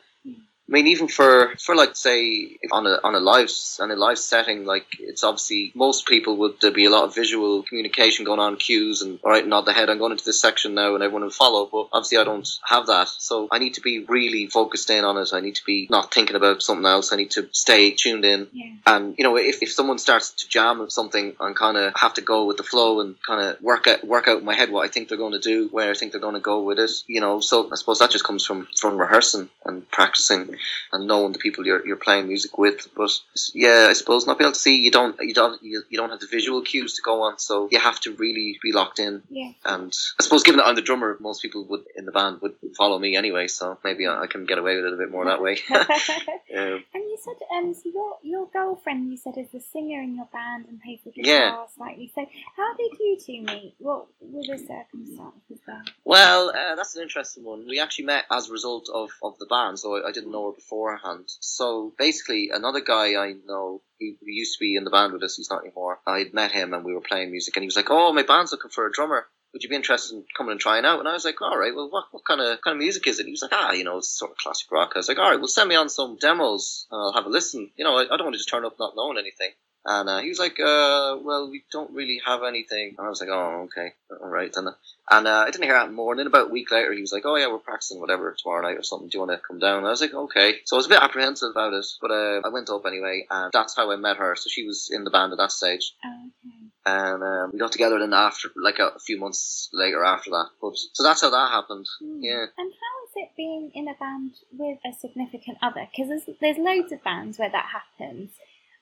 I 0.71 0.73
mean, 0.73 0.87
even 0.87 1.09
for 1.09 1.53
for 1.59 1.75
like 1.75 1.97
say 1.97 2.57
on 2.71 2.87
a 2.87 3.01
on 3.03 3.17
a 3.17 3.19
live 3.19 3.51
on 3.81 3.91
a 3.91 3.97
live 3.97 4.21
setting, 4.21 4.65
like 4.65 4.87
it's 5.01 5.25
obviously 5.25 5.73
most 5.75 6.07
people 6.07 6.37
would 6.37 6.61
there 6.61 6.71
be 6.71 6.85
a 6.85 6.91
lot 6.91 7.05
of 7.05 7.15
visual 7.15 7.65
communication 7.65 8.25
going 8.25 8.39
on, 8.39 8.57
cues, 8.57 9.03
and 9.03 9.19
all 9.25 9.33
right, 9.33 9.45
nod 9.45 9.63
the 9.63 9.73
head. 9.73 9.91
I'm 9.91 9.99
going 9.99 10.13
into 10.13 10.25
this 10.25 10.41
section 10.41 10.75
now, 10.75 10.95
and 10.95 11.03
everyone 11.03 11.23
will 11.23 11.31
follow. 11.31 11.67
But 11.67 11.89
obviously, 11.93 12.19
I 12.19 12.25
don't 12.25 12.49
have 12.65 12.87
that, 12.87 13.09
so 13.09 13.49
I 13.51 13.59
need 13.59 13.75
to 13.75 13.81
be 13.81 14.05
really 14.05 14.47
focused 14.47 14.91
in 14.91 15.05
on 15.05 15.17
it. 15.17 15.31
I 15.33 15.41
need 15.41 15.57
to 15.57 15.65
be 15.65 15.89
not 15.91 16.15
thinking 16.15 16.37
about 16.37 16.63
something 16.63 16.87
else. 16.87 17.13
I 17.13 17.17
need 17.17 17.33
to 17.33 17.49
stay 17.51 17.91
tuned 17.91 18.25
in. 18.25 18.47
Yeah. 18.53 18.73
And 18.87 19.17
you 19.19 19.25
know, 19.25 19.37
if, 19.37 19.63
if 19.63 19.73
someone 19.73 19.99
starts 19.99 20.31
to 20.35 20.49
jam 20.49 20.79
with 20.79 20.93
something, 20.93 21.35
and 21.41 21.57
kind 21.57 21.79
of 21.79 21.95
have 21.97 22.15
to 22.15 22.21
go 22.21 22.45
with 22.45 22.59
the 22.59 22.63
flow 22.63 23.01
and 23.01 23.21
kind 23.25 23.43
of 23.43 23.61
work 23.61 23.89
out 23.89 24.05
work 24.07 24.29
out 24.29 24.39
in 24.39 24.45
my 24.45 24.55
head 24.55 24.71
what 24.71 24.85
I 24.85 24.89
think 24.89 25.09
they're 25.09 25.19
going 25.19 25.33
to 25.33 25.41
do, 25.41 25.69
where 25.73 25.91
I 25.91 25.95
think 25.95 26.13
they're 26.13 26.21
going 26.21 26.35
to 26.35 26.41
go 26.41 26.63
with 26.63 26.79
it. 26.79 26.93
You 27.09 27.21
know, 27.21 27.41
so 27.41 27.69
I 27.73 27.75
suppose 27.75 27.99
that 27.99 28.13
just 28.13 28.25
comes 28.25 28.47
from 28.47 28.69
from 28.77 28.97
rehearsing 28.97 29.51
and 29.65 29.91
practicing 29.91 30.60
and 30.93 31.07
knowing 31.07 31.33
the 31.33 31.39
people 31.39 31.67
you're, 31.67 31.87
you're 31.87 31.97
playing 31.97 32.29
music 32.29 32.59
with. 32.59 32.89
But 32.97 33.11
yeah, 33.55 33.87
I 33.89 33.93
suppose 33.95 34.27
not 34.27 34.39
being 34.39 34.47
able 34.47 34.55
to 34.55 34.59
see 34.61 34.77
you 34.81 34.91
don't 34.91 35.17
you 35.21 35.35
don't 35.35 35.63
you, 35.63 35.83
you 35.89 35.99
don't 35.99 36.11
have 36.11 36.21
the 36.21 36.27
visual 36.27 36.63
cues 36.63 36.95
to 36.95 37.03
go 37.03 37.23
on, 37.23 37.39
so 37.39 37.69
you 37.71 37.79
have 37.79 38.01
to 38.01 38.13
really 38.15 38.59
be 38.63 38.73
locked 38.73 38.99
in. 38.99 39.23
Yeah. 39.31 39.53
And 39.65 39.93
I 40.19 40.23
suppose 40.23 40.43
given 40.43 40.59
that 40.59 40.67
I'm 40.67 40.77
the 40.77 40.83
drummer, 40.83 41.17
most 41.21 41.43
people 41.43 41.65
would 41.67 41.85
in 41.97 42.05
the 42.07 42.13
band 42.13 42.41
would 42.43 42.55
follow 42.77 42.99
me 42.99 43.17
anyway, 43.17 43.47
so 43.49 43.79
maybe 43.85 44.07
I, 44.07 44.23
I 44.23 44.27
can 44.27 44.45
get 44.47 44.59
away 44.59 44.77
with 44.77 44.87
it 44.87 44.93
a 44.93 44.97
bit 44.97 45.11
more 45.11 45.25
that 45.27 45.43
way. 45.43 45.59
um, 45.71 46.85
And 46.95 47.05
you 47.05 47.19
said, 47.23 47.35
um, 47.57 47.75
so 47.75 47.91
your 47.93 48.19
your 48.23 48.49
girlfriend, 48.53 49.11
you 49.11 49.17
said, 49.17 49.35
is 49.37 49.49
the 49.53 49.61
singer 49.61 50.01
in 50.03 50.17
your 50.17 50.29
band 50.33 50.67
and 50.69 50.81
plays 50.81 51.01
the 51.05 51.11
guitar 51.11 51.33
Yeah. 51.33 51.67
slightly. 51.77 52.11
So, 52.15 52.27
how 52.57 52.75
did 52.77 52.93
you 52.99 53.17
two 53.25 53.43
meet? 53.43 53.75
What 53.79 54.07
were 54.21 54.43
the 54.43 54.59
circumstances 54.59 55.59
there? 55.67 55.83
Well, 56.05 56.51
uh, 56.51 56.75
that's 56.77 56.97
an 56.97 57.03
interesting 57.03 57.45
one. 57.45 57.67
We 57.67 57.81
actually 57.81 58.07
met 58.07 58.25
as 58.31 58.49
a 58.49 58.53
result 58.53 58.89
of, 58.93 59.11
of 59.23 59.39
the 59.39 59.47
band, 59.47 59.79
so 59.79 59.97
I, 59.97 60.09
I 60.09 60.13
didn't 60.13 60.33
know 60.33 60.49
beforehand. 60.57 61.27
So 61.41 61.95
basically, 61.99 62.51
another 62.53 62.81
guy 62.81 63.15
I 63.15 63.33
know 63.47 63.83
who, 63.99 64.15
who 64.21 64.27
used 64.31 64.59
to 64.59 64.63
be 64.65 64.77
in 64.77 64.85
the 64.85 64.91
band 64.91 65.13
with 65.13 65.23
us, 65.23 65.37
he's 65.37 65.51
not 65.51 65.65
anymore. 65.65 66.01
I'd 66.07 66.35
met 66.35 66.53
him 66.53 66.75
and 66.75 66.85
we 66.85 66.95
were 66.95 67.01
playing 67.01 67.31
music, 67.31 67.57
and 67.57 67.63
he 67.63 67.67
was 67.67 67.77
like, 67.77 67.91
"Oh, 67.91 68.13
my 68.13 68.23
band's 68.23 68.53
looking 68.53 68.71
for 68.71 68.87
a 68.87 68.93
drummer. 68.93 69.27
Would 69.53 69.63
you 69.65 69.69
be 69.69 69.77
interested 69.77 70.15
in 70.15 70.25
coming 70.37 70.53
and 70.53 70.61
trying 70.61 70.85
out?" 70.85 71.01
And 71.01 71.09
I 71.09 71.13
was 71.13 71.25
like, 71.25 71.41
"All 71.43 71.59
right. 71.59 71.75
Well, 71.75 71.91
what, 71.91 72.05
what 72.13 72.25
kind 72.25 72.41
of 72.41 72.61
kind 72.63 72.77
of 72.77 72.79
music 72.79 73.07
is 73.07 73.21
it?" 73.21 73.27
He 73.27 73.33
was 73.33 73.43
like, 73.43 73.53
"Ah, 73.53 73.73
you 73.73 73.85
know, 73.85 73.99
it's 73.99 74.19
sort 74.19 74.31
of 74.31 74.37
classic 74.39 74.71
rock." 74.71 74.93
I 74.95 74.99
was 74.99 75.09
like, 75.09 75.19
"All 75.19 75.31
right. 75.31 75.39
Well, 75.39 75.49
send 75.49 75.69
me 75.69 75.77
on 75.77 75.89
some 75.89 76.17
demos. 76.21 76.87
And 76.91 77.01
I'll 77.01 77.13
have 77.13 77.27
a 77.27 77.31
listen. 77.31 77.71
You 77.77 77.85
know, 77.85 77.97
I, 77.97 78.03
I 78.05 78.17
don't 78.17 78.25
want 78.25 78.35
to 78.35 78.39
just 78.39 78.49
turn 78.49 78.65
up 78.65 78.77
not 78.79 78.95
knowing 78.97 79.19
anything." 79.19 79.51
And 79.85 80.09
uh, 80.09 80.19
he 80.19 80.29
was 80.29 80.39
like, 80.39 80.61
uh, 80.61 81.17
well, 81.23 81.51
we 81.51 81.65
don't 81.73 81.91
really 81.93 82.21
have 82.27 82.43
anything. 82.43 82.97
And 82.99 83.07
I 83.07 83.09
was 83.09 83.21
like, 83.21 83.31
oh, 83.31 83.67
okay, 83.67 83.95
all 84.21 84.29
right. 84.29 84.55
And, 84.55 84.69
and 85.11 85.27
uh, 85.27 85.45
I 85.47 85.51
didn't 85.51 85.65
hear 85.65 85.73
that 85.73 85.93
more. 85.93 86.13
And 86.13 86.19
then 86.19 86.27
about 86.27 86.49
a 86.49 86.53
week 86.53 86.71
later, 86.71 86.93
he 86.93 87.01
was 87.01 87.13
like, 87.13 87.25
oh, 87.25 87.37
yeah, 87.37 87.49
we're 87.49 87.59
practicing 87.59 87.99
whatever 87.99 88.35
tomorrow 88.39 88.63
night 88.63 88.79
or 88.79 88.83
something. 88.83 89.09
Do 89.09 89.17
you 89.17 89.27
want 89.27 89.33
to 89.33 89.47
come 89.47 89.59
down? 89.59 89.79
And 89.79 89.87
I 89.87 89.91
was 89.91 90.03
like, 90.03 90.13
okay. 90.13 90.57
So 90.67 90.77
I 90.77 90.79
was 90.79 90.87
a 90.87 90.91
bit 90.91 91.03
apprehensive 91.03 91.51
about 91.51 91.73
it, 91.73 91.87
but 92.01 92.11
uh, 92.11 92.43
I 92.45 92.49
went 92.53 92.69
up 92.69 92.85
anyway. 92.87 93.27
And 93.31 93.51
that's 93.53 93.75
how 93.75 93.91
I 93.91 93.97
met 93.97 94.19
her. 94.19 94.37
So 94.37 94.49
she 94.51 94.67
was 94.67 94.91
in 94.93 95.05
the 95.05 95.11
band 95.11 95.33
at 95.33 95.39
that 95.39 95.53
stage. 95.53 95.95
Oh, 96.05 96.27
okay. 96.27 96.61
And 96.87 97.23
um, 97.23 97.51
we 97.53 97.59
got 97.59 97.73
together 97.73 97.99
then 97.99 98.13
after, 98.13 98.49
like 98.57 98.79
a, 98.79 98.99
few 99.01 99.19
months 99.19 99.69
later 99.73 100.05
after 100.05 100.31
that. 100.31 100.49
But, 100.61 100.77
so 100.93 101.03
that's 101.03 101.23
how 101.23 101.31
that 101.31 101.51
happened. 101.51 101.87
Hmm. 102.01 102.19
Yeah. 102.21 102.47
And 102.57 102.73
how 102.73 102.95
is 103.07 103.13
it 103.17 103.31
being 103.37 103.71
in 103.75 103.89
a 103.89 103.95
band 103.95 104.33
with 104.53 104.79
a 104.85 104.93
significant 104.99 105.59
other? 105.63 105.89
Because 105.91 106.09
there's 106.09 106.39
there's 106.41 106.59
loads 106.59 106.93
of 106.93 107.03
bands 107.03 107.39
where 107.39 107.51
that 107.51 107.67
happens, 107.73 108.31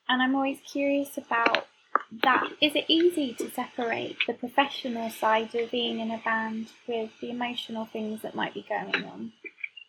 and 0.09 0.23
I'm 0.23 0.35
always 0.35 0.59
curious 0.71 1.17
about 1.19 1.67
that. 2.23 2.49
Is 2.61 2.75
it 2.75 2.85
easy 2.89 3.35
to 3.35 3.51
separate 3.51 4.17
the 4.27 4.35
professional 4.35 5.11
side 5.11 5.55
of 5.55 5.71
being 5.71 6.01
in 6.01 6.11
a 6.11 6.19
band 6.19 6.69
with 6.87 7.11
the 7.21 7.31
emotional 7.31 7.87
things 7.87 8.23
that 8.23 8.35
might 8.35 8.55
be 8.55 8.65
going 8.69 9.05
on? 9.05 9.33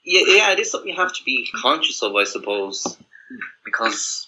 Yeah, 0.04 0.22
yeah, 0.28 0.52
it 0.52 0.60
is 0.60 0.72
something 0.72 0.90
you 0.90 0.96
have 0.96 1.14
to 1.14 1.24
be 1.24 1.48
conscious 1.54 2.02
of, 2.02 2.16
I 2.16 2.24
suppose, 2.24 2.98
because 3.66 4.28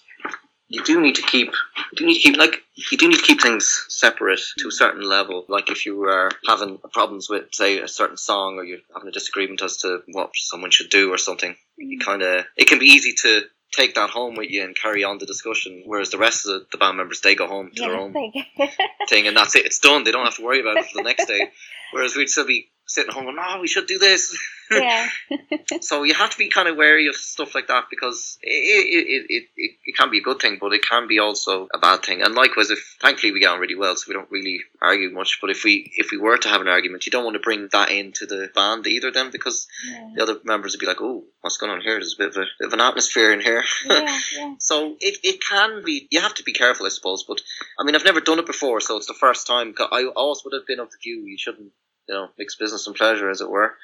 you 0.68 0.82
do 0.84 1.00
need 1.00 1.16
to 1.16 1.22
keep, 1.22 1.48
you 1.48 1.98
do 1.98 2.06
need 2.06 2.14
to 2.14 2.20
keep, 2.20 2.36
like, 2.36 2.62
you 2.90 2.96
do 2.96 3.08
need 3.08 3.18
to 3.18 3.24
keep 3.24 3.42
things 3.42 3.84
separate 3.88 4.40
to 4.58 4.68
a 4.68 4.72
certain 4.72 5.02
level. 5.02 5.44
Like, 5.48 5.70
if 5.70 5.84
you 5.84 6.02
are 6.04 6.30
having 6.46 6.78
problems 6.92 7.28
with, 7.28 7.52
say, 7.52 7.78
a 7.78 7.88
certain 7.88 8.16
song, 8.16 8.58
or 8.58 8.64
you're 8.64 8.78
having 8.94 9.08
a 9.08 9.12
disagreement 9.12 9.62
as 9.62 9.78
to 9.78 10.02
what 10.12 10.30
someone 10.34 10.70
should 10.70 10.90
do 10.90 11.12
or 11.12 11.18
something, 11.18 11.56
you 11.76 11.98
mm. 11.98 12.04
kind 12.04 12.22
of, 12.22 12.44
it 12.56 12.68
can 12.68 12.78
be 12.78 12.86
easy 12.86 13.14
to 13.22 13.42
take 13.72 13.94
that 13.94 14.10
home 14.10 14.34
with 14.36 14.50
you 14.50 14.62
and 14.62 14.76
carry 14.76 15.02
on 15.02 15.18
the 15.18 15.26
discussion. 15.26 15.82
Whereas 15.86 16.10
the 16.10 16.18
rest 16.18 16.46
of 16.46 16.70
the, 16.70 16.78
band 16.78 16.98
members, 16.98 17.20
they 17.20 17.34
go 17.34 17.46
home 17.46 17.70
to 17.74 17.82
their 17.82 17.96
own 17.96 18.12
thing, 19.08 19.26
and 19.26 19.36
that's 19.36 19.56
it. 19.56 19.66
It's 19.66 19.78
done. 19.78 20.04
They 20.04 20.12
don't 20.12 20.24
have 20.24 20.36
to 20.36 20.44
worry 20.44 20.60
about 20.60 20.78
it 20.78 20.86
for 20.86 20.98
the 20.98 21.02
next 21.02 21.26
day. 21.26 21.50
Whereas 21.92 22.16
we'd 22.16 22.28
still 22.28 22.46
be 22.46 22.70
sitting 22.92 23.08
at 23.08 23.14
home 23.14 23.24
going, 23.24 23.36
"No, 23.36 23.60
we 23.60 23.68
should 23.68 23.86
do 23.86 23.98
this." 23.98 24.36
yeah. 24.70 25.08
So 25.80 26.02
you 26.02 26.14
have 26.14 26.30
to 26.30 26.38
be 26.38 26.48
kind 26.48 26.68
of 26.68 26.76
wary 26.76 27.08
of 27.08 27.16
stuff 27.16 27.54
like 27.54 27.68
that 27.68 27.84
because 27.90 28.38
it, 28.42 28.48
it, 28.48 29.26
it, 29.28 29.44
it, 29.56 29.70
it 29.84 29.96
can 29.96 30.10
be 30.10 30.18
a 30.18 30.22
good 30.22 30.40
thing, 30.40 30.58
but 30.60 30.72
it 30.72 30.82
can 30.86 31.08
be 31.08 31.18
also 31.18 31.68
a 31.74 31.78
bad 31.78 32.02
thing. 32.02 32.22
And 32.22 32.34
likewise, 32.34 32.70
if 32.70 32.96
thankfully 33.00 33.32
we 33.32 33.40
get 33.40 33.50
on 33.50 33.60
really 33.60 33.74
well, 33.74 33.96
so 33.96 34.04
we 34.08 34.14
don't 34.14 34.30
really 34.30 34.60
argue 34.80 35.10
much. 35.10 35.38
But 35.40 35.50
if 35.50 35.64
we 35.64 35.92
if 35.96 36.10
we 36.10 36.18
were 36.18 36.36
to 36.38 36.48
have 36.48 36.60
an 36.60 36.68
argument, 36.68 37.06
you 37.06 37.12
don't 37.12 37.24
want 37.24 37.34
to 37.34 37.40
bring 37.40 37.68
that 37.72 37.90
into 37.90 38.26
the 38.26 38.50
band 38.54 38.86
either, 38.86 39.10
then 39.10 39.30
because 39.30 39.66
yeah. 39.86 40.10
the 40.14 40.22
other 40.22 40.36
members 40.44 40.72
would 40.72 40.80
be 40.80 40.86
like, 40.86 41.00
"Oh, 41.00 41.24
what's 41.40 41.56
going 41.56 41.72
on 41.72 41.80
here? 41.80 41.94
There's 41.94 42.14
a 42.14 42.22
bit 42.22 42.28
of 42.30 42.36
a 42.36 42.46
bit 42.58 42.66
of 42.68 42.72
an 42.72 42.80
atmosphere 42.80 43.32
in 43.32 43.40
here." 43.40 43.64
yeah, 43.86 44.18
yeah. 44.36 44.54
So 44.58 44.96
it, 45.00 45.18
it 45.22 45.40
can 45.42 45.82
be, 45.84 46.06
you 46.10 46.20
have 46.20 46.34
to 46.34 46.42
be 46.42 46.52
careful, 46.52 46.86
I 46.86 46.90
suppose. 46.90 47.24
But 47.24 47.40
I 47.78 47.84
mean, 47.84 47.94
I've 47.94 48.04
never 48.04 48.20
done 48.20 48.38
it 48.38 48.46
before, 48.46 48.80
so 48.80 48.96
it's 48.96 49.06
the 49.06 49.14
first 49.14 49.46
time. 49.46 49.74
I 49.90 50.04
always 50.16 50.42
would 50.44 50.54
have 50.54 50.66
been 50.66 50.80
of 50.80 50.90
the 50.90 50.98
view 51.02 51.24
you 51.26 51.36
shouldn't, 51.38 51.72
you 52.08 52.14
know, 52.14 52.28
mix 52.38 52.56
business 52.56 52.86
and 52.86 52.96
pleasure, 52.96 53.30
as 53.30 53.40
it 53.40 53.50
were. 53.50 53.74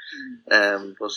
Um, 0.50 0.96
but 0.98 1.12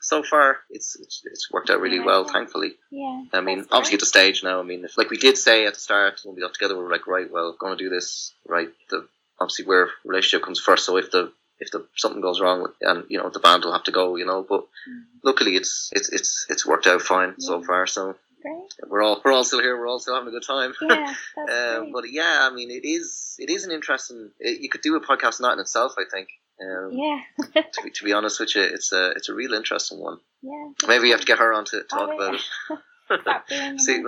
so 0.00 0.22
far, 0.22 0.58
it's 0.70 0.96
it's, 0.96 1.22
it's 1.24 1.50
worked 1.50 1.70
out 1.70 1.80
really 1.80 2.00
well, 2.00 2.24
thankfully. 2.24 2.74
Yeah. 2.90 3.24
I 3.32 3.40
mean, 3.40 3.64
obviously 3.70 3.94
at 3.94 4.00
the 4.00 4.06
stage 4.06 4.42
now. 4.44 4.60
I 4.60 4.62
mean, 4.62 4.84
if, 4.84 4.98
like 4.98 5.10
we 5.10 5.16
did 5.18 5.38
say 5.38 5.66
at 5.66 5.74
the 5.74 5.80
start 5.80 6.20
when 6.24 6.34
we 6.34 6.42
got 6.42 6.52
together, 6.54 6.76
we 6.76 6.84
were 6.84 6.90
like, 6.90 7.06
right, 7.06 7.30
well, 7.30 7.56
going 7.58 7.76
to 7.76 7.82
do 7.84 7.90
this, 7.90 8.34
right? 8.46 8.68
The 8.90 9.06
obviously 9.40 9.64
where 9.64 9.88
relationship 10.04 10.44
comes 10.44 10.60
first. 10.60 10.84
So 10.86 10.96
if 10.98 11.10
the 11.10 11.32
if 11.60 11.70
the 11.70 11.86
something 11.96 12.20
goes 12.20 12.40
wrong, 12.40 12.62
with, 12.62 12.72
and 12.82 13.04
you 13.08 13.18
know 13.18 13.30
the 13.30 13.40
band 13.40 13.64
will 13.64 13.72
have 13.72 13.84
to 13.84 13.92
go, 13.92 14.16
you 14.16 14.26
know. 14.26 14.44
But 14.48 14.66
Mm. 14.88 15.04
luckily, 15.22 15.56
it's 15.56 15.88
it's 15.92 16.10
it's 16.10 16.46
it's 16.50 16.66
worked 16.66 16.86
out 16.86 17.00
fine 17.00 17.40
so 17.40 17.62
far. 17.62 17.86
So 17.86 18.16
Great. 18.42 18.90
we're 18.90 19.00
all 19.02 19.22
we're 19.24 19.32
all 19.32 19.44
still 19.44 19.60
here. 19.62 19.78
We're 19.78 19.88
all 19.88 19.98
still 19.98 20.14
having 20.14 20.28
a 20.28 20.32
good 20.32 20.46
time. 20.46 20.74
Yeah, 20.82 21.14
that's 21.36 21.52
Um, 21.76 21.80
great. 21.84 21.92
but 21.94 22.04
yeah, 22.10 22.40
I 22.42 22.54
mean, 22.54 22.70
it 22.70 22.84
is 22.86 23.36
it 23.38 23.48
is 23.48 23.64
an 23.64 23.70
interesting. 23.72 24.30
It, 24.38 24.60
you 24.60 24.68
could 24.68 24.82
do 24.82 24.94
a 24.96 25.00
podcast 25.00 25.40
on 25.40 25.44
that 25.44 25.52
in 25.54 25.60
itself. 25.60 25.94
I 25.96 26.02
think. 26.12 26.28
Um, 26.60 26.90
Yeah. 26.92 27.20
to, 27.54 27.82
be, 27.82 27.90
to 27.90 28.04
be 28.04 28.12
honest 28.12 28.40
with 28.40 28.54
you, 28.54 28.62
it's 28.62 28.92
a 28.92 29.10
it's 29.10 29.28
a 29.28 29.34
real 29.34 29.54
interesting 29.54 29.98
one. 29.98 30.18
yeah. 30.42 30.68
Maybe 30.86 31.04
we 31.04 31.10
have 31.10 31.20
to 31.20 31.26
get 31.26 31.38
her 31.38 31.52
on 31.52 31.64
to 31.66 31.82
talk 31.84 32.10
Oh, 32.12 32.16
about 32.16 32.40
yeah. 32.70 32.76
it. 33.16 33.80
See 33.80 34.02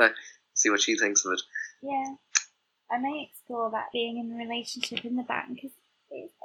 see 0.54 0.70
what 0.70 0.80
she 0.80 0.96
thinks 0.96 1.24
of 1.24 1.32
it. 1.32 1.42
Yeah, 1.82 2.14
I 2.90 2.98
may 2.98 3.28
explore 3.30 3.70
that 3.72 3.86
being 3.92 4.18
in 4.18 4.32
a 4.32 4.36
relationship 4.42 5.04
in 5.04 5.16
the 5.16 5.22
band 5.22 5.56
because 5.56 5.72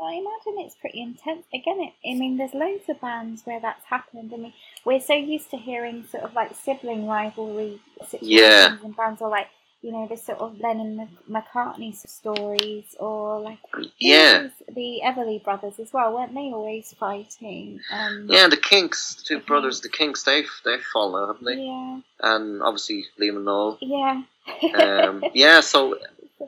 I 0.04 0.14
imagine 0.14 0.66
it's 0.66 0.76
pretty 0.76 1.02
intense. 1.02 1.45
Again, 1.54 1.80
it, 1.80 1.93
I 2.10 2.18
mean, 2.20 2.36
there's 2.38 2.54
loads 2.54 2.89
of 2.89 2.99
bands 2.99 3.43
where 3.45 3.62
that's 3.62 3.86
happened. 3.86 4.32
I 4.34 4.38
mean, 4.38 4.54
we're 4.84 4.99
so 4.99 5.14
used 5.14 5.52
to 5.52 5.58
hearing 5.58 6.06
sort 6.12 6.24
of 6.24 6.34
like 6.34 6.54
sibling 6.56 7.08
rivalry 7.08 7.80
situations 8.10 8.22
Yeah. 8.30 8.76
in 8.84 8.91
bands, 8.93 9.22
or 9.22 9.30
like 9.30 9.47
you 9.82 9.91
know 9.91 10.07
the 10.07 10.15
sort 10.17 10.39
of 10.39 10.59
Lennon 10.59 11.09
McCartney 11.29 11.95
stories, 12.07 12.95
or 12.99 13.39
like 13.41 13.57
Yeah. 13.97 14.49
the 14.67 15.01
Everly 15.03 15.43
brothers 15.43 15.79
as 15.79 15.91
well, 15.91 16.13
weren't 16.13 16.34
they 16.34 16.51
always 16.51 16.93
fighting? 16.99 17.79
Um, 17.91 18.27
Yeah, 18.29 18.47
the 18.47 18.57
Kinks, 18.57 19.15
the 19.15 19.23
two 19.23 19.39
brothers, 19.39 19.82
the 19.82 19.89
Kinks, 19.89 20.23
they've 20.23 20.49
they've 20.63 20.84
fallen 20.93 21.21
out, 21.23 21.36
haven't 21.36 21.45
they? 21.45 21.63
yeah, 21.63 21.99
And 22.19 22.61
obviously 22.61 23.05
Liam 23.19 23.38
and 23.38 23.45
Noel. 23.45 23.77
yeah. 23.82 24.21
Um, 24.75 25.23
yeah, 25.34 25.61
so 25.61 25.97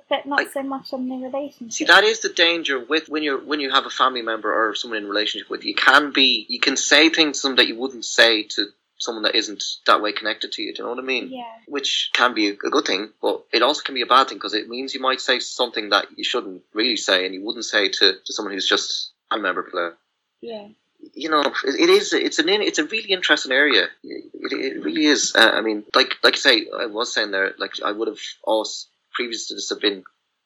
but 0.09 0.25
not 0.25 0.37
like- 0.39 0.51
so 0.51 0.63
much 0.63 0.91
on 0.93 1.07
the 1.07 1.15
relationship. 1.17 1.71
see 1.73 1.85
that 1.85 2.03
is 2.03 2.19
the 2.21 2.29
danger 2.29 2.79
with 2.83 3.09
when 3.09 3.21
you're 3.23 3.37
when 3.43 3.59
you 3.59 3.69
have 3.69 3.85
a 3.85 3.91
family 3.91 4.23
member 4.23 4.51
or 4.51 4.73
someone 4.73 4.97
in 4.97 5.05
a 5.05 5.07
relationship 5.07 5.49
with 5.51 5.63
you 5.63 5.75
can 5.75 6.11
be 6.11 6.45
you 6.49 6.59
can 6.59 6.75
say 6.75 7.09
things 7.09 7.41
to 7.41 7.47
them 7.47 7.57
that 7.57 7.67
you 7.67 7.75
wouldn't 7.77 8.03
say 8.03 8.41
to 8.43 8.65
someone 9.03 9.23
that 9.23 9.35
isn't 9.35 9.63
that 9.85 10.01
way 10.01 10.11
connected 10.11 10.51
to 10.53 10.61
you. 10.61 10.73
Do 10.73 10.81
you 10.81 10.85
know 10.85 10.95
what 10.95 11.03
I 11.03 11.05
mean? 11.05 11.29
Yeah. 11.29 11.43
Which 11.67 12.09
can 12.13 12.33
be 12.33 12.49
a 12.49 12.53
good 12.55 12.85
thing, 12.85 13.09
but 13.21 13.43
it 13.51 13.61
also 13.61 13.81
can 13.81 13.95
be 13.95 14.01
a 14.01 14.07
bad 14.07 14.29
thing 14.29 14.37
because 14.37 14.53
it 14.53 14.69
means 14.69 14.93
you 14.93 15.01
might 15.01 15.21
say 15.21 15.39
something 15.39 15.89
that 15.89 16.07
you 16.15 16.23
shouldn't 16.23 16.63
really 16.73 16.97
say, 16.97 17.25
and 17.25 17.33
you 17.33 17.43
wouldn't 17.43 17.65
say 17.65 17.89
to, 17.89 18.13
to 18.25 18.33
someone 18.33 18.53
who's 18.53 18.67
just 18.67 19.11
a 19.31 19.37
member 19.37 19.63
player. 19.63 19.93
Yeah. 20.41 20.67
You 21.13 21.29
know, 21.29 21.41
it, 21.41 21.75
it 21.79 21.89
is. 21.89 22.13
It's 22.13 22.39
an. 22.39 22.47
It's 22.49 22.79
a 22.79 22.85
really 22.85 23.09
interesting 23.09 23.51
area. 23.51 23.87
It, 24.03 24.31
it 24.33 24.83
really 24.83 25.05
is. 25.05 25.35
Uh, 25.35 25.51
I 25.53 25.61
mean, 25.61 25.83
like 25.93 26.15
like 26.23 26.35
I 26.35 26.37
say, 26.37 26.67
I 26.79 26.85
was 26.85 27.13
saying 27.13 27.31
there, 27.31 27.53
like 27.57 27.73
I 27.83 27.91
would 27.91 28.07
have 28.07 28.19
also 28.41 28.87
previous 29.13 29.47
to 29.47 29.55
this 29.55 29.69
have 29.69 29.81
been 29.81 30.03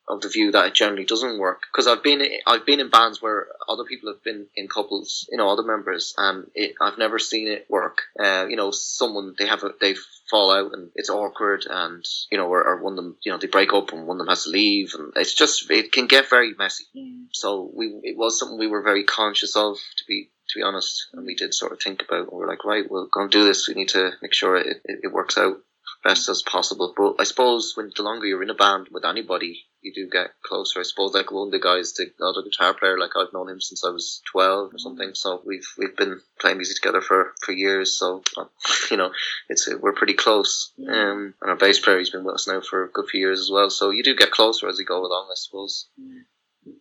of 0.08 0.22
the 0.22 0.30
view 0.30 0.51
that 0.51 0.68
it 0.68 0.74
generally 0.74 1.05
doesn't 1.05 1.39
work 1.39 1.64
because 1.72 1.88
I've 1.88 2.03
been 2.03 2.22
I've 2.45 2.66
been 2.66 2.80
in 2.80 2.89
bands 2.89 3.22
where 3.22 3.47
other 3.68 3.84
people 3.84 4.12
have 4.12 4.24
been 4.24 4.47
in 4.55 4.68
couples, 4.68 5.28
you 5.30 5.38
know, 5.38 5.49
other 5.49 5.64
members, 5.64 6.14
and 6.18 6.49
it, 6.55 6.76
I've 6.82 6.97
never 6.97 7.20
seen 7.20 7.47
it 7.47 7.66
work. 7.70 8.03
Uh, 8.20 8.45
you 8.49 8.55
know, 8.55 8.72
someone 8.72 9.36
they 9.38 9.47
have 9.47 9.64
a, 9.64 9.72
they 9.82 9.95
fall 10.30 10.51
out 10.51 10.74
and 10.74 10.91
it's 10.95 11.10
awkward, 11.10 11.66
and 11.70 12.05
you 12.32 12.38
know, 12.38 12.47
or, 12.47 12.64
or 12.64 12.82
one 12.82 12.93
of 12.93 12.97
them, 12.97 13.18
you 13.24 13.32
know, 13.32 13.38
they 13.38 13.47
break 13.47 13.74
up 13.74 13.91
and 13.91 14.08
one 14.08 14.16
of 14.16 14.20
them 14.20 14.30
has 14.30 14.45
to 14.45 14.49
leave, 14.49 14.93
and 14.93 15.12
it's 15.16 15.34
just 15.34 15.70
it 15.70 15.91
can 15.91 16.08
get 16.08 16.30
very 16.30 16.53
messy. 16.58 16.86
Yeah. 16.93 17.26
So 17.34 17.70
we 17.74 17.88
it 18.03 18.18
was 18.18 18.39
something 18.39 18.58
we 18.58 18.68
were 18.68 18.84
very 18.84 19.03
conscious 19.03 19.55
of 19.55 19.76
to 19.76 20.03
be 20.08 20.30
to 20.49 20.60
be 20.60 20.64
honest, 20.64 21.08
and 21.14 21.26
we 21.26 21.36
did 21.36 21.53
sort 21.53 21.74
of 21.74 21.82
think 21.82 22.01
about. 22.01 22.34
We 22.34 22.43
are 22.43 22.47
like, 22.47 22.64
right, 22.64 22.89
we're 22.89 23.08
going 23.12 23.30
to 23.30 23.38
do 23.38 23.45
this. 23.45 23.68
We 23.68 23.74
need 23.74 23.89
to 23.89 24.12
make 24.22 24.34
sure 24.34 24.55
it, 24.55 24.82
it, 24.86 24.99
it 25.03 25.12
works 25.12 25.38
out 25.38 25.58
best 26.03 26.30
as 26.30 26.41
possible. 26.41 26.93
But 26.95 27.16
I 27.20 27.24
suppose 27.26 27.74
when 27.76 27.91
the 27.95 28.03
longer 28.03 28.26
you're 28.26 28.43
in 28.43 28.49
a 28.49 28.55
band 28.55 28.88
with 28.91 29.05
anybody, 29.05 29.66
you 29.82 29.93
do 29.93 30.09
get 30.09 30.32
closer. 30.43 30.80
I 30.80 30.84
suppose 30.84 31.13
like 31.13 31.32
one 31.32 31.47
of 31.47 31.51
the 31.51 31.59
guys, 31.59 31.93
the 31.93 32.11
other 32.23 32.41
guitar 32.43 32.73
player, 32.73 32.97
like 32.97 33.11
I've 33.15 33.34
known 33.34 33.49
him 33.49 33.61
since 33.61 33.84
I 33.86 33.89
was 33.89 34.21
twelve 34.30 34.73
or 34.73 34.78
something. 34.78 35.11
So 35.13 35.41
we've 35.45 35.67
we've 35.78 35.95
been 35.95 36.19
playing 36.39 36.57
music 36.57 36.78
together 36.78 37.01
for, 37.01 37.34
for 37.41 37.51
years. 37.51 37.97
So 37.97 38.23
uh, 38.36 38.45
you 38.91 38.97
know, 38.97 39.11
it's 39.49 39.69
we're 39.80 39.93
pretty 39.93 40.15
close. 40.15 40.71
Um, 40.80 41.34
and 41.41 41.51
our 41.51 41.55
bass 41.55 41.80
player, 41.80 41.99
he's 41.99 42.09
been 42.09 42.23
with 42.23 42.36
us 42.36 42.47
now 42.47 42.61
for 42.61 42.84
a 42.84 42.89
good 42.89 43.07
few 43.09 43.19
years 43.19 43.39
as 43.39 43.51
well. 43.51 43.69
So 43.69 43.91
you 43.91 44.03
do 44.03 44.15
get 44.15 44.32
closer 44.32 44.67
as 44.67 44.80
you 44.80 44.86
go 44.86 44.99
along, 45.05 45.28
I 45.32 45.36
suppose. 45.36 45.88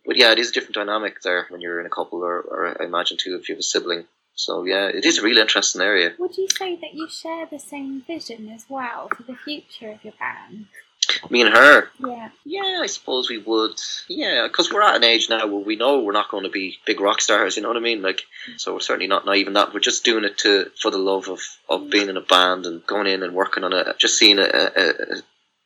But 0.05 0.17
yeah, 0.17 0.31
it 0.31 0.39
is 0.39 0.49
a 0.49 0.53
different 0.53 0.75
dynamic 0.75 1.21
there 1.21 1.45
when 1.49 1.61
you're 1.61 1.79
in 1.79 1.85
a 1.85 1.89
couple, 1.89 2.23
or, 2.23 2.41
or 2.41 2.81
I 2.81 2.85
imagine 2.85 3.17
too 3.17 3.37
if 3.39 3.47
you 3.47 3.55
have 3.55 3.59
a 3.59 3.63
sibling. 3.63 4.05
So 4.35 4.65
yeah, 4.65 4.87
it 4.87 5.03
is 5.05 5.17
a 5.17 5.23
really 5.23 5.41
interesting 5.41 5.81
area. 5.81 6.13
Would 6.19 6.37
you 6.37 6.47
say 6.49 6.75
that 6.75 6.93
you 6.93 7.09
share 7.09 7.47
the 7.49 7.57
same 7.57 8.03
vision 8.05 8.49
as 8.49 8.65
well 8.69 9.09
for 9.15 9.23
the 9.23 9.35
future 9.35 9.91
of 9.91 10.03
your 10.03 10.13
band? 10.19 10.67
Me 11.29 11.41
and 11.41 11.53
her, 11.53 11.89
Yeah. 11.99 12.29
Yeah, 12.45 12.79
I 12.81 12.87
suppose 12.87 13.29
we 13.29 13.37
would. 13.37 13.75
Yeah, 14.07 14.47
because 14.47 14.71
we're 14.71 14.81
at 14.81 14.95
an 14.95 15.03
age 15.03 15.29
now 15.29 15.45
where 15.47 15.63
we 15.63 15.75
know 15.75 15.99
we're 15.99 16.11
not 16.11 16.29
going 16.29 16.43
to 16.43 16.49
be 16.49 16.77
big 16.85 16.99
rock 16.99 17.21
stars. 17.21 17.55
You 17.55 17.63
know 17.63 17.69
what 17.69 17.77
I 17.77 17.81
mean? 17.81 18.01
Like, 18.01 18.21
so 18.57 18.73
we're 18.73 18.79
certainly 18.79 19.07
not 19.07 19.25
naive 19.25 19.47
in 19.47 19.53
that. 19.53 19.73
We're 19.73 19.79
just 19.79 20.05
doing 20.05 20.23
it 20.23 20.37
to 20.39 20.71
for 20.81 20.91
the 20.91 20.97
love 20.97 21.27
of, 21.27 21.41
of 21.69 21.89
being 21.89 22.09
in 22.09 22.17
a 22.17 22.21
band 22.21 22.65
and 22.65 22.85
going 22.85 23.07
in 23.07 23.23
and 23.23 23.33
working 23.33 23.63
on 23.63 23.73
it. 23.73 23.99
Just 23.99 24.17
seeing 24.17 24.39
a, 24.39 24.43
a, 24.43 24.71
a, 24.75 24.93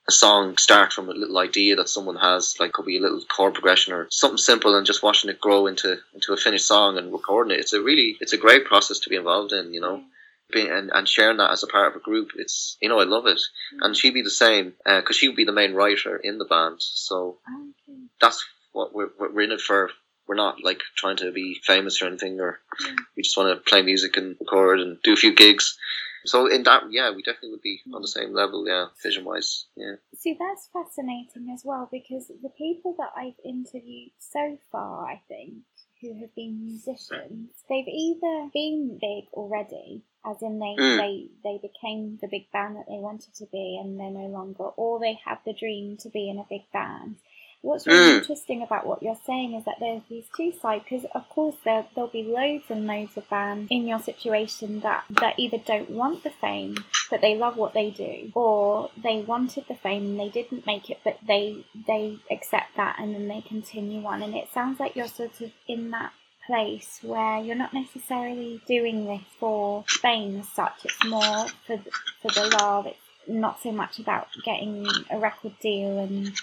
a 0.07 0.11
song 0.11 0.57
start 0.57 0.91
from 0.93 1.09
a 1.09 1.13
little 1.13 1.37
idea 1.37 1.75
that 1.75 1.89
someone 1.89 2.17
has, 2.17 2.55
like 2.59 2.73
could 2.73 2.85
be 2.85 2.97
a 2.97 3.01
little 3.01 3.21
chord 3.21 3.53
progression 3.53 3.93
or 3.93 4.07
something 4.09 4.37
simple, 4.37 4.75
and 4.75 4.85
just 4.85 5.03
watching 5.03 5.29
it 5.29 5.39
grow 5.39 5.67
into 5.67 5.97
into 6.13 6.33
a 6.33 6.37
finished 6.37 6.67
song 6.67 6.97
and 6.97 7.11
recording 7.11 7.53
it. 7.53 7.59
It's 7.59 7.73
a 7.73 7.81
really 7.81 8.17
it's 8.19 8.33
a 8.33 8.37
great 8.37 8.65
process 8.65 8.99
to 8.99 9.09
be 9.09 9.15
involved 9.15 9.53
in. 9.53 9.73
You 9.73 9.81
know. 9.81 10.03
Being, 10.51 10.69
and, 10.71 10.91
and 10.93 11.07
sharing 11.07 11.37
that 11.37 11.51
as 11.51 11.63
a 11.63 11.67
part 11.67 11.87
of 11.89 12.01
a 12.01 12.03
group, 12.03 12.29
it's 12.35 12.77
you 12.81 12.89
know 12.89 12.99
I 12.99 13.03
love 13.05 13.25
it, 13.25 13.41
mm. 13.73 13.79
and 13.81 13.95
she'd 13.95 14.13
be 14.13 14.21
the 14.21 14.29
same 14.29 14.73
uh, 14.85 15.01
because 15.01 15.17
she 15.17 15.27
would 15.27 15.37
be 15.37 15.45
the 15.45 15.51
main 15.51 15.73
writer 15.73 16.15
in 16.17 16.37
the 16.37 16.45
band. 16.45 16.77
So 16.79 17.39
Okay. 17.49 17.99
that's 18.19 18.45
what 18.73 18.93
we're, 18.93 19.11
what 19.17 19.33
we're 19.33 19.41
in 19.41 19.51
it 19.51 19.61
for. 19.61 19.89
We're 20.27 20.35
not 20.35 20.63
like 20.63 20.81
trying 20.95 21.17
to 21.17 21.31
be 21.31 21.59
famous 21.63 22.01
or 22.01 22.07
anything, 22.07 22.39
or 22.39 22.59
Yeah. 22.83 22.95
we 23.15 23.23
just 23.23 23.37
want 23.37 23.55
to 23.55 23.69
play 23.69 23.81
music 23.81 24.17
and 24.17 24.37
record 24.39 24.79
and 24.79 25.01
do 25.03 25.13
a 25.13 25.17
few 25.17 25.33
gigs. 25.35 25.77
So 26.25 26.45
in 26.45 26.63
that, 26.63 26.83
yeah, 26.91 27.11
we 27.11 27.23
definitely 27.23 27.51
would 27.51 27.61
be 27.61 27.81
on 27.93 28.01
the 28.01 28.07
mm. 28.07 28.11
same 28.11 28.33
level, 28.33 28.67
yeah, 28.67 28.87
vision 29.01 29.25
wise, 29.25 29.65
yeah. 29.75 29.95
See, 30.15 30.37
that's 30.39 30.69
fascinating 30.71 31.49
as 31.51 31.63
well 31.65 31.89
because 31.91 32.27
the 32.27 32.49
people 32.49 32.95
that 32.99 33.11
I've 33.17 33.39
interviewed 33.43 34.11
so 34.19 34.57
far, 34.71 35.07
I 35.07 35.21
think, 35.27 35.63
who 36.01 36.19
have 36.19 36.33
been 36.35 36.65
musicians, 36.65 37.51
they've 37.69 37.87
either 37.87 38.49
been 38.53 38.97
big 39.01 39.25
already, 39.33 40.03
as 40.25 40.41
in 40.41 40.59
they, 40.59 40.75
Mm. 40.77 40.97
they, 40.97 41.27
they 41.43 41.57
became 41.57 42.17
the 42.21 42.27
big 42.27 42.51
band 42.51 42.75
that 42.75 42.85
they 42.87 42.97
wanted 42.99 43.33
to 43.35 43.45
be 43.47 43.77
and 43.81 43.99
they're 43.99 44.09
no 44.11 44.27
longer, 44.27 44.65
or 44.77 44.99
they 44.99 45.13
have 45.25 45.39
the 45.45 45.53
dream 45.53 45.97
to 45.97 46.09
be 46.09 46.29
in 46.29 46.37
a 46.39 46.45
big 46.49 46.63
band. 46.71 47.15
What's 47.63 47.85
really 47.85 48.13
Mm. 48.13 48.17
interesting 48.21 48.63
about 48.63 48.87
what 48.87 49.03
you're 49.03 49.19
saying 49.25 49.53
is 49.53 49.65
that 49.65 49.79
there's 49.79 50.01
these 50.09 50.25
two 50.35 50.51
sides, 50.51 50.83
because 50.83 51.05
of 51.13 51.29
course 51.29 51.55
there, 51.63 51.85
there'll 51.93 52.09
be 52.09 52.23
loads 52.23 52.65
and 52.69 52.87
loads 52.87 53.15
of 53.17 53.29
bands 53.29 53.67
in 53.69 53.87
your 53.87 53.99
situation 53.99 54.79
that, 54.79 55.03
that 55.09 55.37
either 55.37 55.59
don't 55.59 55.91
want 55.91 56.23
the 56.23 56.31
fame, 56.31 56.75
but 57.11 57.21
they 57.21 57.35
love 57.35 57.57
what 57.57 57.73
they 57.73 57.91
do, 57.91 58.31
or 58.33 58.89
they 59.03 59.21
wanted 59.21 59.65
the 59.67 59.75
fame 59.75 60.05
and 60.05 60.19
they 60.19 60.29
didn't 60.29 60.65
make 60.65 60.89
it, 60.89 60.99
but 61.03 61.19
they 61.27 61.63
they 61.85 62.17
accept 62.31 62.75
that 62.77 62.95
and 62.99 63.13
then 63.13 63.27
they 63.27 63.41
continue 63.41 64.03
on. 64.05 64.23
And 64.23 64.33
it 64.35 64.47
sounds 64.51 64.79
like 64.79 64.95
you're 64.95 65.07
sort 65.07 65.39
of 65.41 65.51
in 65.67 65.91
that 65.91 66.13
place 66.51 66.99
where 67.01 67.39
you're 67.39 67.55
not 67.55 67.73
necessarily 67.73 68.61
doing 68.67 69.05
this 69.05 69.21
for 69.39 69.85
fame 69.87 70.37
as 70.41 70.49
such. 70.49 70.73
It's 70.83 71.05
more 71.05 71.47
for 71.65 71.77
the, 71.77 71.91
for 72.21 72.31
the 72.31 72.57
love. 72.59 72.87
It's 72.87 72.97
not 73.27 73.61
so 73.63 73.71
much 73.71 73.99
about 73.99 74.27
getting 74.43 74.85
a 75.09 75.17
record 75.17 75.53
deal 75.61 75.97
and 75.99 76.33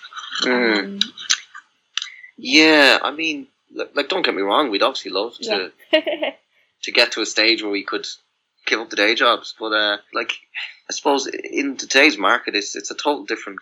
Mm. 0.42 0.78
um, 0.78 1.00
Yeah, 2.38 2.98
I 3.02 3.10
mean, 3.10 3.48
like, 3.74 3.90
like, 3.94 4.08
don't 4.08 4.24
get 4.24 4.34
me 4.34 4.42
wrong, 4.42 4.70
we'd 4.70 4.82
obviously 4.84 5.10
love 5.10 5.34
to 5.42 5.72
yeah. 5.92 6.30
to 6.84 6.92
get 6.92 7.12
to 7.12 7.20
a 7.20 7.26
stage 7.26 7.62
where 7.62 7.72
we 7.72 7.84
could 7.84 8.06
give 8.66 8.80
up 8.80 8.88
the 8.88 8.96
day 8.96 9.14
jobs, 9.16 9.54
but 9.58 9.72
uh, 9.72 9.96
like, 10.14 10.32
I 10.88 10.92
suppose 10.94 11.26
in 11.26 11.76
today's 11.76 12.16
market, 12.16 12.54
it's 12.54 12.76
it's 12.76 12.90
a 12.92 12.94
total 12.94 13.24
different. 13.24 13.58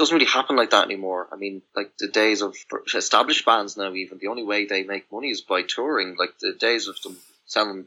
Doesn't 0.00 0.14
really 0.14 0.30
happen 0.30 0.56
like 0.56 0.70
that 0.70 0.86
anymore. 0.86 1.28
I 1.30 1.36
mean, 1.36 1.60
like 1.76 1.92
the 1.98 2.08
days 2.08 2.40
of 2.40 2.56
established 2.94 3.44
bands 3.44 3.76
now, 3.76 3.92
even 3.92 4.16
the 4.16 4.28
only 4.28 4.42
way 4.42 4.64
they 4.64 4.82
make 4.82 5.12
money 5.12 5.28
is 5.28 5.42
by 5.42 5.60
touring. 5.60 6.16
Like 6.18 6.38
the 6.38 6.54
days 6.54 6.88
of 6.88 6.98
them 7.02 7.18
selling 7.44 7.84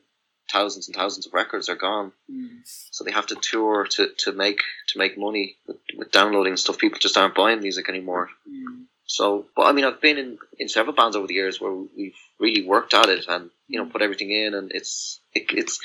thousands 0.48 0.88
and 0.88 0.96
thousands 0.96 1.26
of 1.26 1.34
records 1.34 1.70
are 1.70 1.76
gone. 1.76 2.12
Mm. 2.32 2.60
So 2.92 3.04
they 3.04 3.10
have 3.10 3.26
to 3.28 3.36
tour 3.36 3.88
to, 3.94 4.10
to 4.20 4.32
make 4.32 4.62
to 4.90 5.00
make 5.00 5.18
money 5.18 5.56
with, 5.66 5.78
with 5.98 6.12
downloading 6.12 6.56
stuff. 6.56 6.78
People 6.78 7.00
just 7.00 7.18
aren't 7.18 7.34
buying 7.34 7.62
music 7.62 7.90
anymore. 7.90 8.30
Mm. 8.48 8.84
So, 9.08 9.48
but 9.56 9.64
I 9.64 9.72
mean, 9.72 9.86
I've 9.86 10.00
been 10.00 10.20
in, 10.20 10.38
in 10.60 10.70
several 10.70 10.96
bands 10.96 11.16
over 11.16 11.26
the 11.26 11.34
years 11.34 11.60
where 11.60 11.74
we've 11.74 12.16
really 12.40 12.64
worked 12.64 12.94
at 12.94 13.10
it 13.10 13.26
and 13.28 13.50
you 13.68 13.80
know 13.80 13.90
put 13.90 14.04
everything 14.04 14.30
in, 14.30 14.54
and 14.54 14.72
it's 14.72 15.20
it, 15.34 15.46
it's 15.50 15.80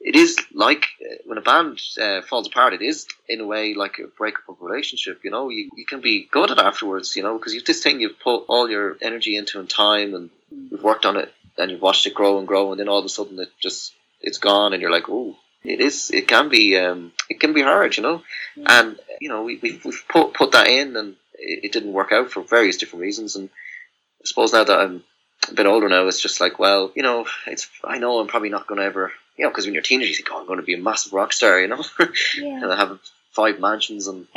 it 0.00 0.16
is 0.16 0.36
like 0.54 0.86
uh, 1.00 1.16
when 1.24 1.38
a 1.38 1.42
band 1.42 1.80
uh, 2.00 2.22
falls 2.22 2.46
apart, 2.46 2.74
it 2.74 2.82
is 2.82 3.06
in 3.28 3.40
a 3.40 3.46
way 3.46 3.74
like 3.74 3.98
a 3.98 4.06
breakup 4.06 4.48
of 4.48 4.60
a 4.60 4.64
relationship. 4.64 5.20
You 5.24 5.30
know, 5.30 5.48
you, 5.48 5.70
you 5.76 5.86
can 5.86 6.00
be 6.00 6.28
good 6.30 6.50
at 6.50 6.58
afterwards. 6.58 7.16
You 7.16 7.22
know, 7.22 7.38
because 7.38 7.54
you've 7.54 7.64
this 7.64 7.82
thing 7.82 8.00
you've 8.00 8.20
put 8.20 8.44
all 8.48 8.68
your 8.68 8.96
energy 9.00 9.36
into 9.36 9.58
and 9.58 9.68
time, 9.68 10.14
and 10.14 10.30
you've 10.70 10.82
worked 10.82 11.06
on 11.06 11.16
it, 11.16 11.32
and 11.58 11.70
you've 11.70 11.82
watched 11.82 12.06
it 12.06 12.14
grow 12.14 12.38
and 12.38 12.46
grow, 12.46 12.70
and 12.70 12.80
then 12.80 12.88
all 12.88 12.98
of 12.98 13.04
a 13.04 13.08
sudden 13.08 13.38
it 13.38 13.50
just 13.60 13.94
it's 14.20 14.38
gone, 14.38 14.72
and 14.72 14.82
you're 14.82 14.92
like, 14.92 15.08
oh. 15.08 15.36
It 15.64 15.80
is. 15.80 16.12
It 16.12 16.28
can 16.28 16.48
be. 16.48 16.76
Um, 16.76 17.10
it 17.28 17.40
can 17.40 17.52
be 17.52 17.62
hard, 17.62 17.96
you 17.96 18.02
know. 18.04 18.22
And 18.64 19.00
you 19.20 19.28
know, 19.28 19.42
we 19.42 19.58
we've, 19.60 19.84
we've 19.84 20.04
put 20.08 20.32
put 20.32 20.52
that 20.52 20.68
in, 20.68 20.96
and 20.96 21.16
it, 21.34 21.64
it 21.64 21.72
didn't 21.72 21.92
work 21.92 22.12
out 22.12 22.30
for 22.30 22.42
various 22.42 22.76
different 22.76 23.02
reasons. 23.02 23.34
And 23.34 23.48
I 24.22 24.26
suppose 24.26 24.52
now 24.52 24.62
that 24.62 24.78
I'm 24.78 25.02
a 25.48 25.54
bit 25.54 25.66
older 25.66 25.88
now, 25.88 26.06
it's 26.06 26.20
just 26.20 26.40
like, 26.40 26.60
well, 26.60 26.92
you 26.94 27.02
know, 27.02 27.26
it's 27.48 27.68
I 27.82 27.98
know 27.98 28.20
I'm 28.20 28.28
probably 28.28 28.48
not 28.48 28.68
going 28.68 28.78
to 28.78 28.86
ever, 28.86 29.10
you 29.36 29.44
know, 29.44 29.50
because 29.50 29.64
when 29.66 29.74
you're 29.74 29.82
a 29.82 29.84
teenager, 29.84 30.08
you 30.08 30.14
think, 30.16 30.28
oh, 30.32 30.40
I'm 30.40 30.46
going 30.46 30.58
to 30.60 30.64
be 30.64 30.74
a 30.74 30.78
massive 30.78 31.12
rock 31.12 31.32
star, 31.32 31.60
you 31.60 31.68
know, 31.68 31.82
Yeah. 32.36 32.62
and 32.62 32.72
I 32.72 32.76
have 32.76 32.98
five 33.32 33.60
mansions 33.60 34.06
and 34.06 34.26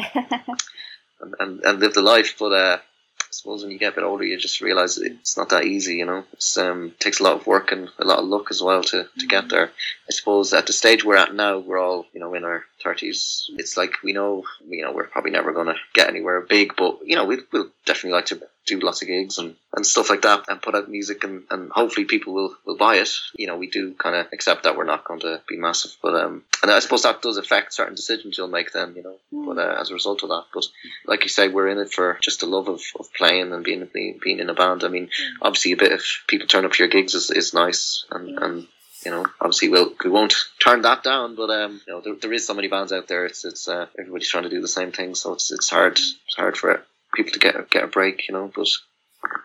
and, 1.21 1.35
and, 1.39 1.61
and 1.63 1.79
live 1.79 1.93
the 1.93 2.01
life. 2.01 2.35
But 2.39 2.51
uh, 2.53 2.77
I 2.79 3.31
suppose 3.31 3.61
when 3.61 3.71
you 3.71 3.77
get 3.79 3.93
a 3.93 3.95
bit 3.95 4.03
older, 4.03 4.23
you 4.23 4.37
just 4.37 4.61
realize 4.61 4.97
it's 4.97 5.37
not 5.37 5.49
that 5.49 5.65
easy. 5.65 5.95
You 5.95 6.05
know, 6.05 6.23
it's 6.33 6.57
um 6.57 6.93
takes 6.99 7.19
a 7.19 7.23
lot 7.23 7.33
of 7.39 7.47
work 7.47 7.71
and 7.71 7.89
a 7.99 8.05
lot 8.05 8.19
of 8.19 8.25
luck 8.25 8.47
as 8.49 8.61
well 8.61 8.83
to, 8.83 9.07
to 9.19 9.27
get 9.27 9.49
there. 9.49 9.67
I 10.07 10.11
suppose 10.11 10.53
at 10.53 10.67
the 10.67 10.73
stage 10.73 11.03
we're 11.05 11.15
at 11.17 11.33
now, 11.35 11.59
we're 11.59 11.79
all 11.79 12.05
you 12.13 12.19
know 12.19 12.33
in 12.33 12.43
our 12.43 12.63
thirties. 12.83 13.49
It's 13.57 13.77
like 13.77 14.01
we 14.03 14.13
know 14.13 14.43
you 14.67 14.83
know 14.83 14.91
we're 14.91 15.07
probably 15.07 15.31
never 15.31 15.51
going 15.51 15.67
to 15.67 15.75
get 15.93 16.09
anywhere 16.09 16.41
big, 16.41 16.75
but 16.75 16.99
you 17.05 17.15
know 17.15 17.25
we 17.25 17.37
will 17.53 17.69
definitely 17.85 18.15
like 18.15 18.25
to 18.27 18.41
do 18.69 18.79
lots 18.79 19.01
of 19.01 19.07
gigs 19.07 19.37
and, 19.37 19.55
and 19.75 19.85
stuff 19.85 20.09
like 20.09 20.21
that 20.21 20.45
and 20.47 20.61
put 20.61 20.75
out 20.75 20.89
music 20.89 21.23
and, 21.23 21.43
and 21.49 21.71
hopefully 21.71 22.05
people 22.05 22.33
will, 22.33 22.55
will 22.65 22.77
buy 22.77 22.95
it. 22.95 23.09
You 23.33 23.47
know, 23.47 23.57
we 23.57 23.69
do 23.69 23.93
kind 23.93 24.15
of 24.15 24.27
accept 24.31 24.63
that 24.63 24.77
we're 24.77 24.83
not 24.83 25.05
going 25.05 25.21
to 25.21 25.41
be 25.47 25.57
massive, 25.57 25.91
but 26.01 26.15
um, 26.15 26.43
and 26.61 26.71
I 26.71 26.79
suppose 26.79 27.03
that 27.03 27.21
does 27.21 27.37
affect 27.37 27.73
certain 27.73 27.95
decisions 27.95 28.37
you'll 28.37 28.47
make 28.47 28.71
then, 28.71 28.95
you 28.95 29.03
know, 29.03 29.17
but 29.31 29.57
uh, 29.57 29.77
as 29.79 29.91
a 29.91 29.93
result 29.93 30.23
of 30.23 30.29
that. 30.29 30.45
But 30.53 30.65
like 31.05 31.23
you 31.23 31.29
say, 31.29 31.47
we're 31.47 31.69
in 31.69 31.79
it 31.79 31.91
for 31.91 32.17
just 32.21 32.41
the 32.41 32.45
love 32.45 32.67
of, 32.67 32.81
of 32.99 33.13
playing 33.13 33.51
and 33.51 33.63
being 33.63 33.87
being 33.93 34.39
in 34.39 34.49
a 34.49 34.53
band. 34.53 34.83
I 34.83 34.87
mean, 34.89 35.09
obviously 35.41 35.73
a 35.73 35.77
bit 35.77 35.91
of 35.91 36.03
people 36.27 36.47
turn 36.47 36.65
up 36.65 36.75
for 36.75 36.83
your 36.83 36.89
gigs 36.89 37.13
is, 37.13 37.31
is 37.31 37.53
nice 37.53 38.05
and, 38.11 38.37
and 38.39 38.67
you 39.05 39.11
know, 39.11 39.25
obviously 39.39 39.69
we'll 39.69 39.93
we 40.03 40.09
won't 40.09 40.35
turn 40.59 40.81
that 40.81 41.03
down, 41.03 41.35
but 41.35 41.49
um, 41.49 41.81
you 41.87 41.93
know, 41.93 42.01
there, 42.01 42.15
there 42.15 42.33
is 42.33 42.45
so 42.45 42.53
many 42.53 42.67
bands 42.67 42.91
out 42.91 43.07
there. 43.07 43.25
It's 43.25 43.45
it's 43.45 43.67
uh, 43.67 43.87
everybody's 43.97 44.29
trying 44.29 44.43
to 44.43 44.49
do 44.49 44.61
the 44.61 44.67
same 44.67 44.91
thing, 44.91 45.15
so 45.15 45.33
it's 45.33 45.51
it's 45.51 45.69
hard 45.69 45.93
it's 45.93 46.35
hard 46.35 46.57
for 46.57 46.71
people 47.13 47.31
to 47.33 47.39
get 47.39 47.69
get 47.69 47.83
a 47.83 47.87
break, 47.87 48.27
you 48.27 48.33
know. 48.33 48.51
But 48.53 48.67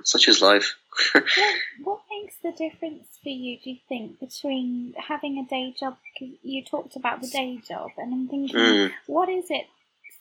such 0.04 0.28
is 0.28 0.42
life. 0.42 0.74
What, 1.14 1.56
what 1.82 2.00
makes 2.10 2.36
the 2.42 2.52
difference 2.52 3.08
for 3.22 3.28
you, 3.28 3.58
do 3.62 3.70
you 3.70 3.78
think, 3.88 4.20
between 4.20 4.94
having 4.96 5.38
a 5.38 5.44
day 5.48 5.74
job? 5.78 5.96
Because 6.18 6.36
you 6.42 6.62
talked 6.64 6.94
about 6.96 7.20
the 7.20 7.28
day 7.28 7.58
job, 7.68 7.90
and 7.98 8.14
I'm 8.14 8.28
thinking, 8.28 8.58
Mm. 8.58 8.92
what 9.06 9.28
is 9.28 9.46
it 9.50 9.66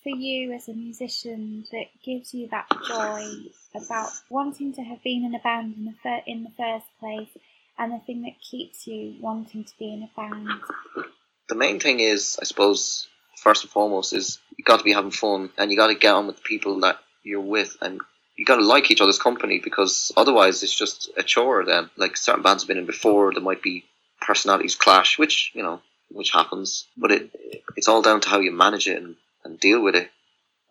for 0.03 0.09
you 0.09 0.51
as 0.51 0.67
a 0.67 0.73
musician 0.73 1.65
that 1.71 1.85
gives 2.03 2.33
you 2.33 2.47
that 2.49 2.67
joy 2.87 3.23
about 3.75 4.09
wanting 4.29 4.73
to 4.73 4.81
have 4.81 5.01
been 5.03 5.23
in 5.23 5.35
a 5.35 5.39
band 5.39 5.75
in 5.77 5.85
the, 5.85 5.93
fir- 6.01 6.23
in 6.25 6.43
the 6.43 6.51
first 6.57 6.87
place, 6.99 7.29
and 7.77 7.93
the 7.93 7.99
thing 7.99 8.23
that 8.23 8.41
keeps 8.41 8.87
you 8.87 9.15
wanting 9.21 9.63
to 9.63 9.73
be 9.77 9.93
in 9.93 10.03
a 10.03 10.09
band? 10.19 10.49
the 11.49 11.55
main 11.55 11.79
thing 11.79 11.99
is, 11.99 12.37
I 12.41 12.45
suppose, 12.45 13.07
first 13.37 13.63
and 13.63 13.71
foremost, 13.71 14.13
is 14.13 14.39
you 14.57 14.63
got 14.63 14.77
to 14.77 14.83
be 14.83 14.93
having 14.93 15.11
fun 15.11 15.51
and 15.57 15.71
you 15.71 15.77
got 15.77 15.87
to 15.87 15.95
get 15.95 16.13
on 16.15 16.27
with 16.27 16.37
the 16.37 16.41
people 16.41 16.79
that 16.81 16.97
you're 17.23 17.41
with 17.41 17.75
and 17.81 18.01
you 18.35 18.45
got 18.45 18.55
to 18.55 18.65
like 18.65 18.89
each 18.89 19.01
other's 19.01 19.19
company 19.19 19.59
because 19.59 20.11
otherwise 20.17 20.63
it's 20.63 20.73
just 20.73 21.09
a 21.17 21.23
chore 21.23 21.63
then. 21.65 21.89
Like 21.97 22.17
certain 22.17 22.41
bands 22.41 22.63
have 22.63 22.67
been 22.67 22.77
in 22.77 22.85
before, 22.85 23.31
there 23.33 23.41
might 23.41 23.61
be 23.61 23.85
personalities 24.21 24.75
clash, 24.75 25.19
which, 25.19 25.51
you 25.53 25.63
know, 25.63 25.81
which 26.09 26.31
happens, 26.31 26.85
but 26.97 27.11
it 27.11 27.31
it's 27.75 27.87
all 27.87 28.01
down 28.01 28.21
to 28.21 28.29
how 28.29 28.39
you 28.39 28.51
manage 28.51 28.87
it 28.87 29.01
and, 29.01 29.15
and 29.43 29.59
deal 29.59 29.81
with 29.81 29.95
it. 29.95 30.09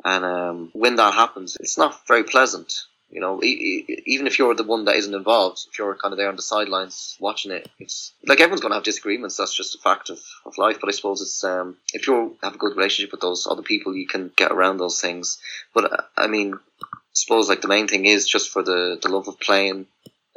And 0.04 0.24
um, 0.24 0.70
when 0.72 0.96
that 0.96 1.14
happens, 1.14 1.56
it's 1.60 1.78
not 1.78 2.06
very 2.08 2.24
pleasant. 2.24 2.74
You 3.12 3.20
know, 3.20 3.40
even 3.42 4.26
if 4.26 4.38
you're 4.38 4.54
the 4.54 4.62
one 4.62 4.86
that 4.86 4.96
isn't 4.96 5.14
involved, 5.14 5.66
if 5.70 5.78
you're 5.78 5.94
kind 5.94 6.12
of 6.12 6.18
there 6.18 6.30
on 6.30 6.36
the 6.36 6.42
sidelines 6.42 7.16
watching 7.20 7.52
it, 7.52 7.68
it's 7.78 8.14
like 8.26 8.40
everyone's 8.40 8.62
going 8.62 8.70
to 8.70 8.76
have 8.76 8.84
disagreements. 8.84 9.36
That's 9.36 9.54
just 9.54 9.74
a 9.74 9.78
fact 9.78 10.08
of, 10.08 10.18
of 10.46 10.56
life. 10.56 10.78
But 10.80 10.88
I 10.88 10.92
suppose 10.92 11.20
it's 11.20 11.44
um, 11.44 11.76
if 11.92 12.06
you 12.06 12.38
have 12.42 12.54
a 12.54 12.58
good 12.58 12.74
relationship 12.74 13.12
with 13.12 13.20
those 13.20 13.46
other 13.46 13.62
people, 13.62 13.94
you 13.94 14.06
can 14.06 14.32
get 14.34 14.50
around 14.50 14.78
those 14.78 14.98
things. 14.98 15.38
But 15.74 15.92
uh, 15.92 16.02
I 16.16 16.26
mean, 16.26 16.54
I 16.54 16.86
suppose 17.12 17.50
like 17.50 17.60
the 17.60 17.68
main 17.68 17.86
thing 17.86 18.06
is 18.06 18.26
just 18.26 18.48
for 18.48 18.62
the, 18.62 18.98
the 19.02 19.10
love 19.10 19.28
of 19.28 19.38
playing, 19.38 19.88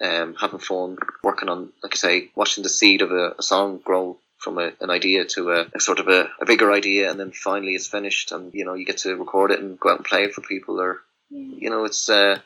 um, 0.04 0.36
having 0.36 0.60
fun, 0.60 0.98
working 1.24 1.48
on, 1.48 1.72
like 1.82 1.94
I 1.94 1.96
say, 1.96 2.32
watching 2.36 2.64
the 2.64 2.70
seed 2.70 3.02
of 3.02 3.12
a, 3.12 3.36
a 3.40 3.44
song 3.44 3.80
grow 3.84 4.18
from 4.38 4.58
a, 4.58 4.74
an 4.82 4.90
idea 4.90 5.24
to 5.24 5.52
a, 5.52 5.66
a 5.74 5.80
sort 5.80 6.00
of 6.00 6.10
a, 6.10 6.30
a 6.42 6.46
bigger 6.46 6.74
idea, 6.74 7.10
and 7.10 7.20
then 7.20 7.32
finally 7.32 7.74
it's 7.74 7.88
finished, 7.88 8.34
and 8.34 8.54
you 8.54 8.66
know 8.66 8.74
you 8.74 8.86
get 8.86 8.98
to 8.98 9.16
record 9.16 9.52
it 9.52 9.60
and 9.60 9.80
go 9.80 9.90
out 9.90 9.98
and 9.98 10.06
play 10.06 10.24
it 10.24 10.34
for 10.34 10.42
people, 10.42 10.80
or 10.80 11.00
You 11.30 11.70
know 11.70 11.86
it's 11.86 12.10
uh, 12.10 12.40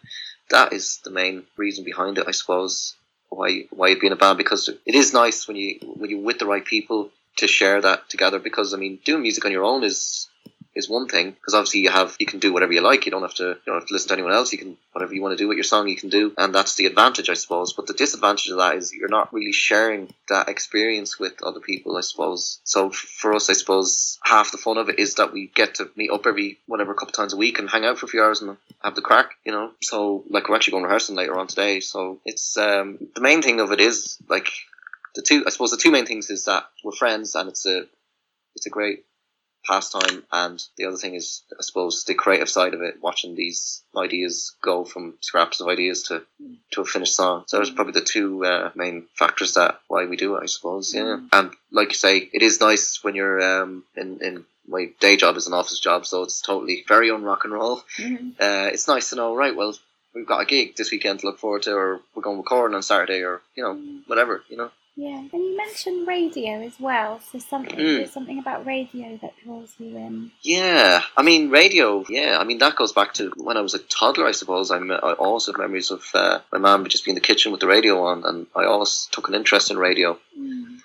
that 0.49 0.73
is 0.73 0.99
the 1.03 1.11
main 1.11 1.43
reason 1.57 1.83
behind 1.83 2.17
it, 2.17 2.25
I 2.27 2.31
suppose. 2.31 2.95
Why 3.29 3.67
why 3.69 3.89
you'd 3.89 3.99
be 3.99 4.07
in 4.07 4.13
a 4.13 4.15
band 4.15 4.37
because 4.37 4.69
it 4.69 4.95
is 4.95 5.13
nice 5.13 5.47
when 5.47 5.57
you 5.57 5.79
when 5.83 6.09
you're 6.09 6.21
with 6.21 6.39
the 6.39 6.47
right 6.47 6.65
people 6.65 7.11
to 7.37 7.47
share 7.47 7.81
that 7.81 8.09
together. 8.09 8.39
Because 8.39 8.73
I 8.73 8.77
mean, 8.77 8.99
doing 9.03 9.21
music 9.21 9.45
on 9.45 9.51
your 9.51 9.65
own 9.65 9.83
is 9.83 10.28
is 10.79 10.89
one 10.89 11.07
thing 11.07 11.31
because 11.31 11.53
obviously 11.53 11.81
you 11.81 11.91
have 11.91 12.15
you 12.19 12.25
can 12.25 12.39
do 12.39 12.51
whatever 12.51 12.73
you 12.73 12.81
like. 12.81 13.05
You 13.05 13.11
don't 13.11 13.21
have 13.21 13.35
to 13.35 13.43
you 13.43 13.61
don't 13.65 13.75
have 13.75 13.87
to 13.87 13.93
listen 13.93 14.07
to 14.07 14.13
anyone 14.15 14.33
else. 14.33 14.51
You 14.51 14.57
can 14.57 14.77
whatever 14.93 15.13
you 15.13 15.21
want 15.21 15.37
to 15.37 15.43
do 15.43 15.47
with 15.47 15.57
your 15.57 15.63
song, 15.63 15.87
you 15.87 15.95
can 15.95 16.09
do, 16.09 16.33
and 16.37 16.55
that's 16.55 16.75
the 16.75 16.87
advantage, 16.87 17.29
I 17.29 17.35
suppose. 17.35 17.73
But 17.73 17.85
the 17.85 17.93
disadvantage 17.93 18.49
of 18.49 18.57
that 18.57 18.75
is 18.75 18.91
you're 18.93 19.09
not 19.09 19.31
really 19.31 19.51
sharing 19.51 20.11
that 20.29 20.49
experience 20.49 21.19
with 21.19 21.43
other 21.43 21.59
people, 21.59 21.97
I 21.97 22.01
suppose. 22.01 22.59
So 22.63 22.89
for 22.89 23.35
us, 23.35 23.49
I 23.49 23.53
suppose 23.53 24.17
half 24.23 24.51
the 24.51 24.57
fun 24.57 24.77
of 24.77 24.89
it 24.89 24.97
is 24.97 25.15
that 25.15 25.33
we 25.33 25.51
get 25.53 25.75
to 25.75 25.91
meet 25.95 26.11
up 26.11 26.25
every 26.25 26.57
whatever 26.65 26.93
a 26.93 26.95
couple 26.95 27.13
times 27.13 27.33
a 27.33 27.37
week 27.37 27.59
and 27.59 27.69
hang 27.69 27.85
out 27.85 27.99
for 27.99 28.07
a 28.07 28.09
few 28.09 28.23
hours 28.23 28.41
and 28.41 28.57
have 28.81 28.95
the 28.95 29.01
crack, 29.01 29.31
you 29.45 29.51
know. 29.51 29.71
So 29.81 30.23
like 30.29 30.49
we're 30.49 30.55
actually 30.55 30.71
going 30.71 30.85
rehearsing 30.85 31.15
later 31.15 31.37
on 31.37 31.47
today. 31.47 31.81
So 31.81 32.19
it's 32.25 32.57
um 32.57 32.97
the 33.13 33.21
main 33.21 33.41
thing 33.41 33.59
of 33.59 33.71
it 33.71 33.79
is 33.79 34.17
like 34.27 34.49
the 35.15 35.21
two. 35.21 35.43
I 35.45 35.49
suppose 35.49 35.71
the 35.71 35.77
two 35.77 35.91
main 35.91 36.05
things 36.05 36.29
is 36.29 36.45
that 36.45 36.65
we're 36.83 36.91
friends 36.91 37.35
and 37.35 37.49
it's 37.49 37.65
a 37.65 37.85
it's 38.55 38.65
a 38.65 38.69
great 38.69 39.05
pastime 39.65 40.23
and 40.31 40.61
the 40.77 40.85
other 40.85 40.97
thing 40.97 41.15
is 41.15 41.41
I 41.57 41.61
suppose 41.61 42.03
the 42.05 42.13
creative 42.15 42.49
side 42.49 42.73
of 42.73 42.81
it 42.81 42.95
watching 43.01 43.35
these 43.35 43.83
ideas 43.95 44.55
go 44.61 44.83
from 44.85 45.15
scraps 45.21 45.59
of 45.61 45.67
ideas 45.67 46.03
to 46.03 46.23
to 46.71 46.81
a 46.81 46.85
finished 46.85 47.15
song. 47.15 47.43
So 47.47 47.57
those 47.57 47.69
probably 47.69 47.93
the 47.93 48.01
two 48.01 48.45
uh, 48.45 48.71
main 48.75 49.05
factors 49.15 49.53
that 49.55 49.79
why 49.87 50.05
we 50.05 50.15
do 50.17 50.35
it 50.35 50.43
I 50.43 50.47
suppose 50.47 50.93
yeah. 50.93 51.19
And 51.33 51.51
like 51.71 51.89
you 51.89 51.95
say 51.95 52.29
it 52.31 52.41
is 52.41 52.59
nice 52.61 53.03
when 53.03 53.15
you're 53.15 53.41
um 53.41 53.83
in, 53.95 54.19
in 54.21 54.45
my 54.67 54.89
day 54.99 55.15
job 55.17 55.35
is 55.37 55.47
an 55.47 55.53
office 55.53 55.79
job 55.79 56.05
so 56.05 56.23
it's 56.23 56.41
totally 56.41 56.83
very 56.87 57.09
on 57.11 57.23
rock 57.23 57.43
and 57.43 57.53
roll. 57.53 57.81
Mhm. 57.97 58.31
uh, 58.39 58.69
it's 58.73 58.87
nice 58.87 59.09
to 59.09 59.15
know 59.15 59.35
right 59.35 59.55
well 59.55 59.75
we've 60.15 60.27
got 60.27 60.41
a 60.41 60.45
gig 60.45 60.75
this 60.75 60.91
weekend 60.91 61.19
to 61.19 61.27
look 61.27 61.39
forward 61.39 61.63
to 61.63 61.73
or 61.73 61.99
we're 62.15 62.23
going 62.23 62.37
recording 62.37 62.75
on 62.75 62.81
Saturday 62.83 63.21
or 63.23 63.41
you 63.55 63.63
know 63.63 63.73
whatever 64.07 64.43
you 64.49 64.57
know 64.57 64.71
Yeah, 64.99 65.19
and 65.31 65.31
you 65.31 65.55
mentioned 65.55 66.05
radio 66.05 66.59
as 66.59 66.73
well. 66.77 67.21
So 67.31 67.39
something 67.39 67.79
Mm. 67.79 67.95
there's 67.97 68.11
something 68.11 68.37
about 68.37 68.65
radio 68.65 69.17
that 69.21 69.33
draws 69.41 69.73
you 69.79 69.95
in. 69.95 70.31
Yeah, 70.41 71.01
I 71.15 71.21
mean 71.23 71.49
radio. 71.51 72.03
Yeah, 72.09 72.37
I 72.37 72.43
mean 72.43 72.57
that 72.57 72.75
goes 72.75 72.91
back 72.91 73.13
to 73.13 73.31
when 73.37 73.55
I 73.55 73.61
was 73.61 73.73
a 73.75 73.79
toddler. 73.79 74.27
I 74.27 74.33
suppose 74.33 74.71
I'm, 74.71 74.91
I 74.91 75.13
always 75.13 75.45
have 75.45 75.57
memories 75.57 75.89
of 75.91 76.03
uh, 76.13 76.39
my 76.51 76.59
mum 76.59 76.85
just 76.89 77.05
being 77.05 77.15
in 77.15 77.21
the 77.21 77.27
kitchen 77.29 77.53
with 77.53 77.61
the 77.61 77.67
radio 77.67 78.03
on, 78.07 78.25
and 78.25 78.47
I 78.53 78.65
always 78.65 79.07
took 79.13 79.29
an 79.29 79.35
interest 79.35 79.71
in 79.71 79.77
radio. 79.77 80.19
Mm. 80.37 80.79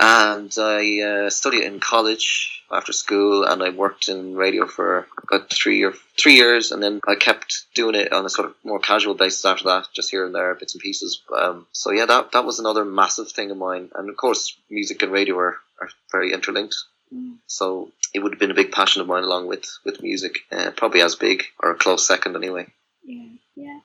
And 0.00 0.52
I 0.58 1.00
uh, 1.02 1.30
studied 1.30 1.64
in 1.64 1.78
college 1.78 2.61
after 2.72 2.92
school, 2.92 3.44
and 3.44 3.62
I 3.62 3.70
worked 3.70 4.08
in 4.08 4.34
radio 4.34 4.66
for 4.66 5.06
about 5.22 5.50
three 5.50 5.82
or 5.84 5.92
three 6.18 6.36
years, 6.36 6.72
and 6.72 6.82
then 6.82 7.00
I 7.06 7.14
kept 7.14 7.66
doing 7.74 7.94
it 7.94 8.12
on 8.12 8.24
a 8.24 8.30
sort 8.30 8.48
of 8.48 8.54
more 8.64 8.78
casual 8.78 9.14
basis 9.14 9.44
after 9.44 9.64
that, 9.64 9.88
just 9.94 10.10
here 10.10 10.24
and 10.24 10.34
there, 10.34 10.54
bits 10.54 10.74
and 10.74 10.82
pieces. 10.82 11.22
Um, 11.36 11.66
so 11.72 11.92
yeah, 11.92 12.06
that 12.06 12.32
that 12.32 12.44
was 12.44 12.58
another 12.58 12.84
massive 12.84 13.30
thing 13.30 13.50
of 13.50 13.56
mine, 13.56 13.90
and 13.94 14.08
of 14.08 14.16
course, 14.16 14.56
music 14.70 15.02
and 15.02 15.12
radio 15.12 15.38
are, 15.38 15.56
are 15.80 15.88
very 16.10 16.32
interlinked. 16.32 16.76
Mm. 17.14 17.36
So 17.46 17.92
it 18.14 18.20
would 18.20 18.32
have 18.32 18.40
been 18.40 18.50
a 18.50 18.54
big 18.54 18.72
passion 18.72 19.02
of 19.02 19.08
mine, 19.08 19.24
along 19.24 19.46
with 19.48 19.66
with 19.84 20.02
music, 20.02 20.38
uh, 20.50 20.70
probably 20.76 21.02
as 21.02 21.16
big 21.16 21.44
or 21.60 21.70
a 21.70 21.76
close 21.76 22.06
second 22.06 22.36
anyway. 22.36 22.66
Yeah, 23.04 23.28
yeah. 23.56 23.80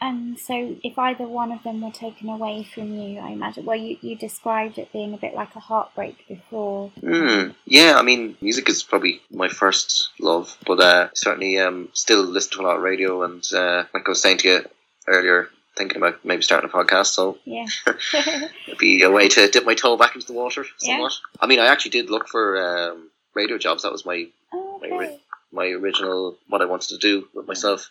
And 0.00 0.38
so, 0.38 0.76
if 0.84 0.96
either 0.96 1.26
one 1.26 1.50
of 1.50 1.62
them 1.64 1.80
were 1.80 1.90
taken 1.90 2.28
away 2.28 2.62
from 2.62 2.94
you, 2.94 3.18
I 3.18 3.30
imagine. 3.30 3.64
Well, 3.64 3.76
you, 3.76 3.96
you 4.00 4.16
described 4.16 4.78
it 4.78 4.92
being 4.92 5.12
a 5.12 5.18
bit 5.18 5.34
like 5.34 5.56
a 5.56 5.60
heartbreak 5.60 6.26
before. 6.28 6.92
Mm, 7.02 7.54
yeah, 7.64 7.96
I 7.96 8.02
mean, 8.02 8.36
music 8.40 8.68
is 8.68 8.84
probably 8.84 9.20
my 9.30 9.48
first 9.48 10.10
love, 10.20 10.56
but 10.66 10.80
uh, 10.80 11.08
certainly 11.14 11.58
um, 11.58 11.88
still 11.94 12.22
listen 12.22 12.52
to 12.52 12.60
a 12.60 12.66
lot 12.66 12.76
of 12.76 12.82
radio, 12.82 13.24
and 13.24 13.44
uh, 13.52 13.84
like 13.92 14.06
I 14.06 14.10
was 14.10 14.22
saying 14.22 14.38
to 14.38 14.48
you 14.48 14.64
earlier, 15.08 15.48
thinking 15.76 15.96
about 15.96 16.24
maybe 16.24 16.42
starting 16.42 16.70
a 16.70 16.72
podcast. 16.72 17.06
So 17.06 17.38
Yeah. 17.44 17.66
it'd 18.66 18.78
be 18.78 19.02
a 19.02 19.10
way 19.10 19.28
to 19.28 19.48
dip 19.48 19.64
my 19.64 19.74
toe 19.74 19.96
back 19.96 20.14
into 20.14 20.26
the 20.26 20.32
water 20.34 20.64
somewhat. 20.76 21.12
Yeah. 21.12 21.38
I 21.40 21.46
mean, 21.46 21.60
I 21.60 21.66
actually 21.66 21.92
did 21.92 22.10
look 22.10 22.28
for 22.28 22.90
um, 22.90 23.10
radio 23.34 23.58
jobs. 23.58 23.82
That 23.84 23.92
was 23.92 24.04
my 24.04 24.26
oh, 24.52 24.80
My 24.80 25.18
my 25.50 25.66
original 25.68 26.36
what 26.48 26.60
I 26.60 26.66
wanted 26.66 26.90
to 26.90 26.98
do 26.98 27.28
with 27.34 27.46
myself, 27.48 27.90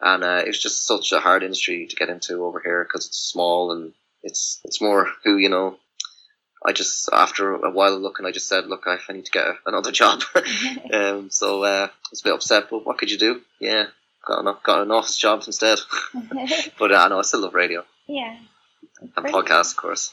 and 0.00 0.24
uh, 0.24 0.42
it's 0.44 0.58
just 0.58 0.86
such 0.86 1.12
a 1.12 1.20
hard 1.20 1.42
industry 1.42 1.86
to 1.86 1.96
get 1.96 2.08
into 2.08 2.44
over 2.44 2.60
here 2.62 2.84
because 2.84 3.06
it's 3.06 3.18
small 3.18 3.72
and 3.72 3.92
it's 4.22 4.60
it's 4.64 4.80
more 4.80 5.08
who 5.24 5.36
you 5.36 5.48
know. 5.48 5.78
I 6.64 6.72
just 6.72 7.08
after 7.12 7.54
a 7.54 7.70
while 7.70 7.94
of 7.94 8.00
looking, 8.00 8.26
I 8.26 8.32
just 8.32 8.48
said, 8.48 8.66
"Look, 8.66 8.84
I, 8.86 8.98
I 9.08 9.12
need 9.12 9.26
to 9.26 9.30
get 9.30 9.46
a, 9.46 9.54
another 9.66 9.92
job." 10.02 10.22
um, 10.92 11.30
so 11.30 11.62
uh, 11.62 11.88
I 11.90 12.08
was 12.10 12.20
a 12.20 12.24
bit 12.24 12.34
upset, 12.34 12.64
but 12.70 12.84
what 12.84 12.98
could 12.98 13.10
you 13.10 13.18
do? 13.18 13.40
Yeah, 13.60 13.86
got 14.26 14.44
an 14.44 14.54
got 14.64 14.82
an 14.82 14.90
office 14.90 15.16
job 15.16 15.42
instead. 15.46 15.78
but 16.78 16.92
uh, 16.92 16.96
I 16.96 17.08
know 17.08 17.18
I 17.18 17.22
still 17.22 17.40
love 17.40 17.54
radio 17.54 17.84
yeah. 18.06 18.36
and 19.00 19.14
Brilliant. 19.14 19.46
podcasts, 19.46 19.72
of 19.72 19.76
course. 19.76 20.12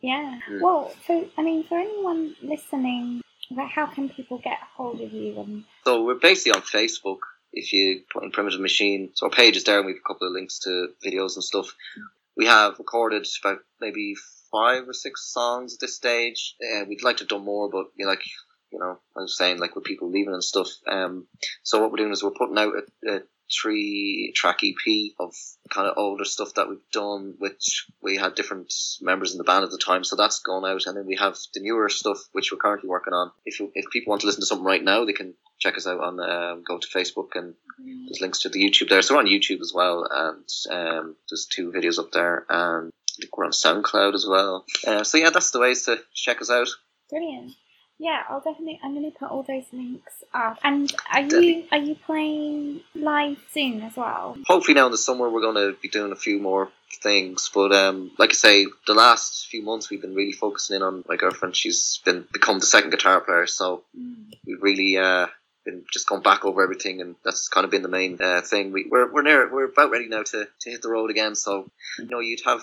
Yeah. 0.00 0.38
Mm. 0.50 0.60
Well, 0.60 0.92
for 1.06 1.24
I 1.36 1.42
mean, 1.42 1.64
for 1.64 1.78
anyone 1.78 2.36
listening, 2.42 3.22
how 3.70 3.86
can 3.86 4.08
people 4.08 4.38
get 4.38 4.58
hold 4.76 5.00
of 5.00 5.12
you? 5.12 5.40
And 5.40 5.64
So 5.84 6.04
we're 6.04 6.14
basically 6.14 6.52
on 6.52 6.62
Facebook. 6.62 7.18
If 7.58 7.72
you 7.72 8.02
put 8.12 8.24
in 8.24 8.30
Primitive 8.30 8.60
Machine, 8.60 9.10
so 9.14 9.26
our 9.26 9.30
page 9.30 9.56
is 9.56 9.64
there, 9.64 9.78
and 9.78 9.86
we 9.86 9.92
have 9.92 10.00
a 10.04 10.08
couple 10.08 10.26
of 10.26 10.32
links 10.32 10.60
to 10.60 10.88
videos 11.04 11.34
and 11.34 11.44
stuff. 11.44 11.74
We 12.36 12.46
have 12.46 12.78
recorded 12.78 13.26
about 13.42 13.58
maybe 13.80 14.14
five 14.52 14.88
or 14.88 14.92
six 14.92 15.32
songs 15.32 15.74
at 15.74 15.80
this 15.80 15.96
stage. 15.96 16.54
Uh, 16.62 16.84
we'd 16.88 17.02
like 17.02 17.18
to 17.18 17.24
do 17.24 17.38
more, 17.38 17.68
but 17.68 17.86
you 17.96 18.04
know, 18.04 18.10
like 18.12 18.22
you 18.70 18.78
know, 18.78 18.98
I 19.16 19.22
was 19.22 19.36
saying, 19.36 19.58
like 19.58 19.74
with 19.74 19.84
people 19.84 20.10
leaving 20.10 20.34
and 20.34 20.44
stuff. 20.44 20.68
Um, 20.86 21.26
so 21.62 21.80
what 21.80 21.90
we're 21.90 21.98
doing 21.98 22.12
is 22.12 22.22
we're 22.22 22.30
putting 22.30 22.58
out 22.58 22.74
a, 23.06 23.16
a 23.16 23.20
three 23.50 24.32
track 24.36 24.60
EP 24.62 25.12
of 25.18 25.34
kind 25.70 25.88
of 25.88 25.94
older 25.96 26.24
stuff 26.24 26.54
that 26.54 26.68
we've 26.68 26.90
done, 26.92 27.34
which 27.38 27.86
we 28.02 28.16
had 28.16 28.34
different 28.34 28.72
members 29.00 29.32
in 29.32 29.38
the 29.38 29.44
band 29.44 29.64
at 29.64 29.70
the 29.70 29.78
time. 29.78 30.04
So 30.04 30.16
that's 30.16 30.40
gone 30.40 30.64
out, 30.64 30.86
and 30.86 30.96
then 30.96 31.06
we 31.06 31.16
have 31.16 31.36
the 31.54 31.60
newer 31.60 31.88
stuff 31.88 32.18
which 32.32 32.52
we're 32.52 32.58
currently 32.58 32.88
working 32.88 33.14
on. 33.14 33.30
If 33.44 33.60
if 33.74 33.90
people 33.90 34.10
want 34.10 34.20
to 34.22 34.26
listen 34.26 34.42
to 34.42 34.46
something 34.46 34.66
right 34.66 34.84
now, 34.84 35.04
they 35.04 35.12
can 35.12 35.34
check 35.58 35.76
us 35.76 35.86
out 35.86 36.00
on 36.00 36.20
um, 36.20 36.62
go 36.66 36.78
to 36.78 36.88
Facebook 36.88 37.28
and 37.34 37.54
there's 37.78 38.20
links 38.20 38.40
to 38.40 38.48
the 38.48 38.60
YouTube 38.64 38.88
there. 38.88 39.02
So 39.02 39.14
we're 39.14 39.20
on 39.20 39.26
YouTube 39.26 39.60
as 39.60 39.72
well, 39.74 40.06
and 40.10 40.44
um, 40.70 41.16
there's 41.30 41.46
two 41.46 41.70
videos 41.72 41.98
up 41.98 42.10
there, 42.12 42.44
and 42.48 42.90
I 42.90 43.12
think 43.22 43.36
we're 43.36 43.44
on 43.44 43.52
SoundCloud 43.52 44.14
as 44.14 44.26
well. 44.28 44.64
Uh, 44.86 45.04
so 45.04 45.18
yeah, 45.18 45.30
that's 45.30 45.50
the 45.52 45.60
ways 45.60 45.84
to 45.84 45.98
check 46.14 46.40
us 46.40 46.50
out. 46.50 46.68
brilliant. 47.10 47.52
Yeah, 48.00 48.22
I'll 48.30 48.38
definitely. 48.38 48.78
I'm 48.84 48.94
going 48.94 49.10
to 49.10 49.18
put 49.18 49.28
all 49.28 49.42
those 49.42 49.64
links 49.72 50.12
up. 50.32 50.58
And 50.62 50.92
are 51.12 51.20
you 51.22 51.64
are 51.72 51.78
you 51.78 51.96
playing 52.06 52.80
live 52.94 53.38
soon 53.52 53.82
as 53.82 53.96
well? 53.96 54.36
Hopefully 54.46 54.74
now 54.76 54.86
in 54.86 54.92
the 54.92 54.98
summer 54.98 55.28
we're 55.28 55.40
going 55.40 55.56
to 55.56 55.76
be 55.82 55.88
doing 55.88 56.12
a 56.12 56.16
few 56.16 56.38
more 56.38 56.70
things. 57.02 57.50
But 57.52 57.72
um, 57.72 58.12
like 58.16 58.30
I 58.30 58.34
say, 58.34 58.66
the 58.86 58.94
last 58.94 59.48
few 59.48 59.62
months 59.62 59.90
we've 59.90 60.00
been 60.00 60.14
really 60.14 60.30
focusing 60.30 60.76
in 60.76 60.82
on 60.82 61.02
my 61.08 61.16
girlfriend. 61.16 61.56
She's 61.56 62.00
been 62.04 62.24
become 62.32 62.60
the 62.60 62.66
second 62.66 62.90
guitar 62.90 63.20
player, 63.20 63.48
so 63.48 63.82
Mm. 63.98 64.30
we've 64.46 64.62
really 64.62 64.96
uh, 64.96 65.26
been 65.68 65.84
just 65.92 66.08
gone 66.08 66.22
back 66.22 66.44
over 66.44 66.62
everything, 66.62 67.00
and 67.00 67.14
that's 67.24 67.48
kind 67.48 67.64
of 67.64 67.70
been 67.70 67.82
the 67.82 67.88
main 67.88 68.18
uh, 68.20 68.40
thing. 68.40 68.72
We, 68.72 68.86
we're 68.90 69.10
we're 69.12 69.22
near, 69.22 69.52
we're 69.52 69.66
about 69.66 69.90
ready 69.90 70.08
now 70.08 70.22
to, 70.22 70.48
to 70.60 70.70
hit 70.70 70.82
the 70.82 70.88
road 70.88 71.10
again. 71.10 71.34
So 71.34 71.70
you 71.98 72.06
know, 72.06 72.20
you'd 72.20 72.42
have 72.44 72.62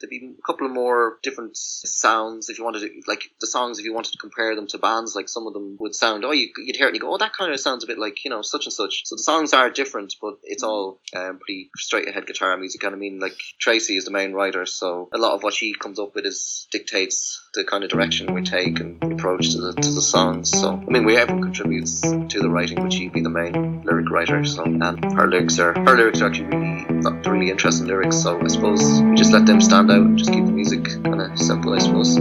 there'd 0.00 0.10
be 0.10 0.34
a 0.38 0.42
couple 0.46 0.66
of 0.66 0.72
more 0.72 1.18
different 1.22 1.56
sounds 1.56 2.48
if 2.48 2.58
you 2.58 2.64
wanted 2.64 2.80
to 2.80 2.90
like 3.06 3.30
the 3.40 3.46
songs 3.46 3.78
if 3.78 3.84
you 3.84 3.94
wanted 3.94 4.12
to 4.12 4.18
compare 4.18 4.54
them 4.54 4.66
to 4.66 4.78
bands 4.78 5.14
like 5.14 5.28
some 5.28 5.46
of 5.46 5.52
them 5.52 5.76
would 5.80 5.94
sound 5.94 6.24
oh 6.24 6.32
you, 6.32 6.48
you'd 6.58 6.76
hear 6.76 6.86
it 6.86 6.90
and 6.90 6.96
you 6.96 7.00
go 7.00 7.12
oh 7.12 7.18
that 7.18 7.32
kind 7.32 7.52
of 7.52 7.60
sounds 7.60 7.84
a 7.84 7.86
bit 7.86 7.98
like 7.98 8.24
you 8.24 8.30
know 8.30 8.42
such 8.42 8.66
and 8.66 8.72
such. 8.72 9.02
So 9.04 9.16
the 9.16 9.22
songs 9.22 9.52
are 9.52 9.70
different 9.70 10.14
but 10.20 10.34
it's 10.42 10.62
all 10.62 11.00
um, 11.16 11.38
pretty 11.38 11.70
straight 11.76 12.08
ahead 12.08 12.26
guitar 12.26 12.56
music. 12.56 12.82
And 12.82 12.94
I 12.94 12.98
mean 12.98 13.18
like 13.20 13.36
Tracy 13.58 13.96
is 13.96 14.04
the 14.04 14.10
main 14.10 14.32
writer 14.32 14.66
so 14.66 15.08
a 15.12 15.18
lot 15.18 15.34
of 15.34 15.42
what 15.42 15.54
she 15.54 15.74
comes 15.74 15.98
up 15.98 16.14
with 16.14 16.26
is 16.26 16.66
dictates 16.70 17.40
the 17.54 17.64
kind 17.64 17.84
of 17.84 17.90
direction 17.90 18.34
we 18.34 18.42
take 18.42 18.80
and 18.80 19.02
approach 19.02 19.52
to 19.52 19.60
the 19.60 19.72
to 19.72 19.90
the 19.90 20.02
songs. 20.02 20.50
So 20.50 20.72
I 20.74 20.90
mean 20.90 21.04
we 21.04 21.16
everyone 21.16 21.42
contributes 21.42 22.00
to 22.00 22.40
the 22.40 22.50
writing 22.50 22.82
but 22.82 22.92
she'd 22.92 23.12
be 23.12 23.20
the 23.20 23.30
main 23.30 23.82
lyric 23.82 24.10
writer 24.10 24.44
so 24.44 24.64
and 24.64 25.12
her 25.12 25.28
lyrics 25.28 25.58
are 25.58 25.72
her 25.72 25.96
lyrics 25.96 26.20
are 26.20 26.26
actually 26.26 26.46
really 26.46 27.00
not 27.00 27.26
really 27.26 27.50
interesting 27.50 27.86
lyrics 27.86 28.22
so 28.22 28.40
I 28.40 28.46
suppose 28.48 29.02
we 29.02 29.14
just 29.14 29.32
let 29.32 29.46
them 29.46 29.60
stand 29.60 29.90
out 29.90 29.93
and 29.94 30.18
just 30.18 30.32
keep 30.32 30.44
the 30.44 30.52
music 30.52 30.84
kind 31.04 31.20
of 31.20 31.38
simple 31.38 31.74
I 31.74 31.78
suppose 31.78 32.18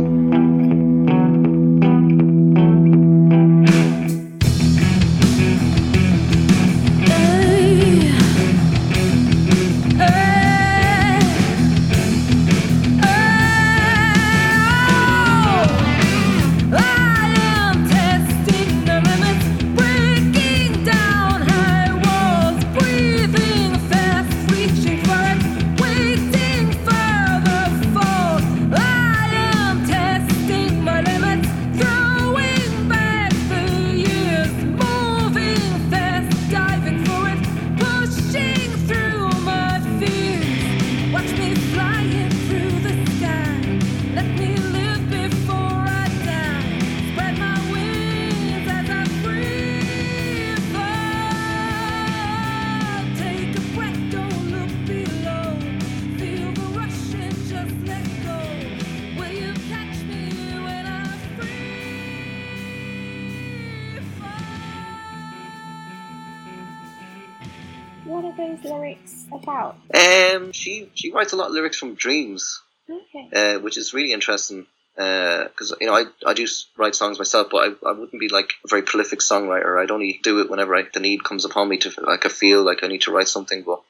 lyrics 71.54 71.78
from 71.78 71.96
dreams 71.96 72.62
Okay. 72.90 73.30
uh, 73.34 73.60
which 73.60 73.78
is 73.78 73.94
really 73.94 74.12
interesting 74.12 74.66
because 74.96 75.74
you 75.80 75.88
know 75.88 75.96
I, 75.96 76.04
I 76.26 76.34
do 76.34 76.46
write 76.78 76.94
songs 76.96 77.18
myself, 77.18 77.48
but 77.50 77.58
I, 77.84 77.90
I 77.90 77.94
wouldn't 77.94 78.20
be 78.20 78.28
like 78.30 78.54
a 78.66 78.68
very 78.68 78.82
prolific 78.84 79.20
songwriter. 79.20 79.82
I'd 79.82 79.90
only 79.90 80.20
do 80.22 80.42
it 80.42 80.50
whenever 80.50 80.76
I, 80.76 80.84
the 80.94 81.00
need 81.00 81.24
comes 81.24 81.46
upon 81.46 81.70
me 81.70 81.78
to 81.78 81.92
like 82.02 82.26
I 82.26 82.30
feel 82.30 82.64
like 82.64 82.84
I 82.84 82.88
need 82.88 83.02
to 83.04 83.12
write 83.12 83.28
something. 83.30 83.64
But 83.64 83.82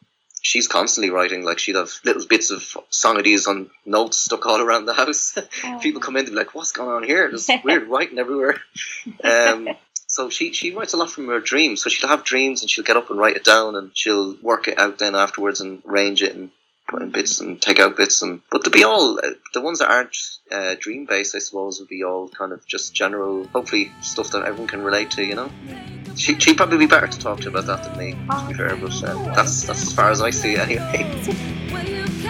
she's 0.44 0.68
constantly 0.68 1.10
writing. 1.10 1.44
Like 1.44 1.60
she'd 1.60 1.76
have 1.76 1.92
little 2.06 2.26
bits 2.28 2.52
of 2.52 2.64
song 2.90 3.18
ideas 3.18 3.48
on 3.48 3.70
notes 3.86 4.20
stuck 4.20 4.46
all 4.46 4.62
around 4.62 4.86
the 4.86 4.94
house. 4.94 5.38
Oh. 5.66 5.80
People 5.82 6.02
come 6.02 6.16
in 6.18 6.26
and 6.26 6.34
be 6.34 6.38
like, 6.38 6.54
"What's 6.56 6.72
going 6.72 6.90
on 6.92 7.04
here? 7.04 7.28
There's 7.30 7.50
weird 7.66 7.88
writing 7.90 8.20
everywhere." 8.20 8.62
Um, 9.24 9.70
so 10.08 10.30
she 10.30 10.54
she 10.54 10.72
writes 10.76 10.94
a 10.94 10.98
lot 10.98 11.10
from 11.12 11.28
her 11.28 11.40
dreams. 11.40 11.82
So 11.82 11.90
she'll 11.90 12.10
have 12.10 12.24
dreams 12.24 12.62
and 12.62 12.70
she'll 12.70 12.84
get 12.86 12.96
up 12.98 13.10
and 13.10 13.20
write 13.20 13.36
it 13.36 13.44
down 13.44 13.76
and 13.76 13.90
she'll 13.94 14.36
work 14.42 14.68
it 14.68 14.78
out 14.80 15.00
then 15.00 15.16
afterwards 15.16 15.60
and 15.60 15.82
arrange 15.86 16.22
it 16.22 16.36
and 16.36 16.52
put 16.88 17.02
in 17.02 17.10
bits 17.10 17.40
and 17.40 17.62
take 17.62 17.80
out 17.80 17.98
bits 17.98 18.22
and 18.22 18.42
but 18.52 18.64
to 18.64 18.70
be 18.70 18.84
all 18.84 19.20
the 19.54 19.62
ones 19.62 19.80
that 19.80 19.90
aren't 19.90 20.16
uh, 20.52 20.76
dream 20.80 21.06
based 21.06 21.36
I 21.36 21.40
suppose 21.40 21.80
would 21.80 21.90
be 21.90 22.04
all 22.04 22.30
kind 22.30 22.52
of 22.52 22.66
just 22.66 22.94
general 22.94 23.46
hopefully 23.48 23.92
stuff 24.02 24.32
that 24.32 24.44
everyone 24.44 24.68
can 24.68 24.84
relate 24.84 25.12
to 25.12 25.24
you 25.24 25.36
know? 25.36 25.50
She, 26.16 26.40
she'd 26.40 26.58
probably 26.58 26.78
be 26.78 26.86
better 26.86 27.08
to 27.08 27.20
talk 27.20 27.40
to 27.42 27.50
about 27.50 27.66
that 27.66 27.84
than 27.84 27.98
me 27.98 28.12
to 28.12 28.46
be 28.48 28.54
fair 28.54 28.76
but 28.76 29.04
uh, 29.04 29.36
that's 29.36 29.64
that's 29.64 29.84
as 29.84 29.94
far 29.94 30.12
as 30.12 30.22
I 30.22 30.30
see 30.30 30.56
anyway 30.56 32.20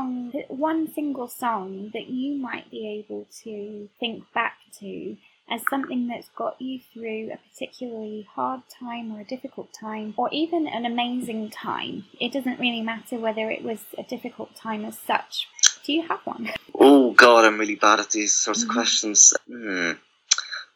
song, 0.00 0.32
one 0.48 0.92
single 0.92 1.28
song 1.28 1.90
that 1.92 2.08
you 2.08 2.34
might 2.36 2.70
be 2.70 3.04
able 3.06 3.26
to 3.44 3.88
think 3.98 4.24
back 4.32 4.54
to 4.78 5.16
as 5.48 5.62
something 5.68 6.06
that's 6.06 6.28
got 6.36 6.60
you 6.60 6.78
through 6.94 7.30
a 7.32 7.38
particularly 7.50 8.26
hard 8.34 8.60
time 8.78 9.12
or 9.12 9.20
a 9.20 9.24
difficult 9.24 9.72
time, 9.72 10.14
or 10.16 10.28
even 10.32 10.68
an 10.68 10.86
amazing 10.86 11.50
time. 11.50 12.04
It 12.20 12.32
doesn't 12.32 12.60
really 12.60 12.82
matter 12.82 13.16
whether 13.18 13.50
it 13.50 13.64
was 13.64 13.80
a 13.98 14.04
difficult 14.04 14.54
time 14.54 14.84
as 14.84 14.96
such. 14.98 15.48
Do 15.84 15.92
you 15.92 16.02
have 16.06 16.20
one? 16.24 16.50
oh 16.78 17.10
god 17.12 17.44
I'm 17.44 17.58
really 17.58 17.74
bad 17.74 17.98
at 18.00 18.10
these 18.10 18.32
sorts 18.34 18.60
Mhm. 18.60 18.68
of 18.68 18.68
questions 18.70 19.34
hmm 19.48 19.92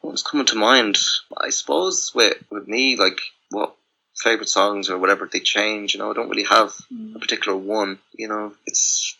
what's 0.01 0.23
coming 0.23 0.47
to 0.47 0.57
mind 0.57 0.99
I 1.47 1.51
suppose 1.51 2.13
with 2.15 2.37
with 2.51 2.67
me 2.67 2.97
like 2.97 3.21
what 3.51 3.77
favorite 4.17 4.49
songs 4.49 4.89
or 4.91 4.99
whatever 4.99 5.29
they 5.31 5.41
change 5.41 5.95
you 5.95 5.99
know 6.01 6.11
I 6.11 6.15
don't 6.15 6.29
really 6.29 6.45
have 6.45 6.73
Mm. 6.93 7.17
a 7.17 7.19
particular 7.19 7.57
one. 7.57 7.99
You 8.17 8.29
know, 8.29 8.53
it's 8.67 9.17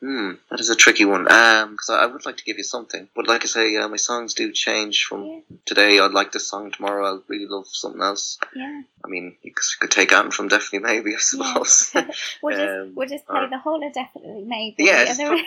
hmm, 0.00 0.32
that 0.50 0.60
is 0.60 0.70
a 0.70 0.76
tricky 0.76 1.04
one. 1.04 1.30
Um, 1.30 1.72
because 1.72 1.90
I, 1.90 2.04
I 2.04 2.06
would 2.06 2.24
like 2.24 2.36
to 2.36 2.44
give 2.44 2.56
you 2.56 2.62
something, 2.64 3.08
but 3.16 3.26
like 3.26 3.42
I 3.42 3.46
say, 3.46 3.76
uh, 3.76 3.88
my 3.88 3.96
songs 3.96 4.34
do 4.34 4.52
change 4.52 5.04
from 5.04 5.24
Yeah, 5.26 5.40
today. 5.66 5.98
I'd 5.98 6.12
like 6.12 6.30
this 6.32 6.46
song 6.48 6.70
tomorrow. 6.70 7.04
I'll 7.04 7.22
really 7.26 7.46
love 7.46 7.66
something 7.66 8.00
else. 8.00 8.38
yeah. 8.54 8.82
I 9.04 9.08
mean, 9.08 9.36
you 9.42 9.52
could 9.80 9.90
take 9.90 10.12
Anton 10.12 10.30
from 10.30 10.48
Definitely 10.48 10.86
Maybe, 10.88 11.14
I 11.14 11.18
suppose. 11.18 11.90
Yeah. 11.94 12.06
we'll 12.42 12.56
just 12.56 12.70
Um, 12.70 12.92
we'll 12.94 13.08
just 13.08 13.26
play 13.26 13.40
or- 13.40 13.48
the 13.50 13.58
whole 13.58 13.84
of 13.86 13.92
definitely 13.92 14.44
maybe. 14.46 14.84
yeah, 14.84 15.04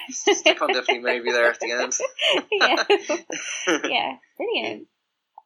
just 0.10 0.40
stick 0.42 0.62
on 0.62 0.74
Definitely 0.74 1.00
Maybe 1.00 1.32
there 1.32 1.50
at 1.50 1.60
the 1.62 1.72
end. 1.72 1.98
yeah, 2.52 2.84
yeah, 3.90 4.18
brilliant. 4.38 4.88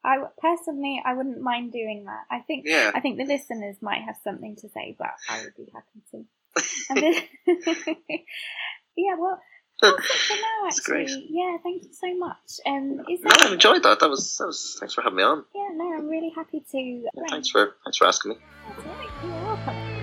I 0.06 0.24
personally, 0.40 1.02
I 1.04 1.14
wouldn't 1.14 1.40
mind 1.40 1.72
doing 1.72 2.04
that. 2.04 2.24
I 2.30 2.40
think 2.40 2.64
Yeah. 2.66 2.92
I 2.94 3.00
think 3.00 3.18
the 3.18 3.24
listeners 3.24 3.76
might 3.82 4.02
have 4.02 4.16
something 4.24 4.54
to 4.56 4.68
say, 4.68 4.94
but 4.98 5.10
I 5.28 5.42
would 5.42 5.56
be 5.56 5.66
happy 5.74 6.00
to. 6.12 6.24
Yeah, 8.98 9.16
well, 9.18 9.38
that's 9.82 9.98
it 9.98 10.02
for 10.04 10.36
now. 10.40 10.66
Actually, 10.68 11.04
great. 11.04 11.26
yeah, 11.28 11.56
thank 11.62 11.82
you 11.82 11.92
so 11.92 12.16
much. 12.16 12.60
Um, 12.64 13.00
is 13.10 13.20
No? 13.20 13.30
I 13.30 13.52
enjoyed 13.52 13.82
that. 13.82 14.00
That 14.00 14.08
was 14.08 14.38
that 14.38 14.46
was. 14.46 14.76
Thanks 14.80 14.94
for 14.94 15.02
having 15.02 15.18
me 15.18 15.22
on. 15.22 15.44
Yeah, 15.54 15.68
no, 15.74 15.92
I'm 15.98 16.08
really 16.08 16.32
happy 16.34 16.64
to. 16.72 16.78
Yeah, 16.78 17.10
thanks 17.28 17.50
for 17.50 17.76
thanks 17.84 17.98
for 17.98 18.06
asking 18.06 18.30
me. 18.32 19.95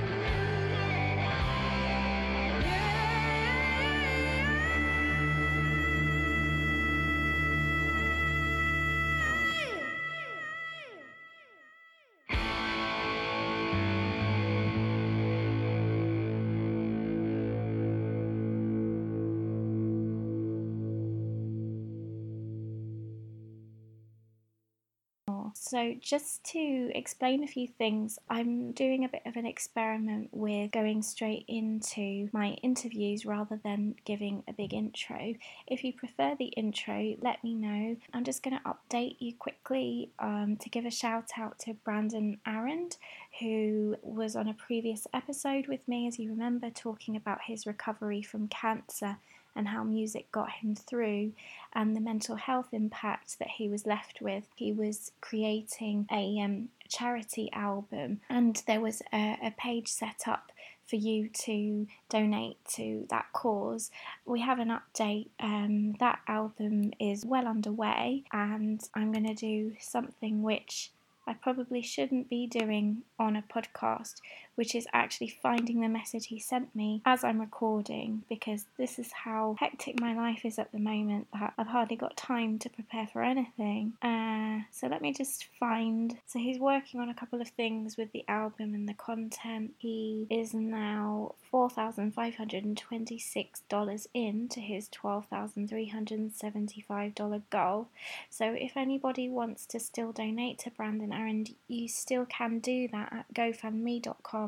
So, 25.66 25.96
just 25.98 26.44
to 26.52 26.92
explain 26.94 27.42
a 27.42 27.48
few 27.48 27.70
things, 27.70 28.20
I'm 28.30 28.74
doing 28.74 29.06
a 29.06 29.08
bit 29.08 29.22
of 29.26 29.38
an 29.38 29.46
experiment 29.46 30.28
with 30.34 30.72
going 30.72 31.02
straight 31.04 31.46
into 31.48 32.28
my 32.34 32.58
interviews 32.62 33.26
rather 33.26 33.58
than 33.64 33.96
giving 34.04 34.44
a 34.50 34.52
big 34.52 34.74
intro. 34.74 35.36
If 35.66 35.86
you 35.86 35.94
prefer 35.94 36.36
the 36.38 36.48
intro, 36.48 37.16
let 37.22 37.42
me 37.46 37.56
know. 37.56 37.96
I'm 38.14 38.26
just 38.26 38.44
going 38.44 38.60
to 38.60 38.76
update 38.76 39.16
you 39.20 39.36
quickly 39.36 40.12
um, 40.20 40.58
to 40.58 40.68
give 40.68 40.84
a 40.84 40.92
shout 40.92 41.30
out 41.38 41.60
to 41.60 41.76
Brandon 41.76 42.42
Arend, 42.46 42.98
who 43.40 43.96
was 44.02 44.36
on 44.36 44.50
a 44.50 44.54
previous 44.54 45.08
episode 45.14 45.68
with 45.68 45.88
me, 45.88 46.08
as 46.10 46.20
you 46.20 46.30
remember, 46.30 46.72
talking 46.72 47.16
about 47.16 47.40
his 47.48 47.66
recovery 47.66 48.22
from 48.22 48.50
cancer 48.50 49.18
and 49.56 49.68
how 49.68 49.84
music 49.84 50.32
got 50.32 50.52
him 50.52 50.76
through 50.76 51.32
and 51.74 51.96
the 51.96 52.02
mental 52.02 52.36
health 52.36 52.70
impact 52.72 53.40
that 53.40 53.50
he 53.50 53.70
was 53.70 53.86
left 53.86 54.22
with. 54.22 54.46
He 54.56 54.72
was 54.72 55.12
creating 55.22 56.08
a 56.12 56.40
um, 56.42 56.70
charity 56.88 57.50
album, 57.54 58.22
and 58.30 58.62
there 58.68 58.82
was 58.82 59.02
a, 59.12 59.38
a 59.44 59.54
page 59.58 59.88
set 59.88 60.28
up 60.28 60.52
for 60.86 60.98
you 60.98 61.30
to 61.30 61.88
donate 62.10 62.58
to 62.76 63.06
that 63.10 63.26
cause. 63.34 63.90
We 64.26 64.42
have 64.42 64.60
an 64.60 64.70
update. 64.70 65.30
Um, 65.40 65.94
that 66.00 66.20
album 66.28 66.92
is 67.00 67.26
well 67.26 67.48
underway, 67.48 68.24
and 68.32 68.82
I'm 68.94 69.12
going 69.12 69.28
to 69.28 69.34
do 69.34 69.74
something 69.80 70.44
which 70.44 70.92
I 71.26 71.34
probably 71.34 71.82
shouldn't 71.82 72.30
be 72.30 72.48
doing 72.48 73.04
on 73.18 73.36
a 73.36 73.44
podcast, 73.44 74.16
which 74.56 74.74
is 74.76 74.88
actually 74.94 75.36
finding 75.42 75.82
the 75.82 75.88
message 75.88 76.28
he 76.28 76.38
sent 76.40 76.76
me 76.76 77.02
as 77.06 77.24
I'm 77.24 77.42
recording 77.42 78.24
because 78.30 78.66
this 78.78 79.00
is 79.00 79.12
how 79.12 79.56
hectic 79.60 80.00
my 80.00 80.16
life 80.16 80.46
is 80.46 80.60
at 80.60 80.72
the 80.72 80.78
moment 80.80 81.28
that 81.34 81.54
I've 81.58 81.66
hardly 81.68 81.96
got 81.96 82.16
time 82.16 82.60
to 82.60 82.70
prepare 82.70 83.08
for 83.12 83.24
anything. 83.24 83.94
Uh, 84.02 84.60
so 84.72 84.88
let 84.88 85.02
me 85.02 85.14
just 85.14 85.48
find. 85.60 86.18
So 86.26 86.40
he's 86.40 86.60
working 86.60 87.00
on 87.00 87.10
a 87.10 87.14
couple 87.14 87.40
of 87.42 87.48
things 87.50 87.98
with 87.98 88.12
the 88.12 88.26
album 88.28 88.74
and 88.74 88.88
the 88.88 88.94
content. 88.94 89.74
He 89.80 90.28
is 90.30 90.54
now 90.54 91.34
$4,526 91.52 94.08
in 94.14 94.48
to 94.50 94.60
his 94.60 94.90
$12,375 94.90 97.42
goal. 97.50 97.88
So 98.30 98.54
if 98.54 98.78
anybody 98.78 99.30
wants 99.30 99.66
to 99.68 99.80
still 99.80 100.12
donate 100.12 100.60
to 100.60 100.70
Brandon 100.72 101.14
Arend, 101.14 101.56
you 101.68 101.88
still 101.88 102.26
can 102.26 102.60
do 102.60 102.90
that 102.90 103.14
at 103.14 103.34
gofundme.com 103.34 104.43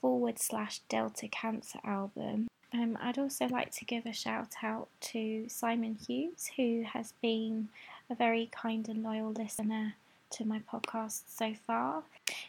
forward 0.00 0.38
slash 0.38 0.80
Delta 0.88 1.28
Cancer 1.28 1.78
album. 1.84 2.48
Um, 2.74 2.96
I'd 3.00 3.18
also 3.18 3.46
like 3.48 3.70
to 3.72 3.84
give 3.84 4.06
a 4.06 4.12
shout 4.12 4.54
out 4.62 4.88
to 5.12 5.46
Simon 5.48 5.94
Hughes, 5.94 6.50
who 6.56 6.84
has 6.90 7.12
been 7.20 7.68
a 8.08 8.14
very 8.14 8.48
kind 8.50 8.88
and 8.88 9.02
loyal 9.02 9.32
listener 9.32 9.94
to 10.32 10.44
my 10.44 10.60
podcast 10.72 11.22
so 11.26 11.54
far. 11.66 12.02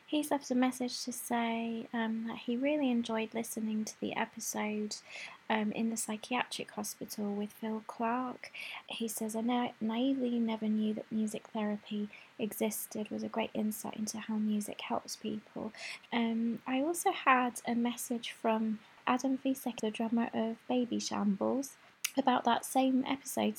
He's 0.05 0.31
left 0.31 0.51
a 0.51 0.55
message 0.55 1.03
to 1.03 1.11
say 1.11 1.87
um, 1.93 2.25
that 2.27 2.37
he 2.37 2.55
really 2.55 2.89
enjoyed 2.89 3.33
listening 3.33 3.83
to 3.85 3.99
the 3.99 4.15
episode 4.15 4.95
um, 5.49 5.71
in 5.73 5.89
the 5.89 5.97
psychiatric 5.97 6.71
hospital 6.71 7.33
with 7.33 7.51
Phil 7.51 7.83
Clark. 7.87 8.51
He 8.87 9.07
says, 9.07 9.35
I 9.35 9.41
na- 9.41 9.71
naively 9.81 10.39
never 10.39 10.67
knew 10.67 10.93
that 10.93 11.11
music 11.11 11.47
therapy 11.53 12.09
existed, 12.39 13.09
was 13.11 13.23
a 13.23 13.27
great 13.27 13.51
insight 13.53 13.95
into 13.95 14.17
how 14.17 14.35
music 14.35 14.81
helps 14.81 15.15
people. 15.15 15.73
Um, 16.11 16.59
I 16.65 16.81
also 16.81 17.11
had 17.11 17.61
a 17.67 17.75
message 17.75 18.31
from 18.31 18.79
Adam 19.05 19.37
Ficek, 19.43 19.81
the 19.81 19.91
drummer 19.91 20.29
of 20.33 20.55
Babyshambles, 20.69 21.71
about 22.17 22.45
that 22.45 22.63
same 22.65 23.03
episode 23.07 23.57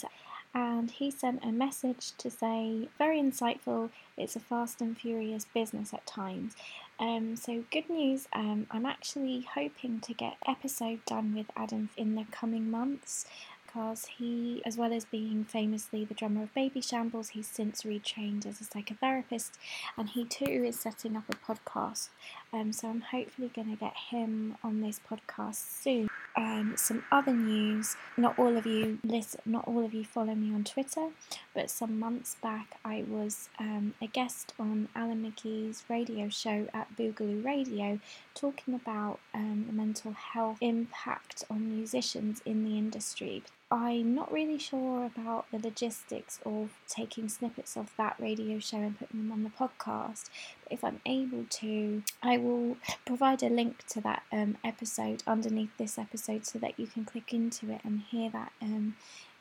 and 0.54 0.90
he 0.90 1.10
sent 1.10 1.44
a 1.44 1.50
message 1.50 2.12
to 2.18 2.30
say, 2.30 2.88
very 2.96 3.20
insightful, 3.20 3.90
it's 4.16 4.36
a 4.36 4.40
fast 4.40 4.80
and 4.80 4.96
furious 4.96 5.46
business 5.52 5.92
at 5.92 6.06
times. 6.06 6.54
Um, 7.00 7.34
so, 7.34 7.64
good 7.72 7.90
news, 7.90 8.28
um, 8.32 8.68
I'm 8.70 8.86
actually 8.86 9.48
hoping 9.54 9.98
to 10.00 10.14
get 10.14 10.36
episode 10.46 11.04
done 11.06 11.34
with 11.34 11.46
Adam 11.56 11.90
in 11.96 12.14
the 12.14 12.24
coming 12.30 12.70
months 12.70 13.26
because 13.74 14.06
he, 14.18 14.62
as 14.64 14.76
well 14.76 14.92
as 14.92 15.04
being 15.04 15.44
famously 15.44 16.04
the 16.04 16.14
drummer 16.14 16.44
of 16.44 16.54
Babyshambles, 16.54 17.30
he's 17.30 17.48
since 17.48 17.82
retrained 17.82 18.46
as 18.46 18.60
a 18.60 18.64
psychotherapist 18.64 19.50
and 19.96 20.10
he 20.10 20.24
too 20.24 20.44
is 20.44 20.78
setting 20.78 21.16
up 21.16 21.24
a 21.28 21.32
podcast. 21.32 22.10
Um, 22.54 22.72
so 22.72 22.88
I'm 22.88 23.00
hopefully 23.00 23.50
going 23.52 23.68
to 23.70 23.76
get 23.76 23.96
him 23.96 24.56
on 24.62 24.80
this 24.80 25.00
podcast 25.10 25.56
soon. 25.56 26.08
Um, 26.36 26.74
some 26.76 27.02
other 27.10 27.32
news. 27.32 27.96
Not 28.16 28.38
all 28.38 28.56
of 28.56 28.64
you 28.64 28.98
listen. 29.02 29.40
Not 29.44 29.66
all 29.66 29.84
of 29.84 29.92
you 29.92 30.04
follow 30.04 30.36
me 30.36 30.54
on 30.54 30.62
Twitter, 30.62 31.08
but 31.52 31.68
some 31.68 31.98
months 31.98 32.36
back 32.40 32.78
I 32.84 33.04
was 33.08 33.48
um, 33.58 33.94
a 34.00 34.06
guest 34.06 34.52
on 34.56 34.88
Alan 34.94 35.24
McGee's 35.24 35.82
radio 35.88 36.28
show 36.28 36.68
at 36.72 36.96
Boogaloo 36.96 37.44
Radio, 37.44 37.98
talking 38.36 38.74
about 38.74 39.18
um, 39.34 39.64
the 39.66 39.72
mental 39.72 40.12
health 40.12 40.58
impact 40.60 41.42
on 41.50 41.76
musicians 41.76 42.40
in 42.46 42.64
the 42.64 42.78
industry, 42.78 43.42
I'm 43.74 44.14
not 44.14 44.30
really 44.30 44.58
sure 44.58 45.04
about 45.04 45.46
the 45.50 45.58
logistics 45.58 46.38
of 46.46 46.70
taking 46.86 47.28
snippets 47.28 47.76
of 47.76 47.90
that 47.96 48.14
radio 48.20 48.60
show 48.60 48.76
and 48.76 48.96
putting 48.96 49.20
them 49.20 49.32
on 49.32 49.42
the 49.42 49.50
podcast. 49.50 50.26
If 50.70 50.84
I'm 50.84 51.00
able 51.06 51.44
to, 51.48 52.02
I 52.22 52.36
will 52.36 52.76
provide 53.06 53.42
a 53.42 53.48
link 53.48 53.86
to 53.88 54.00
that 54.02 54.22
um, 54.32 54.56
episode 54.64 55.22
underneath 55.26 55.76
this 55.78 55.98
episode 55.98 56.46
so 56.46 56.58
that 56.58 56.78
you 56.78 56.86
can 56.86 57.04
click 57.04 57.32
into 57.32 57.70
it 57.70 57.80
and 57.84 58.00
hear 58.00 58.30
that 58.30 58.52
um, 58.62 58.96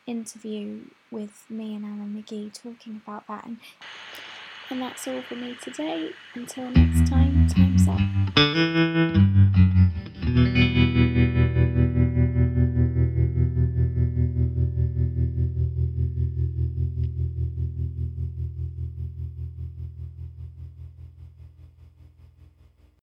interview 0.06 0.82
with 1.12 1.46
me 1.50 1.76
and 1.76 1.86
Alan 1.86 2.24
McGee 2.24 2.54
talking 2.54 3.02
about 3.06 3.28
that. 3.28 3.46
And, 3.46 3.58
and 4.70 4.82
that's 4.82 5.08
all 5.08 5.22
for 5.22 5.36
me 5.36 5.58
today. 5.62 6.12
Until 6.34 6.70
next 6.72 7.10
time, 7.10 7.48
time's 7.48 7.88
up. 7.88 8.00